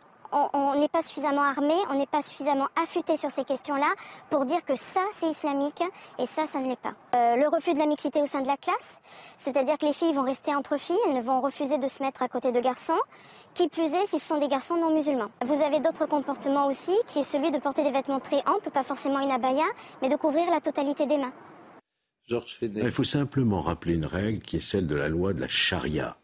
on 0.52 0.78
n'est 0.78 0.88
pas 0.88 1.02
suffisamment 1.02 1.42
armé, 1.42 1.74
on 1.90 1.94
n'est 1.94 2.06
pas 2.06 2.22
suffisamment 2.22 2.68
affûté 2.82 3.16
sur 3.16 3.30
ces 3.30 3.44
questions-là 3.44 3.92
pour 4.30 4.44
dire 4.44 4.64
que 4.64 4.76
ça 4.76 5.00
c'est 5.18 5.28
islamique 5.28 5.82
et 6.18 6.26
ça 6.26 6.46
ça 6.46 6.58
ne 6.60 6.68
l'est 6.68 6.80
pas. 6.80 6.94
Euh, 7.16 7.36
le 7.36 7.48
refus 7.48 7.72
de 7.72 7.78
la 7.78 7.86
mixité 7.86 8.20
au 8.20 8.26
sein 8.26 8.42
de 8.42 8.46
la 8.46 8.56
classe, 8.56 9.00
c'est-à-dire 9.38 9.78
que 9.78 9.86
les 9.86 9.92
filles 9.92 10.12
vont 10.12 10.24
rester 10.24 10.54
entre 10.54 10.78
filles, 10.78 10.98
elles 11.06 11.14
ne 11.14 11.22
vont 11.22 11.40
refuser 11.40 11.78
de 11.78 11.88
se 11.88 12.02
mettre 12.02 12.22
à 12.22 12.28
côté 12.28 12.52
de 12.52 12.60
garçons. 12.60 13.00
Qui 13.54 13.68
plus 13.68 13.92
est, 13.94 14.06
si 14.08 14.18
ce 14.18 14.26
sont 14.26 14.38
des 14.38 14.48
garçons 14.48 14.76
non 14.76 14.92
musulmans. 14.92 15.30
Vous 15.44 15.62
avez 15.62 15.78
d'autres 15.78 16.06
comportements 16.06 16.66
aussi, 16.66 16.96
qui 17.06 17.20
est 17.20 17.24
celui 17.24 17.52
de 17.52 17.58
porter 17.58 17.84
des 17.84 17.92
vêtements 17.92 18.18
très 18.18 18.42
amples, 18.48 18.70
pas 18.70 18.82
forcément 18.82 19.20
une 19.20 19.30
abaya, 19.30 19.64
mais 20.02 20.08
de 20.08 20.16
couvrir 20.16 20.50
la 20.50 20.60
totalité 20.60 21.06
des 21.06 21.18
mains. 21.18 21.32
Georges 22.26 22.58
Il 22.62 22.90
faut 22.90 23.04
simplement 23.04 23.60
rappeler 23.60 23.94
une 23.94 24.06
règle 24.06 24.40
qui 24.40 24.56
est 24.56 24.60
celle 24.60 24.86
de 24.86 24.94
la 24.96 25.08
loi 25.08 25.34
de 25.34 25.40
la 25.40 25.48
charia, 25.48 26.16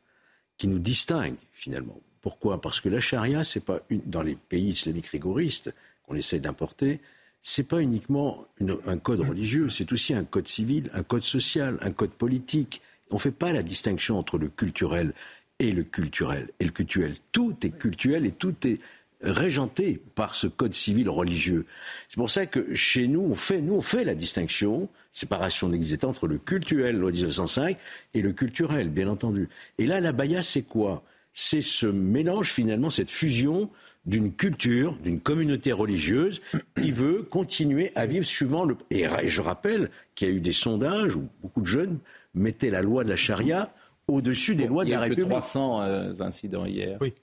qui 0.57 0.67
nous 0.67 0.79
distingue 0.79 1.37
finalement. 1.53 2.01
Pourquoi? 2.21 2.61
Parce 2.61 2.81
que 2.81 2.89
la 2.89 3.01
charia, 3.01 3.45
c'est 3.45 3.65
pas 3.65 3.81
dans 3.91 4.23
les 4.23 4.37
pays 4.37 4.71
islamiques 4.71 5.07
rigoristes 5.07 5.73
qu'on 6.07 6.15
essaie 6.15 6.41
d'importer, 6.41 7.01
c'est 7.43 7.67
pas 7.67 7.81
uniquement 7.81 8.47
un 8.87 8.99
code 8.99 9.21
religieux, 9.21 9.71
c'est 9.71 9.93
aussi 9.93 10.13
un 10.13 10.25
code 10.25 10.47
civil, 10.47 10.91
un 10.93 11.03
code 11.03 11.23
social, 11.23 11.79
un 11.81 11.91
code 11.91 12.11
politique. 12.11 12.83
On 13.11 13.15
ne 13.15 13.21
fait 13.21 13.31
pas 13.31 13.53
la 13.53 13.63
distinction 13.63 14.19
entre 14.19 14.37
le 14.37 14.49
culturel 14.49 15.15
et 15.59 15.73
le 15.73 15.83
culturel. 15.83 16.51
Et 16.61 16.65
le 16.65 16.71
culturel, 16.71 17.15
tout 17.33 17.57
est 17.63 17.71
culturel 17.71 18.27
et 18.27 18.33
tout 18.33 18.55
est 18.67 18.79
régenté 19.23 20.01
par 20.15 20.35
ce 20.35 20.47
code 20.47 20.75
civil 20.75 21.09
religieux. 21.09 21.67
C'est 22.09 22.17
pour 22.17 22.31
ça 22.31 22.47
que 22.47 22.75
chez 22.75 23.07
nous, 23.09 23.21
on 23.21 23.35
fait, 23.35 23.61
nous, 23.61 23.75
on 23.75 23.83
fait 23.83 24.05
la 24.05 24.15
distinction, 24.15 24.89
séparation 25.13 25.69
d'existence 25.69 26.17
entre 26.17 26.27
le 26.27 26.39
culturel, 26.39 26.97
loi 26.97 27.11
1905, 27.11 27.77
et 28.15 28.23
le 28.23 28.33
culturel, 28.33 28.89
bien 28.89 29.09
entendu. 29.09 29.49
Et 29.79 29.87
là, 29.87 30.01
la 30.01 30.13
baya, 30.13 30.43
c'est 30.43 30.63
quoi? 30.63 31.03
C'est 31.33 31.63
ce 31.63 31.87
mélange, 31.87 32.51
finalement, 32.51 32.91
cette 32.91 33.11
fusion 33.11 33.71
d'une 34.07 34.33
culture, 34.33 34.97
d'une 35.03 35.21
communauté 35.21 35.73
religieuse 35.73 36.41
qui 36.75 36.91
veut 36.91 37.23
continuer 37.23 37.93
à 37.95 38.07
vivre 38.07 38.25
suivant 38.25 38.65
le... 38.65 38.77
Et 38.91 39.07
je 39.29 39.41
rappelle 39.41 39.91
qu'il 40.15 40.29
y 40.29 40.31
a 40.31 40.35
eu 40.35 40.41
des 40.41 40.53
sondages 40.53 41.17
où 41.17 41.29
beaucoup 41.43 41.61
de 41.61 41.67
jeunes 41.67 41.99
mettaient 42.35 42.71
la 42.71 42.83
loi 42.83 43.05
de 43.05 43.11
la 43.11 43.17
charia 43.17 43.73
au-dessus 44.09 44.55
des 44.55 44.67
lois 44.67 44.85
de 44.85 44.91
la 44.91 45.01
République. 45.01 45.27
Il 45.27 45.31
y 45.31 45.33
a 45.33 45.37
que 45.37 45.41
300 45.41 45.83
euh, 45.83 46.13
incidents 46.21 46.67
hier. 46.67 46.99
Oui. 47.01 47.15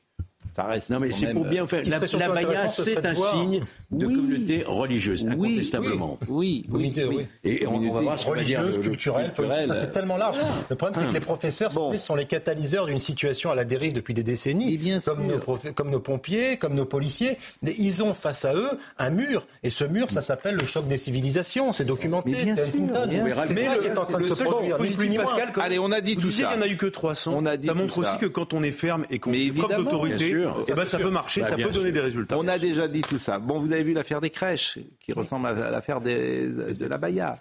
Ça 0.57 0.63
reste. 0.63 0.89
Non, 0.89 0.99
mais 0.99 1.11
c'est 1.11 1.35
pour 1.35 1.45
bien 1.45 1.67
faire. 1.67 1.83
La, 1.85 1.99
la 1.99 2.29
Baïa, 2.29 2.67
c'est 2.67 3.05
un 3.05 3.13
signe 3.13 3.61
de 3.91 4.05
communauté 4.07 4.63
religieuse, 4.65 5.23
incontestablement. 5.23 6.17
Oui, 6.29 6.65
oui, 6.71 6.91
oui. 6.97 7.27
Et 7.43 7.67
on, 7.67 7.79
va 7.93 8.01
voir 8.01 8.17
ce 8.17 8.27
religieuse, 8.27 8.79
culturelle, 8.79 9.31
c'est 9.71 9.91
tellement 9.91 10.17
large. 10.17 10.37
Le 10.67 10.75
problème, 10.75 10.99
c'est 10.99 11.09
que 11.09 11.13
les 11.13 11.19
professeurs 11.19 11.71
sont 11.71 12.15
les 12.15 12.25
catalyseurs 12.25 12.87
d'une 12.87 12.97
situation 12.97 13.51
à 13.51 13.55
la 13.55 13.65
dérive 13.65 13.93
depuis 13.93 14.15
des 14.15 14.23
décennies, 14.23 14.79
comme 15.05 15.27
nos, 15.27 15.37
comme 15.75 15.91
nos 15.91 15.99
pompiers, 15.99 16.57
comme 16.57 16.73
nos 16.73 16.85
policiers. 16.85 17.37
Ils 17.61 18.01
ont 18.01 18.15
face 18.15 18.43
à 18.43 18.55
eux 18.55 18.79
un 18.97 19.11
mur, 19.11 19.45
et 19.61 19.69
ce 19.69 19.83
mur, 19.83 20.09
ça 20.09 20.21
s'appelle 20.21 20.55
le 20.55 20.65
choc 20.65 20.87
des 20.87 20.97
civilisations. 20.97 21.71
C'est 21.71 21.85
documenté. 21.85 22.35
C'est 22.55 22.63
Huntington. 22.63 23.07
Mais 23.07 23.19
le 23.19 23.81
qui 23.81 23.87
est 23.89 23.97
en 23.99 24.05
train 24.07 24.19
de 24.19 24.25
se 24.25 24.43
produire. 24.43 24.77
Pascal, 24.77 25.51
allez, 25.61 25.77
on 25.77 25.91
a 25.91 26.01
dit 26.01 26.15
tout 26.15 26.31
ça. 26.31 26.49
Il 26.51 26.57
n'y 26.57 26.63
en 26.63 26.67
a 26.67 26.67
eu 26.67 26.77
que 26.77 26.87
300. 26.87 27.43
Ça 27.63 27.73
montre 27.75 27.99
aussi 27.99 28.17
que 28.19 28.25
quand 28.25 28.55
on 28.55 28.63
est 28.63 28.71
ferme 28.71 29.05
et 29.11 29.19
qu'on 29.19 29.31
preuve 29.55 29.77
d'autorité 29.77 30.46
et 30.47 30.65
eh 30.69 30.73
ben, 30.73 30.85
ça 30.85 30.97
peut 30.97 31.09
marcher, 31.09 31.41
bah, 31.41 31.47
ça 31.47 31.55
peut 31.55 31.69
donner 31.69 31.91
des 31.91 31.99
résultats. 31.99 32.37
On 32.37 32.47
a 32.47 32.57
déjà 32.57 32.87
dit 32.87 33.01
tout 33.01 33.17
ça. 33.17 33.39
Bon, 33.39 33.59
vous 33.59 33.71
avez 33.71 33.83
vu 33.83 33.93
l'affaire 33.93 34.21
des 34.21 34.29
crèches, 34.29 34.79
qui 34.99 35.13
ressemble 35.13 35.47
à 35.47 35.71
l'affaire 35.71 36.01
de 36.01 36.85
la 36.87 36.97
Baïa. 36.97 37.35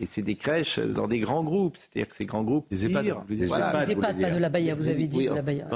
Et 0.00 0.06
c'est 0.06 0.22
des 0.22 0.36
crèches 0.36 0.78
dans 0.78 1.08
des 1.08 1.18
grands 1.18 1.42
groupes. 1.42 1.76
C'est-à-dire 1.76 2.08
que 2.08 2.14
ces 2.14 2.24
grands 2.24 2.44
groupes. 2.44 2.66
Des 2.70 2.86
EHPAD. 2.86 3.26
Des 3.28 3.44
EHPAD, 3.44 4.00
pas 4.00 4.12
de 4.12 4.38
la 4.38 4.48
Baïa, 4.48 4.74
vous 4.76 4.86
avez 4.86 5.06
dit 5.06 5.26
de 5.26 5.34
la 5.34 5.42
Baïa. 5.42 5.66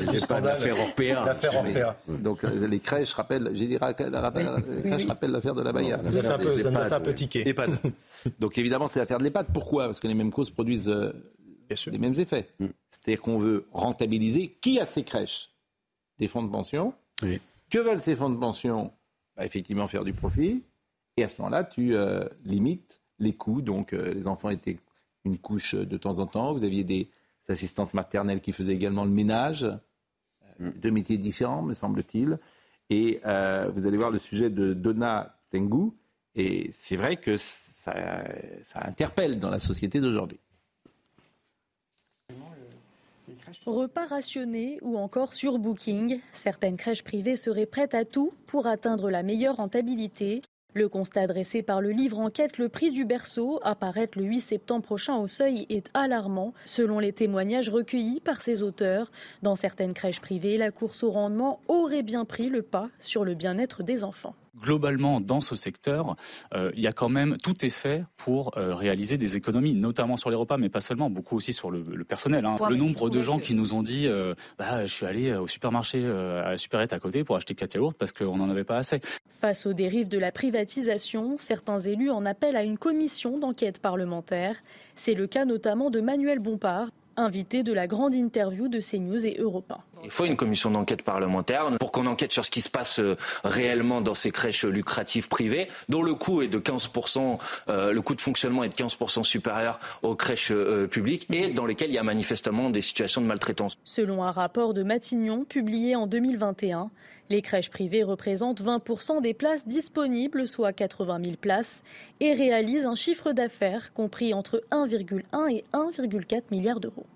Les 0.00 0.16
EHPAD, 0.22 0.44
l'affaire 0.44 0.76
Orpea. 0.78 1.96
Donc 2.08 2.44
euh, 2.44 2.68
les 2.68 2.80
crèches 2.80 3.14
rappellent, 3.14 3.50
j'ai 3.54 3.66
dit, 3.66 3.78
la 3.80 3.92
crèche 3.94 5.06
rappelle 5.06 5.30
l'affaire 5.30 5.54
de 5.54 5.62
la 5.62 5.72
Baïa. 5.72 5.98
Ça 6.10 6.38
peu, 6.38 6.48
ça 6.60 6.88
fait 6.88 6.94
un 6.94 7.00
peu 7.00 7.14
tiquer. 7.14 7.54
Donc 8.38 8.58
évidemment, 8.58 8.86
c'est 8.86 8.98
l'affaire 8.98 9.18
de 9.18 9.24
l'EHPAD. 9.24 9.46
Pourquoi? 9.52 9.86
Parce 9.86 9.98
que 9.98 10.06
les 10.06 10.14
mêmes 10.14 10.30
causes 10.30 10.50
produisent 10.50 10.88
euh, 10.88 11.12
les 11.86 11.98
mêmes 11.98 12.14
effets. 12.18 12.48
Mm. 12.58 12.66
C'est-à-dire 12.90 13.22
qu'on 13.22 13.38
veut 13.38 13.66
rentabiliser 13.72 14.58
qui 14.60 14.80
a 14.80 14.86
ces 14.86 15.04
crèches? 15.04 15.49
Des 16.20 16.28
fonds 16.28 16.42
de 16.42 16.50
pension. 16.50 16.94
Que 17.70 17.78
veulent 17.78 18.00
ces 18.00 18.14
fonds 18.14 18.30
de 18.30 18.38
pension? 18.38 18.92
Bah, 19.36 19.44
Effectivement, 19.44 19.88
faire 19.88 20.04
du 20.04 20.12
profit. 20.12 20.62
Et 21.16 21.24
à 21.24 21.28
ce 21.28 21.34
moment-là, 21.40 21.64
tu 21.64 21.96
euh, 21.96 22.24
limites 22.44 23.02
les 23.18 23.32
coûts. 23.32 23.62
Donc, 23.62 23.92
euh, 23.92 24.14
les 24.14 24.26
enfants 24.26 24.50
étaient 24.50 24.76
une 25.24 25.38
couche 25.38 25.74
de 25.74 25.96
temps 25.96 26.18
en 26.20 26.26
temps. 26.26 26.52
Vous 26.52 26.62
aviez 26.62 26.84
des 26.84 27.10
assistantes 27.48 27.94
maternelles 27.94 28.40
qui 28.40 28.52
faisaient 28.52 28.74
également 28.74 29.04
le 29.04 29.10
ménage. 29.10 29.64
Euh, 29.64 29.76
mm. 30.58 30.70
Deux 30.76 30.90
métiers 30.90 31.18
différents, 31.18 31.62
me 31.62 31.74
semble-t-il. 31.74 32.38
Et 32.90 33.20
vous 33.22 33.86
allez 33.86 33.96
voir 33.96 34.10
le 34.10 34.18
sujet 34.18 34.50
de 34.50 34.74
Donna 34.74 35.38
Tengu. 35.50 35.92
Et 36.34 36.70
c'est 36.72 36.96
vrai 36.96 37.18
que 37.18 37.36
ça 37.36 37.94
interpelle 38.74 39.38
dans 39.38 39.48
la 39.48 39.60
société 39.60 40.00
d'aujourd'hui. 40.00 40.40
Repas 43.66 44.06
rationnés 44.06 44.78
ou 44.82 44.96
encore 44.98 45.34
sur 45.34 45.58
Booking, 45.58 46.20
certaines 46.32 46.76
crèches 46.76 47.04
privées 47.04 47.36
seraient 47.36 47.66
prêtes 47.66 47.94
à 47.94 48.04
tout 48.04 48.32
pour 48.46 48.66
atteindre 48.66 49.10
la 49.10 49.22
meilleure 49.22 49.56
rentabilité. 49.56 50.42
Le 50.74 50.88
constat 50.88 51.26
dressé 51.26 51.62
par 51.62 51.80
le 51.80 51.90
livre 51.90 52.18
enquête 52.18 52.58
Le 52.58 52.68
prix 52.68 52.90
du 52.90 53.04
berceau, 53.04 53.60
apparaître 53.62 54.18
le 54.18 54.24
8 54.24 54.40
septembre 54.40 54.84
prochain 54.84 55.16
au 55.16 55.26
seuil, 55.26 55.66
est 55.68 55.90
alarmant. 55.94 56.54
Selon 56.64 56.98
les 56.98 57.12
témoignages 57.12 57.70
recueillis 57.70 58.20
par 58.20 58.40
ses 58.40 58.62
auteurs, 58.62 59.10
dans 59.42 59.56
certaines 59.56 59.94
crèches 59.94 60.20
privées, 60.20 60.58
la 60.58 60.70
course 60.70 61.02
au 61.02 61.10
rendement 61.10 61.60
aurait 61.68 62.02
bien 62.02 62.24
pris 62.24 62.48
le 62.48 62.62
pas 62.62 62.88
sur 63.00 63.24
le 63.24 63.34
bien-être 63.34 63.82
des 63.82 64.04
enfants 64.04 64.34
globalement, 64.62 65.20
dans 65.20 65.40
ce 65.40 65.54
secteur, 65.54 66.16
euh, 66.54 66.70
il 66.74 66.82
y 66.82 66.86
a 66.86 66.92
quand 66.92 67.08
même 67.08 67.36
tout 67.38 67.64
est 67.64 67.70
fait 67.70 68.04
pour 68.16 68.56
euh, 68.56 68.74
réaliser 68.74 69.18
des 69.18 69.36
économies, 69.36 69.74
notamment 69.74 70.16
sur 70.16 70.30
les 70.30 70.36
repas, 70.36 70.58
mais 70.58 70.68
pas 70.68 70.80
seulement, 70.80 71.10
beaucoup 71.10 71.36
aussi 71.36 71.52
sur 71.52 71.70
le, 71.70 71.82
personnel. 72.04 72.44
Hein. 72.44 72.56
le 72.68 72.76
nombre 72.76 73.10
de 73.10 73.22
gens 73.22 73.38
qui 73.38 73.54
nous 73.54 73.72
ont 73.72 73.82
dit 73.82 74.06
euh, 74.06 74.34
bah, 74.58 74.86
Je 74.86 74.92
suis 74.92 75.06
allé 75.06 75.34
au 75.34 75.46
supermarché 75.46 76.04
à 76.04 76.50
la 76.50 76.56
supérette 76.56 76.92
à 76.92 76.98
côté 76.98 77.24
pour 77.24 77.36
acheter 77.36 77.54
4 77.54 77.74
yaourts 77.74 77.94
parce 77.94 78.12
qu'on 78.12 78.36
n'en 78.36 78.50
avait 78.50 78.64
pas 78.64 78.76
assez. 78.76 79.00
Face 79.40 79.64
aux 79.64 79.72
dérives 79.72 80.10
de 80.10 80.18
la 80.18 80.32
privatisation, 80.32 81.36
certains 81.38 81.78
élus 81.78 82.10
en 82.10 82.26
appellent 82.26 82.56
à 82.56 82.62
une 82.62 82.76
commission 82.76 83.38
d'enquête 83.38 83.78
parlementaire. 83.78 84.56
C'est 84.94 85.14
le 85.14 85.26
cas 85.26 85.46
notamment 85.46 85.88
de 85.88 86.02
Manuel 86.02 86.40
Bompard, 86.40 86.90
invité 87.16 87.62
de 87.62 87.72
la 87.72 87.86
grande 87.86 88.14
interview 88.14 88.68
de 88.68 88.80
CNews 88.80 89.26
et 89.26 89.38
Europa. 89.38 89.78
Il 90.04 90.10
faut 90.10 90.26
une 90.26 90.36
commission 90.36 90.70
d'enquête 90.70 91.02
parlementaire 91.02 91.70
pour 91.78 91.90
qu'on 91.90 92.06
enquête 92.06 92.32
sur 92.32 92.44
ce 92.44 92.50
qui 92.50 92.60
se 92.60 92.68
passe 92.68 93.00
euh, 93.00 93.16
réellement 93.42 94.02
dans 94.02 94.14
ces 94.14 94.30
crèches 94.30 94.64
lucratives 94.64 95.28
privées, 95.28 95.68
dont 95.88 96.02
le 96.02 96.12
coût 96.12 96.42
est 96.42 96.48
de 96.48 96.58
15%, 96.58 97.38
euh, 97.68 97.92
le 97.92 98.02
coût 98.02 98.14
de 98.14 98.20
fonctionnement 98.20 98.62
est 98.62 98.68
de 98.68 98.74
15% 98.74 99.24
supérieur 99.24 99.80
aux 100.02 100.14
crèches 100.14 100.52
euh, 100.52 100.86
publiques 100.86 101.26
et 101.32 101.48
dans 101.48 101.64
lesquelles 101.64 101.90
il 101.90 101.94
y 101.94 101.98
a 101.98 102.02
manifestement 102.02 102.68
des 102.68 102.82
situations 102.82 103.22
de 103.22 103.26
maltraitance. 103.26 103.76
Selon 103.84 104.22
un 104.22 104.32
rapport 104.32 104.74
de 104.74 104.82
Matignon 104.82 105.44
publié 105.44 105.96
en 105.96 106.06
2021, 106.06 106.90
les 107.30 107.42
crèches 107.42 107.70
privées 107.70 108.02
représentent 108.02 108.60
20% 108.60 109.22
des 109.22 109.34
places 109.34 109.66
disponibles, 109.66 110.46
soit 110.46 110.72
80 110.72 111.20
000 111.24 111.36
places, 111.40 111.84
et 112.18 112.34
réalisent 112.34 112.86
un 112.86 112.96
chiffre 112.96 113.32
d'affaires 113.32 113.92
compris 113.94 114.34
entre 114.34 114.62
1,1 114.72 115.50
et 115.50 115.64
1,4 115.72 116.42
milliard 116.50 116.80
d'euros. 116.80 117.06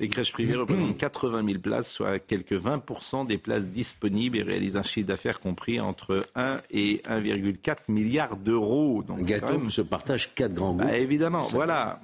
Les 0.00 0.08
crèches 0.08 0.32
privées 0.32 0.56
représentent 0.56 0.96
80 0.96 1.44
000 1.46 1.58
places, 1.58 1.92
soit 1.92 2.18
quelques 2.18 2.54
20% 2.54 3.26
des 3.26 3.36
places 3.36 3.66
disponibles 3.66 4.38
et 4.38 4.42
réalisent 4.42 4.78
un 4.78 4.82
chiffre 4.82 5.06
d'affaires 5.06 5.40
compris 5.40 5.78
entre 5.78 6.24
1 6.34 6.62
et 6.70 7.02
1,4 7.06 7.76
milliard 7.88 8.38
d'euros. 8.38 9.02
Donc, 9.02 9.18
un 9.18 9.22
gâteau 9.22 9.68
se 9.68 9.82
partage 9.82 10.34
quatre 10.34 10.54
grands 10.54 10.72
bah, 10.72 10.84
groupes. 10.84 10.96
évidemment, 10.96 11.42
voilà 11.42 12.00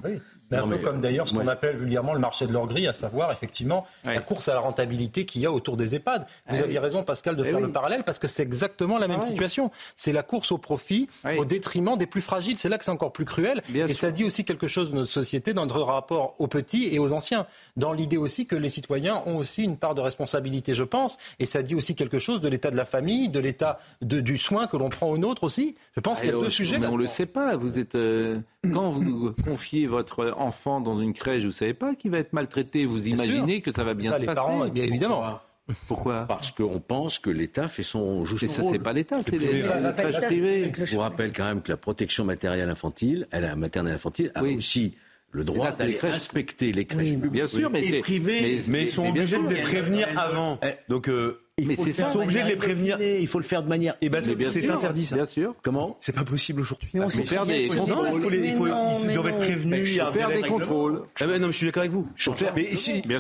un 0.53 0.69
peu 0.69 0.79
comme 0.79 1.01
d'ailleurs 1.01 1.29
ce 1.29 1.35
qu'on 1.35 1.49
appelle 1.49 1.77
vulgairement 1.77 2.13
le 2.13 2.21
marché 2.21 2.47
de 2.47 2.53
l'or 2.53 2.67
gris, 2.67 2.87
à 2.87 2.93
savoir 2.93 3.33
effectivement 3.33 3.87
la 4.05 4.21
course 4.21 4.49
à 4.49 4.55
la 4.55 4.61
rentabilité 4.61 5.25
qu'il 5.25 5.43
y 5.43 5.47
a 5.47 5.53
autour 5.53 5.77
des 5.77 5.95
EHPAD. 5.95 6.27
Vous 6.49 6.57
ah 6.59 6.65
aviez 6.65 6.79
raison, 6.79 7.03
Pascal, 7.03 7.37
de 7.37 7.45
eh 7.45 7.51
faire 7.51 7.61
le 7.61 7.73
parallèle 7.73 8.05
parce 8.05 8.19
que 8.19 8.27
c'est 8.27 8.43
exactement 8.43 8.99
la 8.99 9.09
même 9.09 9.21
ah 9.23 9.27
situation. 9.27 9.71
C'est 9.97 10.13
la 10.13 10.23
course 10.23 10.53
au 10.53 10.59
profit 10.59 11.09
au 11.39 11.45
détriment 11.45 11.97
des 11.97 12.07
plus 12.07 12.21
fragiles. 12.21 12.57
C'est 12.57 12.69
là 12.69 12.79
que 12.79 12.85
c'est 12.85 12.91
encore 12.91 13.13
plus 13.13 13.25
cruel. 13.25 13.63
et 13.75 13.95
ça 13.95 14.11
dit 14.11 14.25
aussi 14.25 14.45
quelque 14.45 14.67
chose 14.67 14.91
de 14.91 14.97
notre 14.97 15.11
société, 15.11 15.53
dans 15.53 15.67
notre 15.67 15.81
rapport 15.81 16.35
aux 16.39 16.49
petits 16.49 16.89
et 16.93 16.99
aux 16.99 17.13
anciens. 17.13 17.47
Dans 17.77 17.93
l'idée 17.93 18.17
aussi 18.17 18.47
que 18.47 18.57
les 18.57 18.69
citoyens 18.69 19.23
ont 19.27 19.37
aussi 19.37 19.65
une 19.65 19.77
part 19.77 19.95
de 19.95 20.01
responsabilité, 20.01 20.75
je 20.75 20.85
pense. 20.85 21.19
Et 21.39 21.47
ça 21.47 21.63
dit 21.63 21.75
aussi 21.75 21.95
quelque 21.95 22.19
chose 22.19 22.41
de 22.41 22.49
l'état 22.49 22.71
de 22.71 22.77
la 22.77 22.85
famille, 22.85 23.29
de 23.29 23.41
l'état 23.41 23.79
du 24.03 24.39
soin 24.39 24.67
que 24.67 24.77
l'on 24.77 24.91
prend 24.91 25.09
au 25.09 25.19
nôtre 25.19 25.45
aussi. 25.45 25.77
Je 25.95 26.01
pense 26.01 26.21
qu'il 26.21 26.31
y 26.31 26.33
a 26.33 26.39
deux 26.39 26.51
sujets. 26.51 26.79
on 26.87 26.93
ne 26.93 26.99
le 26.99 27.07
sait 27.07 27.27
pas. 27.27 27.57
Vous 27.57 27.79
êtes, 27.79 27.95
euh, 27.95 28.39
quand 28.73 28.91
vous 28.91 29.33
confiez 29.45 29.87
votre 29.87 30.36
enfant 30.39 30.81
dans 30.81 31.01
une 31.01 31.13
crèche, 31.13 31.45
vous 31.45 31.51
savez 31.51 31.75
pas 31.75 31.95
qu'il 31.95 32.11
va 32.11 32.19
être 32.19 32.33
maltraité? 32.33 32.87
Vous 32.87 33.09
imaginez 33.09 33.61
que 33.61 33.73
ça 33.73 33.85
va 33.85 33.95
bien 33.95 34.13
se 34.19 34.25
passer. 34.25 34.35
Parents, 34.37 34.69
bien 34.69 34.85
évidemment. 34.85 35.41
Pourquoi? 35.89 36.27
Parce 36.29 36.53
qu'on 36.53 36.79
pense 36.79 37.19
que 37.19 37.31
l'État 37.31 37.69
fait 37.69 37.83
son 37.83 38.25
joue 38.25 38.37
Mais 38.41 38.49
ça, 38.49 38.63
c'est 38.63 38.79
pas 38.79 38.93
l'État, 38.93 39.21
c'est 39.23 39.39
les, 39.39 39.63
crèches 39.63 40.21
privées. 40.21 40.73
Je 40.77 40.95
vous 40.95 41.01
rappelle 41.01 41.33
quand 41.33 41.45
même 41.45 41.63
que 41.63 41.71
la 41.71 41.77
protection 41.77 42.25
matérielle 42.25 42.71
infantile, 42.71 43.27
elle, 43.33 43.43
la 43.43 43.57
maternelle 43.57 43.95
infantile, 43.95 44.31
a 44.35 44.45
aussi 44.45 44.95
le 45.33 45.45
droit 45.45 45.73
d'aller 45.73 45.99
inspecter 46.03 46.73
les 46.73 46.85
crèches 46.85 47.11
publiques. 47.11 47.33
Bien 47.33 47.47
sûr, 47.49 47.71
mais 47.71 47.83
c'est 47.83 48.01
privé. 48.01 48.63
Mais, 48.69 48.83
ils 48.83 48.89
sont 48.89 49.09
obligés 49.09 49.39
de 49.39 49.49
les 49.49 49.63
prévenir 49.63 50.09
avant. 50.19 50.59
Eh, 50.63 50.75
Donc 50.89 51.09
euh, 51.09 51.46
mais 51.65 51.77
c'est 51.77 51.93
ça. 51.93 52.05
Ils 52.07 52.13
sont 52.13 52.21
obligés 52.21 52.43
de 52.43 52.49
les 52.49 52.57
prévenir. 52.57 53.01
Il 53.01 53.27
faut 53.27 53.39
le 53.39 53.45
faire 53.45 53.63
de 53.63 53.69
manière. 53.69 53.95
Et 53.95 54.07
eh 54.07 54.09
ben 54.11 54.21
c'est 54.21 54.69
interdit 54.69 55.07
ça. 55.07 55.17
Bien 55.17 55.25
sûr. 55.25 55.55
Comment 55.63 55.97
C'est 56.01 56.15
pas 56.15 56.25
possible 56.25 56.61
aujourd'hui. 56.61 56.91
Mais 56.93 57.01
on 57.01 57.09
sait 57.09 57.25
faire 57.25 57.47
des 57.47 57.69
contrôles. 57.69 58.09
Il 58.15 58.21
faut 58.21 58.29
les, 58.29 58.49
il 58.49 58.57
faut, 58.57 58.67
ils 58.67 59.15
doivent 59.15 59.29
être 59.29 59.39
prévenus. 59.39 59.91
Il 59.95 60.01
faut 60.01 60.13
faire 60.13 60.29
des 60.29 60.43
contrôles. 60.43 61.03
Ah 61.19 61.27
ben 61.27 61.41
non, 61.41 61.49
je 61.49 61.57
suis 61.57 61.67
d'accord 61.67 61.83
avec 61.83 61.93
vous. 61.93 62.07
Mais 62.55 62.75
si, 62.75 63.03
mais 63.09 63.19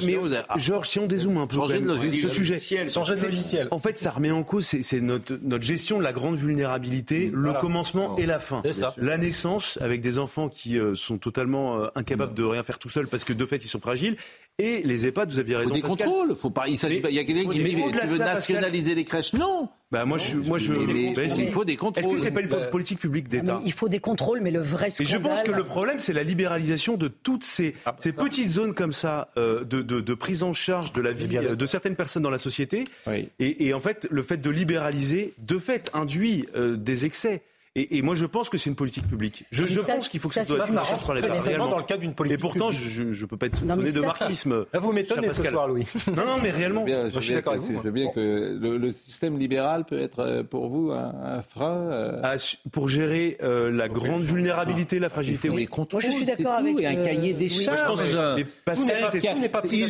Georges, 0.56 0.88
si 0.88 0.98
on 0.98 1.06
dézoome 1.06 1.38
un 1.38 1.46
peu 1.46 1.56
ce 1.56 2.28
sujet, 2.28 2.60
changer 2.88 3.14
de 3.14 3.22
logiciel. 3.22 3.68
En 3.70 3.78
fait, 3.78 3.98
ça 3.98 4.10
remet 4.10 4.30
en 4.30 4.42
cause 4.42 4.66
c'est 4.66 5.00
notre 5.00 5.38
notre 5.42 5.64
gestion 5.64 5.98
de 5.98 6.02
la 6.02 6.12
grande 6.12 6.36
vulnérabilité, 6.36 7.30
le 7.32 7.52
commencement 7.54 8.16
et 8.18 8.26
la 8.26 8.38
fin. 8.38 8.62
La 8.98 9.16
naissance 9.16 9.78
avec 9.80 10.02
des 10.02 10.18
enfants 10.18 10.48
qui 10.48 10.78
euh, 10.78 10.94
sont 10.94 11.18
totalement 11.18 11.78
euh, 11.78 11.88
incapables 11.94 12.34
de 12.34 12.42
rien 12.42 12.62
faire 12.62 12.78
tout 12.78 12.88
seuls 12.88 13.06
parce 13.06 13.24
que 13.24 13.32
de 13.32 13.46
fait 13.46 13.64
ils 13.64 13.68
sont 13.68 13.80
fragiles 13.80 14.16
et 14.58 14.80
les 14.84 15.04
EHPAD, 15.04 15.32
vous 15.32 15.38
aviez 15.38 15.56
raison. 15.56 15.70
Il 15.74 15.82
faut 15.82 15.96
des 15.96 16.02
contrôles. 16.04 16.34
Faut 16.34 16.48
pas. 16.48 16.66
Il 16.66 16.78
s'agit. 16.78 17.02
Il 17.06 17.14
y 17.14 17.18
a 17.18 17.24
quelqu'un 17.24 17.50
qui 17.50 17.60
veut 17.60 18.18
nationaliser 18.34 18.94
les 18.94 19.04
crèches. 19.04 19.32
Non. 19.32 19.68
Bah 19.92 20.04
moi 20.04 20.18
je 20.18 20.36
moi 20.36 20.58
je 20.58 20.72
mais, 20.72 21.14
il 21.38 21.52
faut 21.52 21.64
des 21.64 21.76
contrôles. 21.76 22.04
Est-ce 22.04 22.12
que 22.12 22.20
c'est 22.20 22.32
pas 22.32 22.40
une 22.40 22.52
euh, 22.52 22.70
politique 22.70 22.98
publique 22.98 23.28
d'État 23.28 23.60
Il 23.64 23.72
faut 23.72 23.88
des 23.88 24.00
contrôles 24.00 24.40
mais 24.40 24.50
le 24.50 24.60
vrai 24.60 24.90
scandale. 24.90 25.06
Et 25.06 25.16
je 25.16 25.16
pense 25.16 25.42
que 25.44 25.52
le 25.52 25.62
problème 25.62 26.00
c'est 26.00 26.12
la 26.12 26.24
libéralisation 26.24 26.96
de 26.96 27.06
toutes 27.06 27.44
ces, 27.44 27.76
ah, 27.84 27.94
ces 28.00 28.12
petites 28.12 28.48
zones 28.48 28.74
comme 28.74 28.92
ça 28.92 29.28
euh, 29.36 29.62
de, 29.62 29.82
de, 29.82 30.00
de, 30.00 30.14
prise 30.14 30.42
en 30.42 30.54
charge 30.54 30.92
de 30.92 31.00
la 31.00 31.12
vie 31.12 31.28
de 31.28 31.66
certaines 31.66 31.94
personnes 31.94 32.24
dans 32.24 32.30
la 32.30 32.40
société 32.40 32.82
oui. 33.06 33.28
et, 33.38 33.68
et, 33.68 33.74
en 33.74 33.80
fait 33.80 34.08
le 34.10 34.22
fait 34.24 34.38
de 34.38 34.50
libéraliser 34.50 35.34
de 35.38 35.58
fait 35.58 35.88
induit 35.94 36.46
euh, 36.56 36.76
des 36.76 37.04
excès. 37.04 37.42
Et, 37.78 38.00
moi, 38.00 38.14
je 38.14 38.24
pense 38.24 38.48
que 38.48 38.56
c'est 38.56 38.70
une 38.70 38.76
politique 38.76 39.06
publique. 39.06 39.44
Je, 39.50 39.80
pense 39.80 40.08
qu'il 40.08 40.18
faut 40.18 40.28
que 40.28 40.34
ça, 40.34 40.44
soit 40.44 40.66
ça 40.66 40.80
rentre 40.80 41.12
précisément 41.12 41.68
dans 41.68 41.76
le 41.76 41.84
cadre 41.84 42.00
d'une 42.00 42.14
politique. 42.14 42.38
Et 42.38 42.40
pourtant, 42.40 42.70
je 42.70 43.02
ne 43.02 43.26
peux 43.26 43.36
pas 43.36 43.46
être 43.46 43.56
soupçonné 43.56 43.92
de 43.92 44.00
marxisme. 44.00 44.64
Là, 44.72 44.80
vous 44.80 44.92
m'étonnez 44.92 45.30
ce 45.30 45.42
soir, 45.42 45.68
Louis. 45.68 45.86
Non, 46.08 46.24
non, 46.24 46.38
mais 46.42 46.50
réellement. 46.50 46.86
Je, 46.86 47.20
suis 47.20 47.34
d'accord 47.34 47.52
avec 47.54 47.64
vous. 47.64 47.76
Je 47.76 47.82
veux 47.82 47.90
bien 47.90 48.10
que 48.10 48.58
le, 48.58 48.90
système 48.92 49.38
libéral 49.38 49.84
peut 49.84 49.98
être 49.98 50.20
euh, 50.20 50.42
pour 50.42 50.68
vous 50.68 50.90
un, 50.90 51.42
frein. 51.42 51.76
Euh, 51.90 52.20
ah, 52.22 52.36
pour 52.72 52.88
gérer 52.88 53.36
euh, 53.42 53.70
la 53.70 53.88
grande 53.88 54.22
vulnérabilité, 54.22 54.98
la 54.98 55.08
fragilité. 55.08 55.50
Oui, 55.50 55.68
moi, 55.76 55.86
je 56.00 56.10
suis 56.10 56.24
d'accord 56.24 56.54
avec. 56.54 56.78
Et 56.80 56.86
un 56.86 56.94
cahier 56.94 57.34
des 57.34 57.50
charges. 57.50 58.00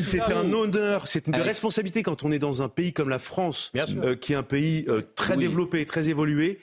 c'est 0.02 0.32
un 0.32 0.52
honneur, 0.52 1.06
c'est 1.06 1.26
une 1.28 1.36
responsabilité 1.36 2.02
quand 2.02 2.24
on 2.24 2.32
est 2.32 2.38
dans 2.38 2.62
un 2.62 2.68
pays 2.68 2.92
comme 2.92 3.08
la 3.08 3.18
France, 3.18 3.72
qui 4.20 4.32
est 4.32 4.36
un 4.36 4.42
pays 4.42 4.86
très 5.14 5.36
développé, 5.36 5.86
très 5.86 6.10
évolué 6.10 6.58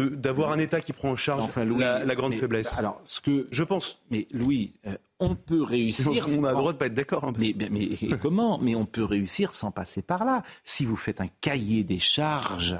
d'avoir 0.00 0.52
un 0.52 0.58
État 0.58 0.80
qui 0.80 0.92
prend 0.92 1.10
en 1.10 1.16
charge 1.16 1.50
la, 1.56 2.14
grande 2.14 2.34
faiblesse. 2.34 2.78
Alors, 2.78 3.00
ce 3.04 3.20
que 3.20 3.46
je 3.50 3.62
pense, 3.62 4.00
mais 4.10 4.26
Louis, 4.32 4.72
euh, 4.86 4.96
on 5.18 5.34
peut 5.34 5.62
réussir. 5.62 6.26
On 6.38 6.44
a 6.44 6.50
le 6.50 6.56
droit 6.58 6.72
de 6.72 6.78
pas 6.78 6.86
être 6.86 6.94
d'accord. 6.94 7.24
Hein, 7.24 7.32
mais, 7.38 7.54
mais, 7.70 7.88
comment 8.22 8.58
Mais 8.58 8.74
on 8.74 8.84
peut 8.84 9.04
réussir 9.04 9.54
sans 9.54 9.70
passer 9.70 10.02
par 10.02 10.24
là. 10.24 10.42
Si 10.64 10.84
vous 10.84 10.96
faites 10.96 11.20
un 11.20 11.28
cahier 11.40 11.84
des 11.84 11.98
charges 11.98 12.76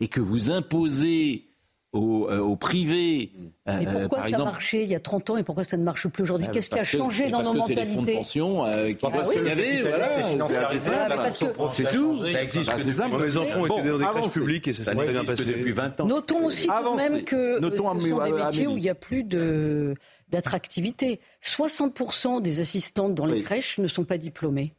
et 0.00 0.08
que 0.08 0.20
vous 0.20 0.50
imposez 0.50 1.51
au, 1.92 2.28
euh, 2.30 2.56
privé. 2.56 3.32
Mais 3.66 3.86
euh, 3.86 4.00
pourquoi 4.00 4.22
ça 4.22 4.38
marchait 4.38 4.82
il 4.82 4.88
y 4.88 4.94
a 4.94 5.00
30 5.00 5.30
ans 5.30 5.36
et 5.36 5.42
pourquoi 5.42 5.64
ça 5.64 5.76
ne 5.76 5.84
marche 5.84 6.08
plus 6.08 6.22
aujourd'hui? 6.22 6.48
Qu'est-ce 6.52 6.70
qui 6.70 6.78
a 6.78 6.84
changé 6.84 7.30
dans 7.30 7.42
nos 7.42 7.52
mentalités 7.52 7.74
Parce 7.74 7.84
que 7.84 7.84
c'est 7.84 7.84
les 7.84 7.94
fonds 7.94 8.02
de 8.02 8.12
pension 8.12 8.64
euh, 8.66 8.92
qui 8.92 9.10
parce 9.10 9.30
qu'il 9.30 9.44
y 9.44 9.50
avait, 9.50 9.82
voilà. 9.82 11.30
C'est 11.30 11.88
tout. 11.92 12.26
Ça 12.26 12.42
existe. 12.42 12.70
C'est 12.78 12.92
simple. 12.92 13.18
Mes 13.18 13.36
enfants 13.36 13.66
étaient 13.66 13.88
dans 13.88 13.98
des 13.98 14.04
crèches 14.04 14.32
publiques 14.32 14.68
et 14.68 14.72
ça 14.72 14.84
s'est 14.84 14.94
bien 14.94 15.24
passé 15.24 15.44
depuis 15.44 15.72
20 15.72 16.00
ans. 16.00 16.06
Notons 16.06 16.46
aussi 16.46 16.66
quand 16.66 16.96
même 16.96 17.24
que 17.24 17.60
ce 17.60 17.76
sont 17.76 17.94
des 17.94 18.32
métiers 18.32 18.66
où 18.66 18.76
il 18.76 18.82
n'y 18.82 18.90
a 18.90 18.94
plus 18.94 19.24
de 19.24 19.94
d'attractivité. 20.28 21.20
60% 21.44 22.40
des 22.40 22.60
assistantes 22.60 23.14
dans 23.14 23.26
les 23.26 23.42
crèches 23.42 23.76
ne 23.76 23.86
sont 23.86 24.04
pas 24.04 24.16
diplômées. 24.16 24.72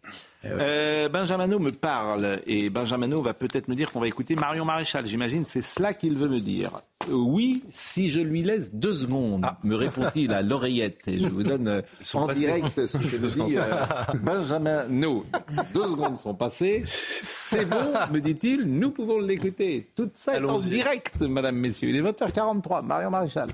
Eh 0.46 0.48
euh, 0.52 1.08
Benjamino 1.08 1.58
me 1.58 1.72
parle 1.72 2.42
et 2.46 2.70
Benjamino 2.70 3.22
va 3.22 3.34
peut-être 3.34 3.70
me 3.70 3.76
dire 3.76 3.92
qu'on 3.92 4.02
va 4.02 4.08
écouter 4.08 4.36
Marion 4.36 4.66
Maréchal. 4.66 5.06
J'imagine 5.06 5.46
c'est 5.46 5.62
cela 5.62 5.94
qu'il 5.94 6.16
veut 6.16 6.28
me 6.28 6.42
dire. 6.42 6.82
Euh, 7.10 7.14
oui, 7.14 7.64
si 7.70 8.10
je 8.10 8.20
lui 8.20 8.44
laisse 8.44 8.74
deux 8.74 8.92
secondes, 8.92 9.46
ah. 9.46 9.58
me 9.64 9.76
répond-il 9.76 10.34
à 10.34 10.42
l'oreillette. 10.42 11.08
Et 11.08 11.18
je 11.18 11.30
vous 11.30 11.44
donne 11.44 11.70
euh, 11.70 11.82
en 12.14 12.28
direct 12.28 12.86
ce 12.86 12.98
que 12.98 13.16
me 13.16 13.46
dit 13.48 14.20
Benjamino. 14.22 15.26
Deux 15.74 15.88
secondes 15.88 16.18
sont 16.18 16.34
passées. 16.34 16.84
C'est 16.86 17.64
bon, 17.66 17.94
me 18.12 18.20
dit-il. 18.20 18.64
Nous 18.66 18.92
pouvons 18.92 19.20
l'écouter. 19.20 19.88
Tout 19.96 20.10
ça 20.14 20.36
est 20.36 20.44
en 20.44 20.60
direct, 20.60 21.22
Madame, 21.22 21.56
Messieurs. 21.56 21.88
Il 21.88 21.96
est 21.96 22.02
20h43. 22.02 22.86
Marion 22.86 23.12
Maréchal. 23.12 23.48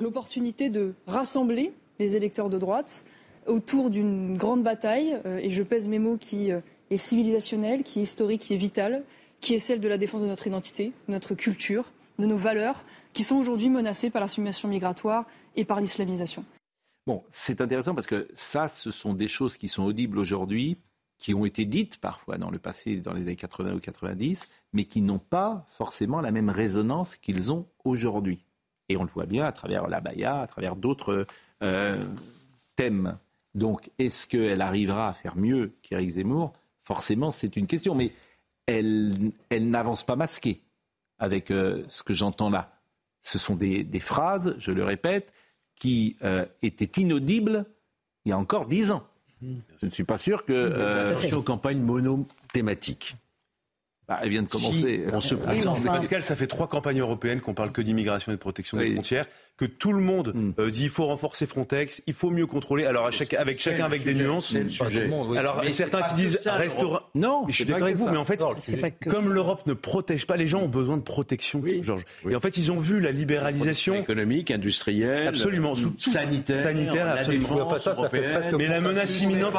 L'opportunité 0.00 0.70
de 0.70 0.94
rassembler 1.06 1.74
les 1.98 2.16
électeurs 2.16 2.48
de 2.48 2.56
droite 2.56 3.04
autour 3.50 3.90
d'une 3.90 4.36
grande 4.36 4.62
bataille, 4.62 5.18
euh, 5.26 5.38
et 5.38 5.50
je 5.50 5.62
pèse 5.62 5.88
mes 5.88 5.98
mots, 5.98 6.16
qui 6.16 6.52
euh, 6.52 6.60
est 6.90 6.96
civilisationnelle, 6.96 7.82
qui 7.82 8.00
est 8.00 8.02
historique, 8.02 8.42
qui 8.42 8.54
est 8.54 8.58
vitale, 8.58 9.02
qui 9.40 9.54
est 9.54 9.58
celle 9.58 9.80
de 9.80 9.88
la 9.88 9.98
défense 9.98 10.22
de 10.22 10.26
notre 10.26 10.46
identité, 10.46 10.92
de 11.08 11.12
notre 11.12 11.34
culture, 11.34 11.92
de 12.18 12.26
nos 12.26 12.36
valeurs, 12.36 12.84
qui 13.12 13.24
sont 13.24 13.36
aujourd'hui 13.36 13.68
menacées 13.68 14.10
par 14.10 14.20
l'assumation 14.20 14.68
migratoire 14.68 15.26
et 15.56 15.64
par 15.64 15.80
l'islamisation. 15.80 16.44
Bon, 17.06 17.22
c'est 17.30 17.60
intéressant 17.60 17.94
parce 17.94 18.06
que 18.06 18.28
ça, 18.34 18.68
ce 18.68 18.90
sont 18.90 19.14
des 19.14 19.28
choses 19.28 19.56
qui 19.56 19.68
sont 19.68 19.84
audibles 19.84 20.18
aujourd'hui 20.18 20.78
qui 21.20 21.34
ont 21.34 21.44
été 21.44 21.66
dites 21.66 21.98
parfois 21.98 22.38
dans 22.38 22.50
le 22.50 22.58
passé, 22.58 22.96
dans 22.96 23.12
les 23.12 23.22
années 23.22 23.36
80 23.36 23.74
ou 23.74 23.78
90, 23.78 24.48
mais 24.72 24.84
qui 24.84 25.02
n'ont 25.02 25.18
pas 25.18 25.64
forcément 25.68 26.20
la 26.20 26.32
même 26.32 26.48
résonance 26.48 27.14
qu'ils 27.16 27.52
ont 27.52 27.66
aujourd'hui. 27.84 28.42
Et 28.88 28.96
on 28.96 29.02
le 29.02 29.08
voit 29.08 29.26
bien 29.26 29.44
à 29.44 29.52
travers 29.52 29.86
la 29.86 30.00
Baïa, 30.00 30.40
à 30.40 30.46
travers 30.46 30.74
d'autres 30.74 31.26
euh, 31.62 32.00
thèmes. 32.74 33.18
Donc, 33.54 33.90
est-ce 33.98 34.26
qu'elle 34.26 34.60
arrivera 34.60 35.08
à 35.08 35.12
faire 35.12 35.36
mieux 35.36 35.74
qu'Éric 35.82 36.10
Zemmour? 36.10 36.52
Forcément, 36.82 37.30
c'est 37.30 37.56
une 37.56 37.66
question. 37.66 37.94
Mais 37.94 38.12
elle, 38.66 39.32
elle 39.48 39.68
n'avance 39.70 40.04
pas 40.04 40.16
masquée 40.16 40.62
avec 41.18 41.50
euh, 41.50 41.84
ce 41.88 42.02
que 42.02 42.14
j'entends 42.14 42.50
là. 42.50 42.72
Ce 43.22 43.38
sont 43.38 43.54
des, 43.54 43.84
phrases, 44.00 44.54
je 44.58 44.72
le 44.72 44.84
répète, 44.84 45.32
qui 45.76 46.16
euh, 46.22 46.46
étaient 46.62 47.00
inaudibles 47.00 47.66
il 48.24 48.30
y 48.30 48.32
a 48.32 48.38
encore 48.38 48.66
dix 48.66 48.90
ans. 48.90 49.06
Je 49.42 49.86
ne 49.86 49.90
suis 49.90 50.04
pas 50.04 50.18
sûr 50.18 50.44
que. 50.44 50.52
Euh, 50.52 51.12
Attention 51.12 51.38
aux 51.38 51.42
campagnes 51.42 51.80
monothématiques. 51.80 53.16
Bah, 54.10 54.18
elle 54.24 54.30
vient 54.30 54.42
de 54.42 54.48
commencer. 54.48 55.04
on 55.12 55.20
se 55.20 55.36
Pascal, 55.36 56.20
ça 56.24 56.34
fait 56.34 56.48
trois 56.48 56.66
campagnes 56.66 56.98
européennes 56.98 57.40
qu'on 57.40 57.54
parle 57.54 57.70
que 57.70 57.80
d'immigration 57.80 58.32
et 58.32 58.34
de 58.34 58.40
protection 58.40 58.76
des 58.76 58.92
frontières, 58.92 59.26
que 59.56 59.64
tout 59.64 59.92
le 59.92 60.02
monde 60.02 60.32
hmm. 60.34 60.52
euh, 60.58 60.70
dit 60.70 60.84
il 60.84 60.90
faut 60.90 61.06
renforcer 61.06 61.46
Frontex, 61.46 62.02
il 62.08 62.14
faut 62.14 62.30
mieux 62.30 62.46
contrôler. 62.46 62.86
Alors 62.86 63.06
à 63.06 63.12
chaque, 63.12 63.34
avec 63.34 63.60
chacun 63.60 63.84
avec 63.84 64.02
des 64.02 64.14
nuances. 64.14 64.56
Alors 65.36 65.62
certains 65.68 66.02
qui 66.02 66.14
disent 66.16 66.40
restera. 66.44 67.08
Non, 67.14 67.44
je 67.46 67.54
suis 67.54 67.64
d'accord 67.64 67.84
avec 67.84 67.96
vous, 67.96 68.08
mais 68.08 68.16
en 68.16 68.24
fait, 68.24 68.42
comme 69.08 69.32
l'Europe 69.32 69.64
ne 69.66 69.74
protège 69.74 70.26
pas, 70.26 70.34
les 70.34 70.48
gens 70.48 70.62
ont 70.62 70.68
besoin 70.68 70.96
de 70.96 71.02
protection, 71.02 71.62
Georges. 71.80 72.04
Et 72.28 72.34
en 72.34 72.40
fait, 72.40 72.56
ils 72.56 72.72
ont 72.72 72.80
vu 72.80 72.98
la 72.98 73.12
libéralisation 73.12 73.94
économique, 73.94 74.50
industrielle, 74.50 75.28
absolument, 75.28 75.76
sanitaire, 75.98 76.64
sanitaire, 76.64 77.06
absolument. 77.06 77.68
mais 78.58 78.66
la 78.66 78.80
menace 78.80 79.20
imminente. 79.20 79.54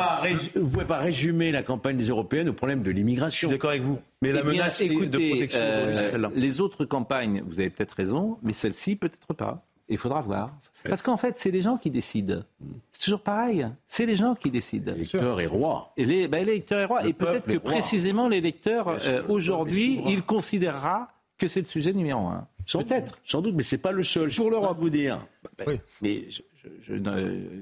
Vous 0.56 0.62
ne 0.62 0.70
pouvez 0.70 0.86
pas 0.86 0.98
résumer 0.98 1.54
la 1.54 1.64
campagne 1.64 1.96
des 1.96 2.10
européennes 2.10 2.50
au 2.50 2.54
problème 2.54 2.84
de 2.84 2.92
l'immigration. 2.92 3.48
Je 3.48 3.54
suis 3.54 3.58
d'accord 3.58 3.70
avec 3.70 3.84
vous. 3.84 3.98
Mais 4.22 4.32
la 4.32 4.42
eh 4.42 4.44
menace 4.44 4.82
de 4.82 5.30
protection, 5.30 5.60
celle-là. 5.60 6.32
Les 6.36 6.62
autres 6.62 6.86
campagnes, 6.86 7.44
vous 7.46 7.60
avez 7.60 7.70
peut-être 7.70 7.94
raison, 7.94 8.38
mais 8.44 8.54
celle-ci, 8.54 8.96
peut-être 8.96 9.34
pas. 9.34 9.64
Il 9.90 9.98
faudra 9.98 10.22
voir. 10.22 10.52
Parce 10.84 11.02
qu'en 11.02 11.18
fait, 11.18 11.38
c'est 11.38 11.52
les 11.52 11.62
gens 11.62 11.78
qui 11.78 11.92
décident. 11.92 12.44
C'est 12.92 13.04
toujours 13.04 13.22
pareil. 13.22 13.68
C'est 13.86 14.06
les 14.06 14.16
gens 14.16 14.36
qui 14.36 14.50
décident. 14.50 14.94
L'électeur 14.94 15.42
est 15.42 15.48
roi. 15.48 15.92
Et 15.98 16.06
les, 16.06 16.28
ben, 16.28 16.46
l'électeur 16.46 16.80
est 16.80 16.86
roi. 16.86 17.06
et 17.06 17.14
peut-être 17.14 17.46
que 17.46 17.58
précisément 17.58 18.28
l'électeur, 18.28 18.88
euh, 19.06 19.24
aujourd'hui, 19.28 20.02
il 20.08 20.24
considérera 20.24 21.10
que 21.38 21.48
c'est 21.48 21.60
le 21.60 21.66
sujet 21.66 21.92
numéro 21.92 22.28
un. 22.28 22.48
Peut-être. 22.72 23.20
Sans 23.24 23.42
doute, 23.42 23.56
mais 23.56 23.64
c'est 23.64 23.80
pas 23.80 23.92
le 23.92 24.04
seul. 24.04 24.32
Pour 24.32 24.52
l'Europe, 24.52 24.78
vous 24.80 24.90
dire. 24.90 25.26
oui. 25.68 25.80
Mais 26.02 26.28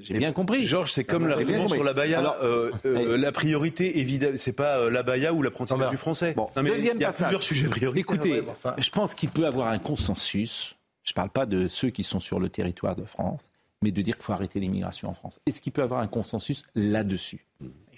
j'ai 0.02 0.18
bien 0.18 0.32
compris. 0.32 0.64
Georges, 0.66 0.92
c'est 0.92 1.04
comme 1.04 1.28
la 1.28 1.36
réponse 1.36 1.74
sur 1.74 1.84
la 1.84 1.94
Baïa. 1.94 2.38
Euh, 2.42 2.72
euh, 2.86 3.18
la 3.18 3.32
priorité, 3.32 4.00
évidemment, 4.00 4.38
c'est 4.38 4.54
pas 4.54 4.80
euh, 4.80 4.90
la 4.90 5.04
Baïa 5.04 5.34
ou 5.34 5.42
l'apprentissage 5.42 5.90
du 5.90 5.98
français. 5.98 6.34
Bon, 6.36 6.50
non, 6.56 6.64
mais 6.64 6.72
il 6.80 6.86
y 6.86 7.06
a 7.06 7.12
plusieurs 7.12 7.44
sujets 7.44 7.68
prioritaires. 7.68 8.00
Écoutez, 8.00 8.44
je 8.78 8.90
pense 8.90 9.16
qu'il 9.16 9.30
peut 9.30 9.46
avoir 9.46 9.68
un 9.68 9.80
consensus. 9.80 10.76
Je 11.04 11.12
ne 11.12 11.16
parle 11.16 11.30
pas 11.30 11.46
de 11.46 11.68
ceux 11.68 11.90
qui 11.90 12.04
sont 12.04 12.20
sur 12.20 12.40
le 12.40 12.50
territoire 12.50 12.96
de 12.96 13.04
France, 13.04 13.52
mais 13.82 13.92
de 13.92 14.02
dire 14.02 14.16
qu'il 14.16 14.24
faut 14.24 14.34
arrêter 14.34 14.60
l'immigration 14.60 15.10
en 15.10 15.14
France. 15.14 15.40
Est-ce 15.46 15.62
qu'il 15.62 15.72
peut 15.72 15.82
avoir 15.84 16.02
un 16.02 16.08
consensus 16.08 16.64
là-dessus? 16.76 17.46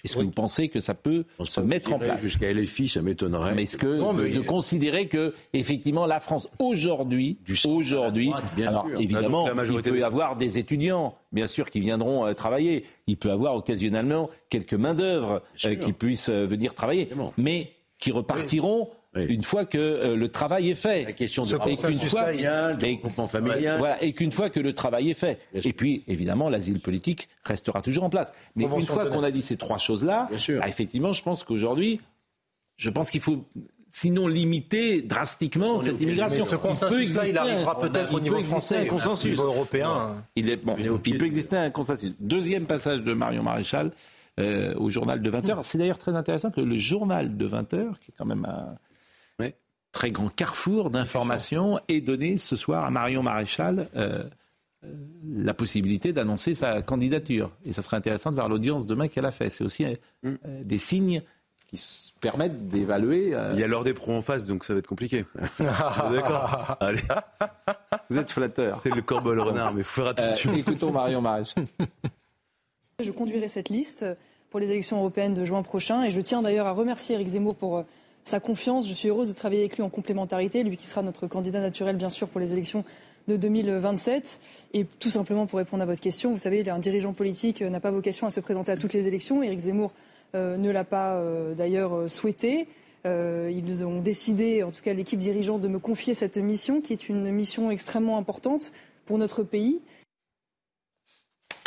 Est-ce 0.04 0.16
que 0.16 0.22
vous 0.22 0.30
pensez 0.30 0.68
que 0.68 0.80
ça 0.80 0.94
peut 0.94 1.24
se 1.44 1.60
mettre 1.60 1.92
en 1.92 1.98
place 1.98 2.20
Jusqu'à 2.20 2.52
LFI, 2.52 2.88
ça 2.88 3.02
m'étonnerait. 3.02 3.54
Mais 3.54 3.64
est-ce 3.64 3.78
que 3.78 3.86
de, 3.86 4.40
considérer 4.40 5.06
que 5.06 5.34
effectivement 5.52 6.06
la 6.06 6.20
France 6.20 6.48
aujourd'hui, 6.58 7.38
aujourd'hui, 7.66 8.32
alors 8.58 8.88
évidemment, 8.98 9.48
il 9.48 9.82
peut 9.82 9.98
y 9.98 10.02
avoir 10.02 10.36
des 10.36 10.58
étudiants, 10.58 11.14
bien 11.30 11.46
sûr, 11.46 11.70
qui 11.70 11.80
viendront 11.80 12.26
euh, 12.26 12.32
travailler. 12.34 12.84
Il 13.06 13.16
peut 13.16 13.28
y 13.28 13.32
avoir 13.32 13.54
occasionnellement 13.54 14.30
quelques 14.48 14.74
mains 14.74 14.94
d'œuvre 14.94 15.42
euh, 15.64 15.74
qui 15.76 15.92
puissent 15.92 16.28
euh, 16.28 16.46
venir 16.46 16.74
travailler, 16.74 17.08
mais 17.36 17.72
qui 17.98 18.10
repartiront 18.10 18.88
une 19.14 19.42
fois 19.42 19.66
que 19.66 19.78
euh, 19.78 20.16
le 20.16 20.28
travail 20.28 20.70
est 20.70 20.74
fait. 20.74 21.04
La 21.04 21.12
question 21.12 21.44
de 21.44 21.54
et 21.68 21.76
qu'une 21.76 22.00
fois, 22.00 22.32
et 24.00 24.12
qu'une 24.12 24.32
fois 24.32 24.50
que 24.50 24.60
le 24.60 24.72
travail 24.72 25.10
est 25.10 25.14
fait. 25.14 25.38
Et 25.54 25.72
puis, 25.72 26.02
évidemment, 26.06 26.48
l'asile 26.48 26.80
politique 26.80 27.28
restera 27.44 27.82
toujours 27.82 28.04
en 28.04 28.10
place. 28.10 28.32
Mais 28.56 28.64
une 28.64 28.86
fois 28.86 29.06
qu'on 29.06 29.22
a 29.22 29.30
dit 29.30 29.42
ces 29.42 29.56
trois 29.56 29.78
choses-là, 29.78 30.28
bah, 30.30 30.68
effectivement, 30.68 31.12
je 31.12 31.22
pense 31.22 31.44
qu'aujourd'hui, 31.44 32.00
je 32.76 32.90
pense 32.90 33.10
qu'il 33.10 33.20
faut 33.20 33.44
sinon 33.90 34.26
limiter 34.26 35.02
drastiquement 35.02 35.78
cette 35.78 36.00
immigration. 36.00 36.44
Mais 36.44 36.50
ce 36.50 36.56
consensus 36.56 37.18
il 37.28 37.36
arrivera 37.36 37.78
peut-être 37.78 38.14
au 38.14 38.20
niveau 38.20 38.40
français, 38.40 38.78
un 38.78 38.86
consensus. 38.86 39.38
Au 39.38 39.42
niveau 39.42 39.52
européen. 39.52 40.24
Il, 40.34 40.48
est, 40.48 40.56
bon, 40.56 40.76
il 41.04 41.18
peut 41.18 41.26
exister 41.26 41.56
un 41.56 41.70
consensus. 41.70 42.14
Deuxième 42.18 42.64
passage 42.64 43.02
de 43.02 43.12
Marion 43.12 43.42
Maréchal 43.42 43.90
euh, 44.40 44.74
au 44.76 44.88
journal 44.88 45.20
de 45.20 45.30
20h. 45.30 45.58
C'est 45.62 45.76
d'ailleurs 45.76 45.98
très 45.98 46.14
intéressant 46.14 46.50
que 46.50 46.62
le 46.62 46.78
journal 46.78 47.36
de 47.36 47.46
20h, 47.46 47.98
qui 48.00 48.10
est 48.10 48.14
quand 48.16 48.24
même 48.24 48.46
un 48.46 48.78
très 49.92 50.10
grand 50.10 50.28
carrefour 50.28 50.90
d'informations 50.90 51.78
est 51.88 52.00
donné 52.00 52.38
ce 52.38 52.56
soir 52.56 52.84
à 52.84 52.90
Marion 52.90 53.22
Maréchal 53.22 53.88
euh, 53.94 54.24
euh, 54.84 54.88
la 55.36 55.54
possibilité 55.54 56.12
d'annoncer 56.12 56.54
sa 56.54 56.82
candidature. 56.82 57.52
Et 57.64 57.72
ça 57.72 57.82
serait 57.82 57.98
intéressant 57.98 58.30
de 58.30 58.34
voir 58.34 58.48
l'audience 58.48 58.86
demain 58.86 59.06
qu'elle 59.06 59.26
a 59.26 59.30
fait. 59.30 59.50
C'est 59.50 59.62
aussi 59.62 59.84
euh, 59.84 59.94
mm. 60.22 60.64
des 60.64 60.78
signes 60.78 61.22
qui 61.68 62.12
permettent 62.20 62.68
d'évaluer. 62.68 63.34
Il 63.52 63.60
y 63.60 63.62
a 63.62 63.66
l'heure 63.66 63.84
des 63.84 63.94
pros 63.94 64.12
en 64.12 64.22
face, 64.22 64.44
donc 64.44 64.64
ça 64.64 64.72
va 64.72 64.80
être 64.80 64.86
compliqué. 64.86 65.24
D'accord? 65.58 66.76
Allez. 66.80 67.00
Vous 68.10 68.18
êtes 68.18 68.30
flatteur. 68.30 68.80
C'est 68.82 68.94
le 68.94 69.02
corbeau 69.02 69.32
le 69.32 69.42
renard, 69.42 69.72
mais 69.72 69.80
il 69.80 69.84
faut 69.84 70.02
faire 70.02 70.10
attention. 70.10 70.52
écoutons 70.54 70.90
Marion 70.90 71.20
Maréchal. 71.20 71.64
Je 73.02 73.10
conduirai 73.10 73.48
cette 73.48 73.68
liste 73.68 74.04
pour 74.50 74.60
les 74.60 74.70
élections 74.70 74.98
européennes 74.98 75.34
de 75.34 75.44
juin 75.44 75.62
prochain 75.62 76.04
et 76.04 76.10
je 76.10 76.20
tiens 76.20 76.42
d'ailleurs 76.42 76.66
à 76.66 76.72
remercier 76.72 77.14
Eric 77.14 77.26
Zemmour 77.26 77.56
pour 77.56 77.84
sa 78.24 78.40
confiance. 78.40 78.88
Je 78.88 78.94
suis 78.94 79.08
heureuse 79.08 79.28
de 79.28 79.34
travailler 79.34 79.62
avec 79.62 79.76
lui 79.76 79.82
en 79.82 79.90
complémentarité, 79.90 80.62
lui 80.62 80.76
qui 80.76 80.86
sera 80.86 81.02
notre 81.02 81.26
candidat 81.26 81.60
naturel, 81.60 81.96
bien 81.96 82.10
sûr, 82.10 82.28
pour 82.28 82.40
les 82.40 82.52
élections 82.52 82.84
de 83.28 83.36
2027. 83.36 84.40
Et 84.74 84.84
tout 84.84 85.10
simplement 85.10 85.46
pour 85.46 85.58
répondre 85.58 85.82
à 85.82 85.86
votre 85.86 86.00
question, 86.00 86.30
vous 86.30 86.38
savez, 86.38 86.68
un 86.68 86.78
dirigeant 86.78 87.12
politique 87.12 87.62
n'a 87.62 87.80
pas 87.80 87.90
vocation 87.90 88.26
à 88.26 88.30
se 88.30 88.40
présenter 88.40 88.72
à 88.72 88.76
toutes 88.76 88.92
les 88.92 89.08
élections. 89.08 89.42
Éric 89.42 89.60
Zemmour 89.60 89.92
euh, 90.34 90.56
ne 90.56 90.70
l'a 90.70 90.84
pas 90.84 91.16
euh, 91.16 91.54
d'ailleurs 91.54 91.94
euh, 91.94 92.08
souhaité. 92.08 92.66
ils 93.04 93.84
ont 93.84 94.00
décidé, 94.00 94.62
en 94.62 94.70
tout 94.70 94.82
cas 94.82 94.94
l'équipe 94.94 95.18
dirigeante, 95.18 95.60
de 95.60 95.68
me 95.68 95.78
confier 95.78 96.14
cette 96.14 96.36
mission, 96.36 96.80
qui 96.80 96.92
est 96.92 97.08
une 97.08 97.30
mission 97.30 97.70
extrêmement 97.70 98.16
importante 98.16 98.72
pour 99.04 99.18
notre 99.18 99.42
pays. 99.42 99.80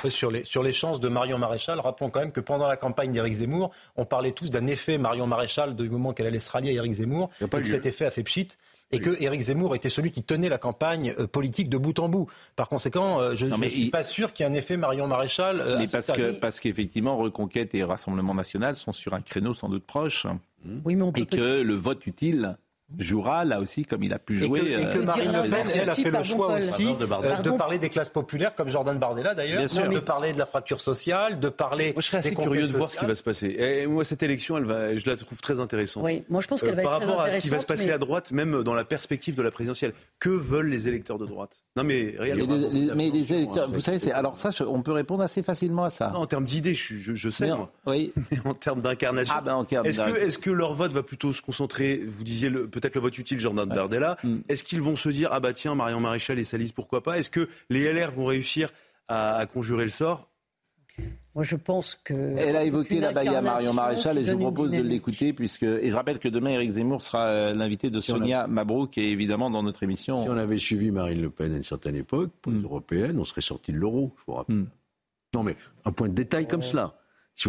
Sur 0.09 0.29
les, 0.29 0.43
sur 0.45 0.61
les 0.61 0.71
chances 0.71 0.99
de 0.99 1.07
Marion 1.09 1.37
Maréchal, 1.37 1.79
rappelons 1.79 2.09
quand 2.09 2.19
même 2.19 2.31
que 2.31 2.41
pendant 2.41 2.67
la 2.67 2.77
campagne 2.77 3.11
d'Éric 3.11 3.33
Zemmour, 3.33 3.71
on 3.95 4.05
parlait 4.05 4.31
tous 4.31 4.51
d'un 4.51 4.67
effet 4.67 4.97
Marion 4.97 5.25
Maréchal 5.25 5.75
du 5.75 5.89
moment 5.89 6.13
qu'elle 6.13 6.27
allait 6.27 6.39
se 6.39 6.51
rallier 6.51 6.71
à 6.71 6.73
Éric 6.73 6.93
Zemmour, 6.93 7.29
et 7.41 7.47
que 7.47 7.63
cet 7.63 7.85
effet 7.85 8.05
a 8.05 8.11
fait 8.11 8.23
pchit 8.23 8.49
et 8.91 8.99
que 8.99 9.21
Éric 9.21 9.41
Zemmour 9.41 9.75
était 9.75 9.89
celui 9.89 10.11
qui 10.11 10.23
tenait 10.23 10.49
la 10.49 10.57
campagne 10.57 11.13
euh, 11.19 11.27
politique 11.27 11.69
de 11.69 11.77
bout 11.77 11.97
en 11.99 12.09
bout. 12.09 12.27
Par 12.55 12.69
conséquent, 12.69 13.19
euh, 13.19 13.35
je 13.35 13.47
ne 13.47 13.69
suis 13.69 13.89
pas 13.89 14.03
sûr 14.03 14.33
qu'il 14.33 14.45
y 14.45 14.49
ait 14.49 14.51
un 14.51 14.55
effet 14.55 14.77
Marion 14.77 15.07
Maréchal. 15.07 15.59
Euh, 15.61 15.79
mais 15.79 15.87
parce, 15.87 16.07
que, 16.07 16.31
parce 16.31 16.59
qu'effectivement, 16.59 17.17
Reconquête 17.17 17.73
et 17.75 17.83
Rassemblement 17.83 18.35
national 18.35 18.75
sont 18.75 18.91
sur 18.91 19.13
un 19.13 19.21
créneau 19.21 19.53
sans 19.53 19.69
doute 19.69 19.85
proche. 19.85 20.27
Oui, 20.83 20.95
mais 20.95 21.03
on 21.03 21.11
et 21.11 21.25
que 21.25 21.61
le 21.61 21.73
vote 21.73 22.05
utile 22.07 22.57
jouera 22.99 23.45
là 23.45 23.59
aussi 23.59 23.83
comme 23.83 24.03
il 24.03 24.13
a 24.13 24.19
pu 24.19 24.39
jouer. 24.39 24.59
Et 24.79 24.93
que, 24.93 24.99
Marine 24.99 25.31
Le 25.31 25.49
Pen, 25.49 25.65
elle 25.73 25.89
a 25.89 25.95
fait 25.95 26.11
le 26.11 26.23
choix 26.23 26.55
aussi 26.55 26.93
de, 26.93 27.57
parler 27.57 27.79
des 27.79 27.89
classes 27.89 28.09
populaires, 28.09 28.55
comme 28.55 28.69
Jordan 28.69 28.97
Bardella 28.97 29.33
d'ailleurs, 29.33 29.63
de 29.63 29.99
parler 29.99 30.33
de 30.33 30.37
la 30.37 30.45
fracture 30.45 30.81
sociale, 30.81 31.39
de 31.39 31.49
parler. 31.49 31.93
Moi, 31.93 32.01
je 32.01 32.07
serais 32.07 32.17
assez 32.19 32.35
curieux 32.35 32.67
de 32.67 32.73
voir 32.73 32.91
ce 32.91 32.99
qui 32.99 33.05
va 33.05 33.15
se 33.15 33.23
passer. 33.23 33.55
Et 33.57 33.87
moi, 33.87 34.03
cette 34.03 34.23
élection, 34.23 34.57
elle 34.57 34.65
va, 34.65 34.95
je 34.95 35.05
la 35.07 35.15
trouve 35.15 35.39
très 35.39 35.59
intéressante. 35.59 36.03
Oui, 36.03 36.23
moi, 36.29 36.41
je 36.41 36.47
pense 36.47 36.61
qu'elle 36.61 36.75
va 36.75 36.83
Par 36.83 37.01
être 37.01 37.07
rapport 37.07 37.21
à 37.21 37.31
ce 37.31 37.39
qui 37.39 37.49
va 37.49 37.59
se 37.59 37.65
passer 37.65 37.91
à 37.91 37.97
droite, 37.97 38.31
même 38.31 38.63
dans 38.63 38.75
la 38.75 38.85
perspective 38.85 39.35
de 39.35 39.41
la 39.41 39.51
présidentielle, 39.51 39.93
que 40.19 40.29
veulent 40.29 40.69
les 40.69 40.87
électeurs 40.87 41.17
de 41.17 41.25
droite? 41.25 41.63
Non, 41.75 41.83
mais 41.83 42.15
réellement. 42.17 42.45
Mais, 42.95 43.09
les, 43.09 43.33
électeurs, 43.33 43.69
vous 43.69 43.81
savez, 43.81 44.11
alors 44.11 44.37
ça, 44.37 44.49
on 44.67 44.81
peut 44.81 44.91
répondre 44.91 45.23
assez 45.23 45.43
facilement 45.43 45.85
à 45.85 45.89
ça. 45.89 46.11
Non, 46.11 46.19
en 46.19 46.27
termes 46.27 46.45
d'idées, 46.45 46.75
je, 46.75 47.15
je, 47.15 47.29
sais. 47.29 47.49
oui. 47.85 48.13
Mais 48.31 48.39
en 48.45 48.53
termes 48.53 48.81
d'incarnation. 48.81 49.33
Ah 49.37 49.41
ben, 49.41 49.65
est-ce 49.83 50.01
que, 50.01 50.17
est 50.17 50.41
que 50.41 50.49
leur 50.49 50.73
vote 50.73 50.93
va 50.93 51.03
plutôt 51.03 51.33
se 51.33 51.41
concentrer 51.41 52.01
Vous 52.05 52.23
disiez 52.23 52.49
peut-être 52.79 52.95
le 52.95 53.01
vote 53.01 53.17
utile, 53.17 53.39
genre 53.39 53.53
Bardella. 53.53 54.17
Mm. 54.23 54.37
Est-ce 54.49 54.63
qu'ils 54.63 54.81
vont 54.81 54.95
se 54.95 55.09
dire 55.09 55.29
ah 55.31 55.39
bah 55.39 55.53
tiens 55.53 55.75
Marion 55.75 55.99
Maréchal 55.99 56.39
et 56.39 56.43
sa 56.43 56.57
liste 56.57 56.75
pourquoi 56.75 57.01
pas? 57.01 57.17
Est-ce 57.17 57.29
que 57.29 57.49
les 57.69 57.91
LR 57.91 58.11
vont 58.11 58.25
réussir 58.25 58.69
à, 59.07 59.45
conjurer 59.51 59.85
le 59.85 59.91
sort? 59.91 60.29
Moi, 61.35 61.43
je 61.43 61.57
pense 61.57 61.95
que. 61.95 62.13
Elle 62.37 62.55
a 62.55 62.63
évoqué 62.63 63.01
la 63.01 63.11
Baïa 63.11 63.41
Marion 63.41 63.73
Maréchal 63.73 64.17
et 64.17 64.23
je 64.23 64.33
vous 64.33 64.39
propose 64.39 64.71
de 64.71 64.81
l'écouter 64.81 65.33
puisque. 65.33 65.63
Et 65.63 65.89
je 65.89 65.95
rappelle 65.95 66.19
que 66.19 66.29
demain, 66.29 66.51
Éric 66.51 66.71
Zemmour 66.71 67.01
sera 67.01 67.25
euh, 67.25 67.53
l'invité 67.53 67.89
de 67.89 67.99
Sonia 67.99 68.47
Mabrouk 68.47 68.91
qui 68.91 69.01
est 69.01 69.09
évidemment 69.09 69.49
dans 69.49 69.63
notre 69.63 69.83
émission. 69.83 70.23
Si 70.23 70.29
on 70.29 70.37
avait 70.37 70.57
suivi 70.57 70.91
Marine 70.91 71.21
Le 71.21 71.29
Pen 71.29 71.53
à 71.53 71.57
une 71.57 71.63
certaine 71.63 71.95
époque, 71.95 72.31
pour 72.41 72.51
les 72.51 72.59
mm. 72.59 72.63
européennes, 72.63 73.19
on 73.19 73.25
serait 73.25 73.41
sorti 73.41 73.73
de 73.73 73.77
l'euro, 73.77 74.13
je 74.17 74.23
vous 74.27 74.33
rappelle. 74.33 74.55
Mm. 74.55 74.67
Non, 75.33 75.43
mais 75.43 75.57
un 75.83 75.91
point 75.91 76.07
de 76.07 76.13
détail 76.13 76.47
comme 76.47 76.61
cela. 76.61 76.93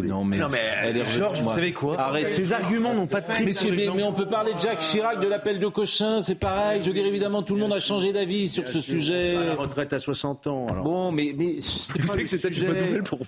Non 0.02 0.24
mais, 0.24 0.38
non 0.38 0.48
mais 0.48 1.04
Georges, 1.04 1.40
vous 1.42 1.50
savez 1.50 1.72
quoi 1.72 1.98
Arrête. 1.98 2.32
Ces 2.32 2.52
arguments 2.52 2.92
n'ont 2.92 3.06
pas 3.06 3.20
de 3.20 3.26
prix. 3.26 3.44
Mais, 3.44 3.88
mais, 3.94 4.02
on 4.02 4.12
peut 4.12 4.26
parler 4.26 4.52
de 4.52 4.58
Jacques 4.58 4.80
Chirac, 4.80 5.20
de 5.20 5.28
l'appel 5.28 5.60
de 5.60 5.68
Cochin, 5.68 6.22
c'est 6.22 6.34
pareil. 6.34 6.80
Je 6.82 6.88
veux 6.88 6.92
dire, 6.92 7.06
évidemment, 7.06 7.42
tout 7.42 7.54
le 7.54 7.60
monde 7.60 7.72
a 7.72 7.78
changé 7.78 8.12
d'avis 8.12 8.48
sur 8.48 8.66
ce 8.66 8.80
sujet. 8.80 9.34
La 9.34 9.54
retraite 9.54 9.92
à 9.92 10.00
60 10.00 10.48
ans. 10.48 10.66
Alors. 10.66 10.84
Bon, 10.84 11.12
mais, 11.12 11.32
mais 11.36 11.60
vous 11.98 12.08
savez 12.08 12.24
que 12.24 12.28
c'est 12.28 12.42
une 12.42 12.66
bonne 12.66 12.78
nouvelle 12.78 13.02
pour. 13.04 13.20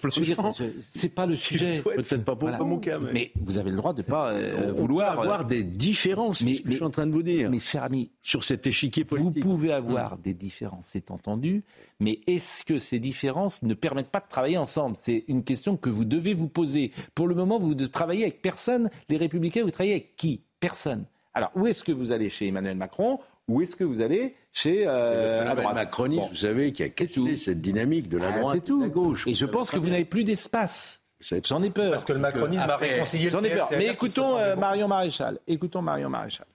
C'est 0.92 1.08
pas 1.08 1.26
le 1.26 1.36
sujet. 1.36 1.80
Peut-être 1.82 2.24
pas 2.24 2.36
pour 2.36 2.50
mon 2.66 2.78
cas. 2.78 2.98
Mais... 2.98 3.30
vous 3.40 3.56
avez 3.56 3.70
le 3.70 3.76
droit 3.76 3.92
de 3.92 4.02
pas 4.02 4.30
euh, 4.30 4.72
vouloir 4.74 5.20
avoir 5.20 5.44
des 5.44 5.62
différences. 5.62 6.42
Mais, 6.42 6.60
je 6.64 6.72
suis 6.72 6.82
en 6.82 6.90
train 6.90 7.06
de 7.06 7.12
vous 7.12 7.22
dire. 7.22 7.50
Mais 7.50 7.60
cher 7.60 7.84
ami, 7.84 8.10
sur 8.22 8.42
cet 8.42 8.66
échiquier 8.66 9.04
politique, 9.04 9.44
vous 9.44 9.50
pouvez 9.50 9.72
avoir 9.72 10.14
hum. 10.14 10.18
des 10.22 10.34
différences, 10.34 10.86
c'est 10.88 11.10
entendu. 11.10 11.62
Mais 12.00 12.20
est-ce 12.28 12.62
que 12.64 12.78
ces 12.78 13.00
différences 13.00 13.62
ne 13.62 13.74
permettent 13.74 14.10
pas 14.10 14.20
de 14.20 14.28
travailler 14.28 14.56
ensemble? 14.56 14.94
C'est 14.96 15.24
une 15.26 15.42
question 15.42 15.76
que 15.76 15.90
vous 15.90 16.04
devez 16.04 16.32
vous 16.32 16.48
poser. 16.48 16.92
Pour 17.14 17.26
le 17.26 17.34
moment, 17.34 17.58
vous 17.58 17.74
ne 17.74 17.86
travaillez 17.86 18.22
avec 18.22 18.40
personne. 18.40 18.88
Les 19.08 19.16
Républicains, 19.16 19.64
vous 19.64 19.70
travaillez 19.70 19.94
avec 19.94 20.16
qui? 20.16 20.42
Personne. 20.60 21.06
Alors, 21.34 21.50
où 21.54 21.66
est-ce 21.66 21.82
que 21.82 21.92
vous 21.92 22.12
allez 22.12 22.30
chez 22.30 22.48
Emmanuel 22.48 22.76
Macron? 22.76 23.18
Ou 23.48 23.62
est-ce 23.62 23.74
que 23.74 23.84
vous 23.84 24.00
allez 24.00 24.36
chez 24.52 24.84
euh, 24.86 25.42
la 25.42 25.54
droite? 25.54 25.74
macroniste, 25.74 26.28
vous 26.30 26.36
savez, 26.36 26.72
qui 26.72 26.82
a 26.82 26.88
cassé 26.90 27.34
cette 27.36 27.60
dynamique 27.60 28.08
de 28.08 28.18
la 28.18 28.28
ah, 28.28 28.40
droite 28.40 28.64
tout. 28.64 28.78
de 28.78 28.84
la 28.84 28.90
gauche. 28.90 29.26
Et 29.26 29.34
je 29.34 29.46
pense 29.46 29.70
que 29.70 29.78
vous 29.78 29.88
n'avez 29.88 30.04
plus 30.04 30.22
d'espace. 30.22 31.02
J'en 31.44 31.62
ai 31.62 31.70
peur. 31.70 31.90
Parce 31.90 32.04
que 32.04 32.12
le 32.12 32.20
macronisme 32.20 32.68
a 32.68 32.76
réconcilié 32.76 33.30
J'en 33.30 33.42
ai 33.42 33.50
peur. 33.50 33.68
Mais 33.70 33.86
écoutons 33.86 34.36
euh, 34.36 34.54
Marion 34.54 34.86
Maréchal. 34.86 35.40
Écoutons 35.46 35.82
Marion 35.82 36.10
Maréchal. 36.10 36.46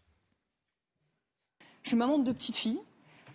Je 1.81 1.89
suis 1.89 1.97
maman 1.97 2.19
de 2.19 2.25
deux 2.25 2.33
petites 2.33 2.55
filles. 2.55 2.79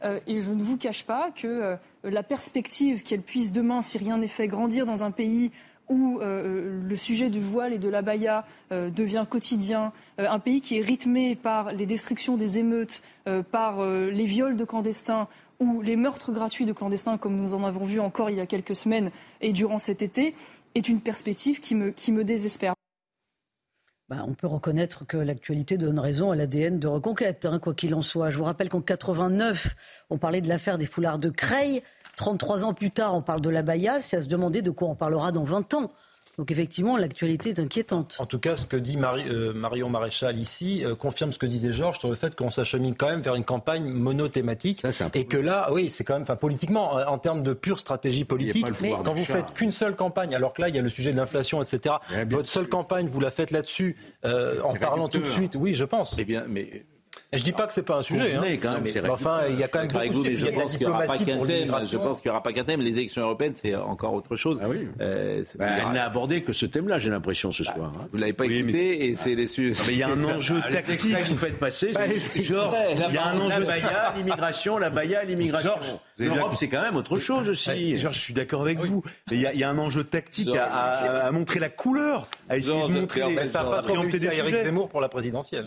Euh, 0.05 0.21
et 0.27 0.41
je 0.41 0.53
ne 0.53 0.63
vous 0.63 0.77
cache 0.77 1.05
pas 1.05 1.31
que 1.31 1.47
euh, 1.47 1.77
la 2.05 2.23
perspective 2.23 3.03
qu'elle 3.03 3.23
puisse 3.23 3.53
demain, 3.53 3.83
si 3.83 3.99
rien 3.99 4.19
n'est 4.19 4.29
fait, 4.29 4.49
grandir 4.49 4.87
dans 4.87 5.05
un 5.05 5.11
pays 5.11 5.51
où 5.89 6.21
euh, 6.21 6.81
le 6.87 6.97
sujet 6.97 7.31
du 7.31 7.41
voile 7.41 7.73
et 7.73 7.79
de 7.79 7.89
la 7.89 8.03
baya 8.03 8.45
devient 8.71 9.25
quotidien, 9.29 9.93
un 10.19 10.39
pays 10.39 10.61
qui 10.61 10.77
est 10.77 10.83
rythmé 10.83 11.35
par 11.35 11.73
les 11.73 11.87
destructions 11.87 12.37
des 12.37 12.59
émeutes, 12.59 13.03
par 13.51 13.83
les 13.87 14.27
viols 14.27 14.59
de 14.59 14.65
clandestins 14.67 15.29
ou 15.61 15.81
les 15.81 15.97
meurtres 15.97 16.31
gratuits 16.31 16.67
de 16.67 16.75
clandestins, 16.75 17.17
comme 17.17 17.37
nous 17.37 17.55
en 17.55 17.65
avons 17.65 17.87
vu 17.87 18.01
encore 18.01 18.29
il 18.29 18.37
y 18.37 18.41
a 18.41 18.47
quelques 18.47 18.77
semaines 18.77 19.11
et 19.41 19.53
durant 19.55 19.79
cet 19.79 20.03
été, 20.03 20.35
est 20.75 20.91
une 20.91 21.01
perspective 21.01 21.59
qui 21.61 21.75
me 21.75 22.23
désespère. 22.23 22.75
Bah, 24.09 24.25
on 24.27 24.33
peut 24.33 24.47
reconnaître 24.47 25.07
que 25.07 25.19
l'actualité 25.19 25.77
donne 25.77 25.99
raison 25.99 26.31
à 26.31 26.37
l'ADN 26.37 26.79
de 26.79 26.87
Reconquête, 26.87 27.45
hein, 27.45 27.59
quoi 27.59 27.75
qu'il 27.75 27.95
en 27.95 28.01
soit. 28.01 28.31
Je 28.31 28.39
vous 28.39 28.45
rappelle 28.45 28.71
qu'en 28.71 28.81
89, 28.81 29.77
on 30.09 30.17
parlait 30.17 30.41
de 30.41 30.49
l'affaire 30.49 30.79
des 30.79 30.87
foulards 30.87 31.19
de 31.19 31.29
Creil. 31.29 31.83
33 32.17 32.65
ans 32.65 32.73
plus 32.73 32.91
tard, 32.91 33.15
on 33.15 33.21
parle 33.21 33.43
de 33.43 33.51
la 33.51 33.61
Baïa. 33.61 34.01
C'est 34.01 34.17
à 34.17 34.23
se 34.23 34.27
demander 34.29 34.63
de 34.63 34.71
quoi 34.71 34.89
on 34.89 34.95
parlera 34.95 35.31
dans 35.31 35.45
20 35.45 35.75
ans. 35.75 35.93
Donc 36.39 36.53
effectivement, 36.53 36.97
l'actualité 36.97 37.51
est 37.51 37.59
inquiétante. 37.59 38.17
En 38.21 38.27
tout 38.27 38.39
cas, 38.39 38.57
ce 38.57 38.65
que 38.65 38.77
dit 38.77 38.97
euh, 38.97 39.53
Marion 39.53 39.91
Maréchal 39.91 40.39
ici 40.39 40.85
euh, 40.85 40.95
confirme 40.95 41.33
ce 41.33 41.39
que 41.39 41.47
disait 41.47 41.73
Georges 41.73 41.99
sur 41.99 42.09
le 42.09 42.15
fait 42.15 42.37
qu'on 42.37 42.53
s'achemine 42.53 42.95
quand 42.95 43.09
même 43.09 43.23
vers 43.23 43.35
une 43.35 43.45
campagne 43.45 43.85
monothématique. 43.85 44.83
et 45.15 45.25
que 45.27 45.37
là, 45.37 45.69
oui, 45.73 45.91
c'est 45.91 46.05
quand 46.05 46.15
même, 46.15 46.23
enfin, 46.23 46.37
politiquement, 46.37 46.93
en, 46.93 47.19
termes 47.19 47.43
de 47.43 47.55
pure 47.55 47.81
stratégie 47.81 48.25
politique, 48.25 48.69
mais 48.81 48.93
quand 49.05 49.15
vous 49.15 49.25
faites 49.25 49.53
qu'une 49.53 49.73
seule 49.73 49.97
campagne, 49.97 50.33
alors 50.35 50.53
que 50.53 50.63
là, 50.63 50.69
il 50.69 50.77
y 50.77 50.79
a 50.79 50.83
le 50.83 50.91
sujet 50.91 51.11
de 51.11 51.17
l'inflation, 51.17 51.61
etc. 51.61 51.97
Votre 52.29 52.49
seule 52.49 52.69
campagne, 52.69 53.09
vous 53.09 53.21
la 53.21 53.33
faites 53.33 53.51
là-dessus, 53.51 53.97
euh, 54.25 54.63
en 54.63 54.75
parlant 54.75 55.09
tout 55.09 55.21
de 55.21 55.27
suite. 55.27 55.57
Oui, 55.59 55.75
je 55.75 55.85
pense. 55.85 56.17
Eh 56.19 56.25
bien, 56.25 56.45
mais 56.49 56.85
je 57.33 57.43
dis 57.43 57.53
pas 57.53 57.67
que 57.67 57.75
c'est 57.75 57.83
pas 57.83 57.97
un 57.97 58.03
sujet. 58.03 58.35
Hein. 58.35 58.43
Quand 58.61 58.81
même, 58.81 59.11
enfin, 59.11 59.43
il 59.51 59.59
y 59.59 59.63
a 59.63 59.69
quand 59.69 59.81
même 59.81 59.89
beaucoup 59.89 60.25
de, 60.25 60.35
je 60.35 60.47
pense 60.47 60.77
qu'il 60.77 60.87
n'y 60.87 60.93
aura 60.93 61.05
pas 61.05 61.19
qu'un 61.19 61.45
thème. 61.45 61.75
Je 61.91 61.97
pense 61.97 62.21
qu'il 62.21 62.29
n'y 62.29 62.33
aura 62.33 62.43
pas 62.43 62.53
qu'un 62.53 62.65
thème. 62.65 62.81
Les 62.81 62.99
élections 62.99 63.23
européennes, 63.23 63.55
c'est 63.55 63.75
encore 63.75 64.15
autre 64.15 64.37
chose. 64.37 64.61
Ah 64.63 64.69
oui. 64.69 64.89
Euh, 65.01 65.43
bah, 65.59 65.67
elle 65.87 65.93
n'a 65.93 66.05
abordé 66.05 66.43
que 66.43 66.53
ce 66.53 66.67
thème-là, 66.67 66.99
j'ai 66.99 67.11
l'impression 67.11 67.53
ce 67.53 67.65
bah, 67.65 67.75
soir. 67.75 67.93
Hein. 67.97 68.09
Vous 68.13 68.19
l'avez 68.19 68.33
pas 68.33 68.47
écouté 68.47 69.07
et 69.07 69.15
c'est 69.15 69.35
les 69.35 69.47
Mais 69.59 69.93
il 69.93 69.99
y 69.99 70.03
a 70.03 70.09
un 70.09 70.25
enjeu 70.37 70.61
tactique. 70.61 71.17
que 71.17 71.29
vous 71.29 71.37
faites 71.37 71.59
passer. 71.59 71.93
Genre, 72.43 72.75
il 73.09 73.15
y 73.15 73.19
a 73.19 73.27
un 73.27 73.39
enjeu 73.39 73.65
Baïa, 73.65 74.15
l'immigration, 74.17 74.79
la 74.79 74.91
Baïa, 74.91 75.25
l'immigration. 75.25 76.01
L'Europe, 76.19 76.55
c'est 76.59 76.69
quand 76.69 76.83
même 76.83 76.97
autre 76.97 77.19
chose 77.19 77.49
aussi. 77.49 77.99
Georges, 77.99 78.17
je 78.17 78.21
suis 78.21 78.35
d'accord 78.35 78.63
avec 78.63 78.79
vous. 78.79 79.03
Mais 79.31 79.37
il 79.37 79.59
y 79.59 79.65
a 79.65 79.71
un 79.71 79.79
enjeu 79.79 80.05
tactique 80.05 80.49
à 80.57 81.31
montrer 81.33 81.61
la 81.61 81.71
couleur, 81.71 82.29
à 82.49 82.57
essayer 82.57 82.89
de 82.89 82.93
montrer. 82.93 83.47
Ça 83.47 83.63
n'a 83.63 83.71
pas 83.71 83.83
trop 83.83 84.01
réussi 84.01 84.29
à 84.29 84.35
Eric 84.35 84.55
Zemmour 84.55 84.89
pour 84.89 85.01
la 85.01 85.09
présidentielle. 85.09 85.65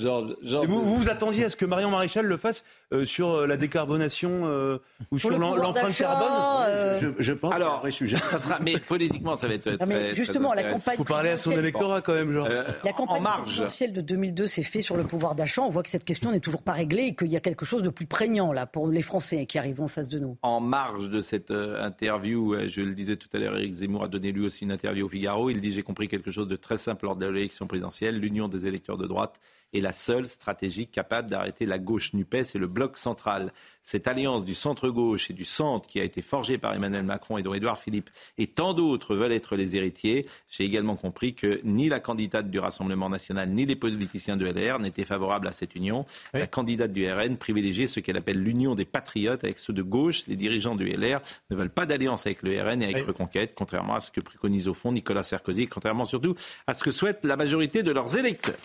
Vous 0.66 0.82
vous 0.82 1.10
attendiez 1.10 1.46
à 1.46 1.50
ce 1.50 1.56
que 1.56 1.66
Marion 1.66 1.90
Maréchal 1.90 2.26
le 2.26 2.38
fasse 2.38 2.64
euh, 2.64 2.81
sur 3.06 3.32
euh, 3.32 3.48
la 3.48 3.58
décarbonation 3.58 4.42
euh, 4.46 4.78
ou 5.12 5.18
sur 5.18 5.38
l'empreinte 5.38 5.96
carbone 5.96 7.16
je, 7.18 7.34
pense. 7.34 7.54
Alors, 7.54 7.86
un 7.86 7.90
sujet. 7.90 8.18
Ça 8.18 8.38
sera, 8.38 8.60
mais 8.60 8.78
politiquement, 8.78 9.38
ça 9.38 9.48
va 9.48 9.54
être. 9.54 9.86
mais 9.88 10.14
justement, 10.14 10.54
la 10.54 10.64
campagne. 10.64 10.98
Faut 10.98 11.04
parler 11.04 11.30
à 11.30 11.38
son 11.38 11.52
électorat 11.52 12.02
quand 12.02 12.14
même, 12.14 12.32
genre. 12.32 12.48
la 12.48 12.94
campagne 12.94 13.24
présidentielle 13.42 13.94
de 13.94 14.02
2002 14.02 14.48
s'est 14.48 14.64
faite 14.64 14.84
sur 14.84 14.98
le 14.98 15.04
pouvoir 15.04 15.36
d'achat. 15.36 15.62
On 15.62 15.70
voit 15.70 15.84
que 15.84 15.90
cette 15.90 16.04
question 16.04 16.32
n'est 16.32 16.40
toujours 16.40 16.64
pas 16.64 16.74
réglée 16.74 17.04
et 17.04 17.16
qu'il 17.16 17.30
y 17.30 17.38
a 17.38 17.40
quelque 17.40 17.66
chose 17.66 17.82
de 17.82 17.90
plus 17.90 18.06
prégnant 18.06 18.54
là 18.54 18.66
pour 18.66 18.88
les 18.88 19.02
Français 19.02 19.46
qui 19.46 19.58
arrivent 19.58 19.82
en 19.82 19.88
face 19.88 20.10
de 20.10 20.20
nous. 20.20 20.38
En 20.42 20.60
marge 20.60 21.10
de 21.10 21.22
cette 21.22 21.52
interview, 21.52 22.56
je 22.68 22.82
le 22.82 22.94
disais 22.94 23.16
tout 23.16 23.30
à 23.34 23.38
l'heure, 23.38 23.58
Éric 23.58 23.74
Zemmour 23.74 24.04
a 24.04 24.08
donné 24.08 24.32
lui 24.32 24.46
aussi 24.46 24.64
une 24.64 24.72
interview 24.72 25.06
au 25.06 25.10
Figaro. 25.10 25.50
Il 25.50 25.62
dit 25.62 25.74
j'ai 25.74 25.84
compris 25.84 26.08
quelque 26.08 26.32
chose 26.32 26.48
de 26.48 26.56
très 26.56 26.78
simple 26.78 27.06
lors 27.06 27.16
de 27.16 27.26
l'élection 27.26 27.68
présidentielle. 27.68 28.20
L'union 28.20 28.48
des 28.48 28.68
électeurs 28.68 28.98
de 28.98 29.08
droite 29.08 29.40
est 29.74 29.82
la 29.82 29.92
seule 29.92 30.28
stratégie 30.28 30.88
capable 30.88 31.30
d'arrêter 31.30 31.66
la 31.66 31.80
gauche 31.80 32.14
NUPES 32.14 32.56
et 32.56 32.58
le 32.58 32.68
bloc 32.68 32.98
central. 32.98 33.54
Cette 33.84 34.08
alliance 34.08 34.46
du 34.46 34.54
centre-gauche 34.54 35.32
et 35.32 35.34
du 35.34 35.44
centre 35.44 35.88
qui 35.88 36.00
a 36.00 36.04
été 36.04 36.22
forgée 36.22 36.58
par 36.58 36.74
Emmanuel 36.74 37.04
Macron 37.04 37.38
et 37.38 37.44
dont 37.44 37.54
Édouard 37.54 37.80
Philippe 37.80 38.10
et 38.38 38.48
tant 38.48 38.74
d'autres 38.74 39.16
veulent 39.16 39.32
être 39.32 39.56
les 39.56 39.76
héritiers, 39.76 40.28
j'ai 40.50 40.66
également 40.66 40.96
compris 40.96 41.34
que 41.34 41.60
ni 41.64 41.90
la 41.90 42.00
candidate 42.00 42.50
du 42.50 42.60
Rassemblement 42.60 43.10
national 43.10 43.50
ni 43.50 43.66
les 43.66 43.76
politiciens 43.76 44.38
de 44.38 44.46
LR 44.46 44.80
n'étaient 44.80 45.04
favorables 45.04 45.48
à 45.48 45.52
cette 45.52 45.76
union. 45.76 46.06
La 46.34 46.48
candidate 46.48 46.94
du 46.94 47.12
RN 47.12 47.38
privilégiait 47.38 47.88
ce 47.88 48.00
qu'elle 48.00 48.18
appelle 48.18 48.42
l'union 48.42 48.76
des 48.76 48.86
patriotes 48.86 49.44
avec 49.44 49.58
ceux 49.58 49.74
de 49.74 49.82
gauche. 49.82 50.28
Les 50.28 50.36
dirigeants 50.36 50.76
du 50.76 50.86
LR 50.86 51.22
ne 51.50 51.56
veulent 51.56 51.70
pas 51.70 51.86
d'alliance 51.86 52.26
avec 52.26 52.44
le 52.44 52.62
RN 52.62 52.82
et 52.84 52.86
avec 52.86 53.06
Reconquête, 53.06 53.54
contrairement 53.56 53.96
à 53.96 54.00
ce 54.00 54.12
que 54.12 54.22
préconise 54.22 54.68
au 54.68 54.74
fond 54.74 54.92
Nicolas 54.92 55.24
Sarkozy, 55.24 55.68
contrairement 55.68 56.06
surtout 56.06 56.36
à 56.68 56.74
ce 56.74 56.84
que 56.84 56.92
souhaite 56.92 57.26
la 57.26 57.36
majorité 57.36 57.84
de 57.84 57.92
leurs 57.92 58.16
électeurs. 58.16 58.58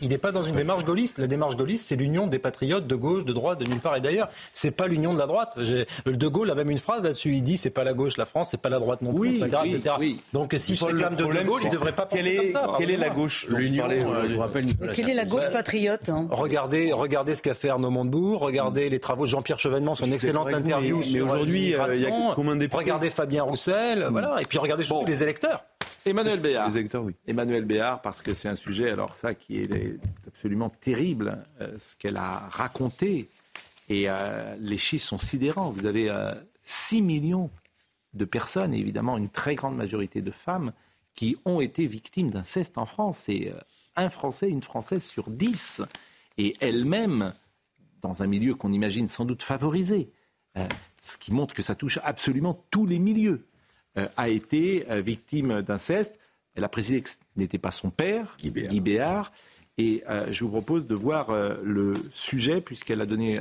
Il 0.00 0.08
n'est 0.08 0.18
pas 0.18 0.32
dans 0.32 0.42
une 0.42 0.54
démarche 0.54 0.84
gaulliste. 0.84 1.18
La 1.18 1.26
démarche 1.26 1.56
gaulliste, 1.56 1.88
c'est 1.88 1.96
l'union 1.96 2.26
des 2.26 2.38
patriotes 2.38 2.86
de 2.86 2.94
gauche, 2.94 3.24
de 3.24 3.32
droite, 3.32 3.58
de 3.60 3.68
nulle 3.68 3.80
part 3.80 3.96
et 3.96 4.00
d'ailleurs. 4.00 4.28
C'est 4.52 4.70
pas 4.70 4.86
l'union 4.86 5.12
de 5.12 5.18
la 5.18 5.26
droite. 5.26 5.58
De 5.58 6.28
Gaulle 6.28 6.50
a 6.50 6.54
même 6.54 6.70
une 6.70 6.78
phrase 6.78 7.02
là-dessus. 7.02 7.34
Il 7.36 7.42
dit 7.42 7.56
c'est 7.56 7.70
pas 7.70 7.84
la 7.84 7.94
gauche, 7.94 8.16
la 8.16 8.26
France, 8.26 8.50
c'est 8.50 8.60
pas 8.60 8.68
la 8.68 8.78
droite 8.78 9.02
non 9.02 9.12
plus, 9.12 9.30
oui, 9.30 9.42
etc. 9.42 9.62
etc. 9.66 9.94
Donc 10.32 10.54
si 10.56 10.76
se 10.76 10.84
réclame 10.84 11.14
de 11.14 11.24
De 11.24 11.42
Gaulle, 11.44 11.60
il 11.62 11.68
ne 11.68 11.72
devrait 11.72 11.94
pas 11.94 12.06
penser 12.06 12.36
comme 12.36 12.48
ça. 12.48 12.74
Quelle 12.78 12.90
est 12.90 12.96
la 12.96 13.10
gauche? 13.10 13.46
L'union, 13.48 13.84
euh, 13.88 14.28
je 14.28 14.34
vous 14.34 14.40
rappelle. 14.40 14.66
Quelle 14.94 15.10
est 15.10 15.14
la 15.14 15.24
gauche 15.24 15.50
patriote 15.52 16.08
hein? 16.08 16.26
Regardez, 16.30 16.92
regardez 16.92 17.34
ce 17.34 17.42
qu'a 17.42 17.54
fait 17.54 17.68
Arnaud 17.68 17.90
Montebourg. 17.90 18.40
Regardez 18.40 18.88
les 18.88 19.00
travaux 19.00 19.24
de 19.24 19.30
Jean-Pierre 19.30 19.58
Chevènement, 19.58 19.94
son 19.94 20.12
excellente 20.12 20.52
interview. 20.52 21.00
Mais 21.12 21.20
aujourd'hui, 21.20 21.74
euh, 21.74 21.94
il 21.94 22.02
y 22.02 22.06
a 22.06 22.10
combien 22.34 22.56
de 22.56 22.68
Regardez 22.70 23.10
Fabien 23.10 23.42
Roussel, 23.42 24.06
voilà. 24.10 24.40
Et 24.40 24.44
puis 24.44 24.58
regardez 24.58 24.84
surtout 24.84 25.06
les 25.06 25.22
électeurs. 25.22 25.64
Emmanuel 26.06 26.40
Béard. 26.40 26.68
Les 26.68 26.78
électeurs, 26.78 27.04
oui. 27.04 27.14
Emmanuel 27.26 27.64
Béard, 27.64 28.00
parce 28.02 28.22
que 28.22 28.34
c'est 28.34 28.48
un 28.48 28.54
sujet, 28.54 28.90
alors 28.90 29.16
ça, 29.16 29.34
qui 29.34 29.58
est 29.58 29.98
absolument 30.26 30.70
terrible, 30.70 31.44
euh, 31.60 31.76
ce 31.78 31.96
qu'elle 31.96 32.16
a 32.16 32.48
raconté. 32.50 33.28
Et 33.88 34.04
euh, 34.08 34.56
les 34.58 34.78
chiffres 34.78 35.04
sont 35.04 35.18
sidérants. 35.18 35.70
Vous 35.70 35.86
avez 35.86 36.12
6 36.62 36.98
euh, 36.98 37.02
millions 37.02 37.50
de 38.14 38.24
personnes, 38.24 38.74
et 38.74 38.78
évidemment 38.78 39.18
une 39.18 39.28
très 39.28 39.54
grande 39.54 39.76
majorité 39.76 40.22
de 40.22 40.30
femmes, 40.30 40.72
qui 41.14 41.36
ont 41.44 41.60
été 41.60 41.86
victimes 41.86 42.30
d'inceste 42.30 42.78
en 42.78 42.86
France. 42.86 43.18
C'est 43.24 43.52
un 43.96 44.08
Français, 44.08 44.48
une 44.48 44.62
Française 44.62 45.04
sur 45.04 45.30
10. 45.30 45.82
Et 46.36 46.56
elle-même, 46.60 47.34
dans 48.00 48.22
un 48.22 48.26
milieu 48.28 48.54
qu'on 48.54 48.72
imagine 48.72 49.08
sans 49.08 49.24
doute 49.24 49.42
favorisé, 49.42 50.12
ce 51.00 51.16
qui 51.16 51.32
montre 51.32 51.54
que 51.54 51.62
ça 51.62 51.74
touche 51.74 51.98
absolument 52.04 52.64
tous 52.70 52.86
les 52.86 53.00
milieux. 53.00 53.46
Euh, 53.96 54.06
a 54.16 54.28
été 54.28 54.86
euh, 54.90 55.00
victime 55.00 55.62
d'inceste. 55.62 56.18
Elle 56.54 56.64
a 56.64 56.68
précisé 56.68 57.00
que 57.00 57.08
ce 57.08 57.16
n'était 57.36 57.58
pas 57.58 57.70
son 57.70 57.90
père, 57.90 58.36
Guy 58.40 58.80
Béard. 58.80 59.32
Et 59.78 60.02
euh, 60.08 60.26
je 60.30 60.44
vous 60.44 60.50
propose 60.50 60.86
de 60.86 60.94
voir 60.94 61.30
le 61.62 61.94
sujet, 62.10 62.60
puisqu'elle 62.60 63.00
a 63.00 63.06
donné 63.06 63.38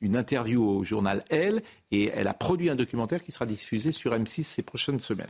une 0.00 0.16
interview 0.16 0.68
au 0.68 0.82
journal 0.82 1.24
Elle, 1.30 1.62
et 1.92 2.06
elle 2.06 2.26
a 2.26 2.34
produit 2.34 2.68
un 2.68 2.74
documentaire 2.74 3.22
qui 3.22 3.30
sera 3.30 3.46
diffusé 3.46 3.92
sur 3.92 4.12
M6 4.12 4.42
ces 4.42 4.62
prochaines 4.62 4.98
semaines. 4.98 5.28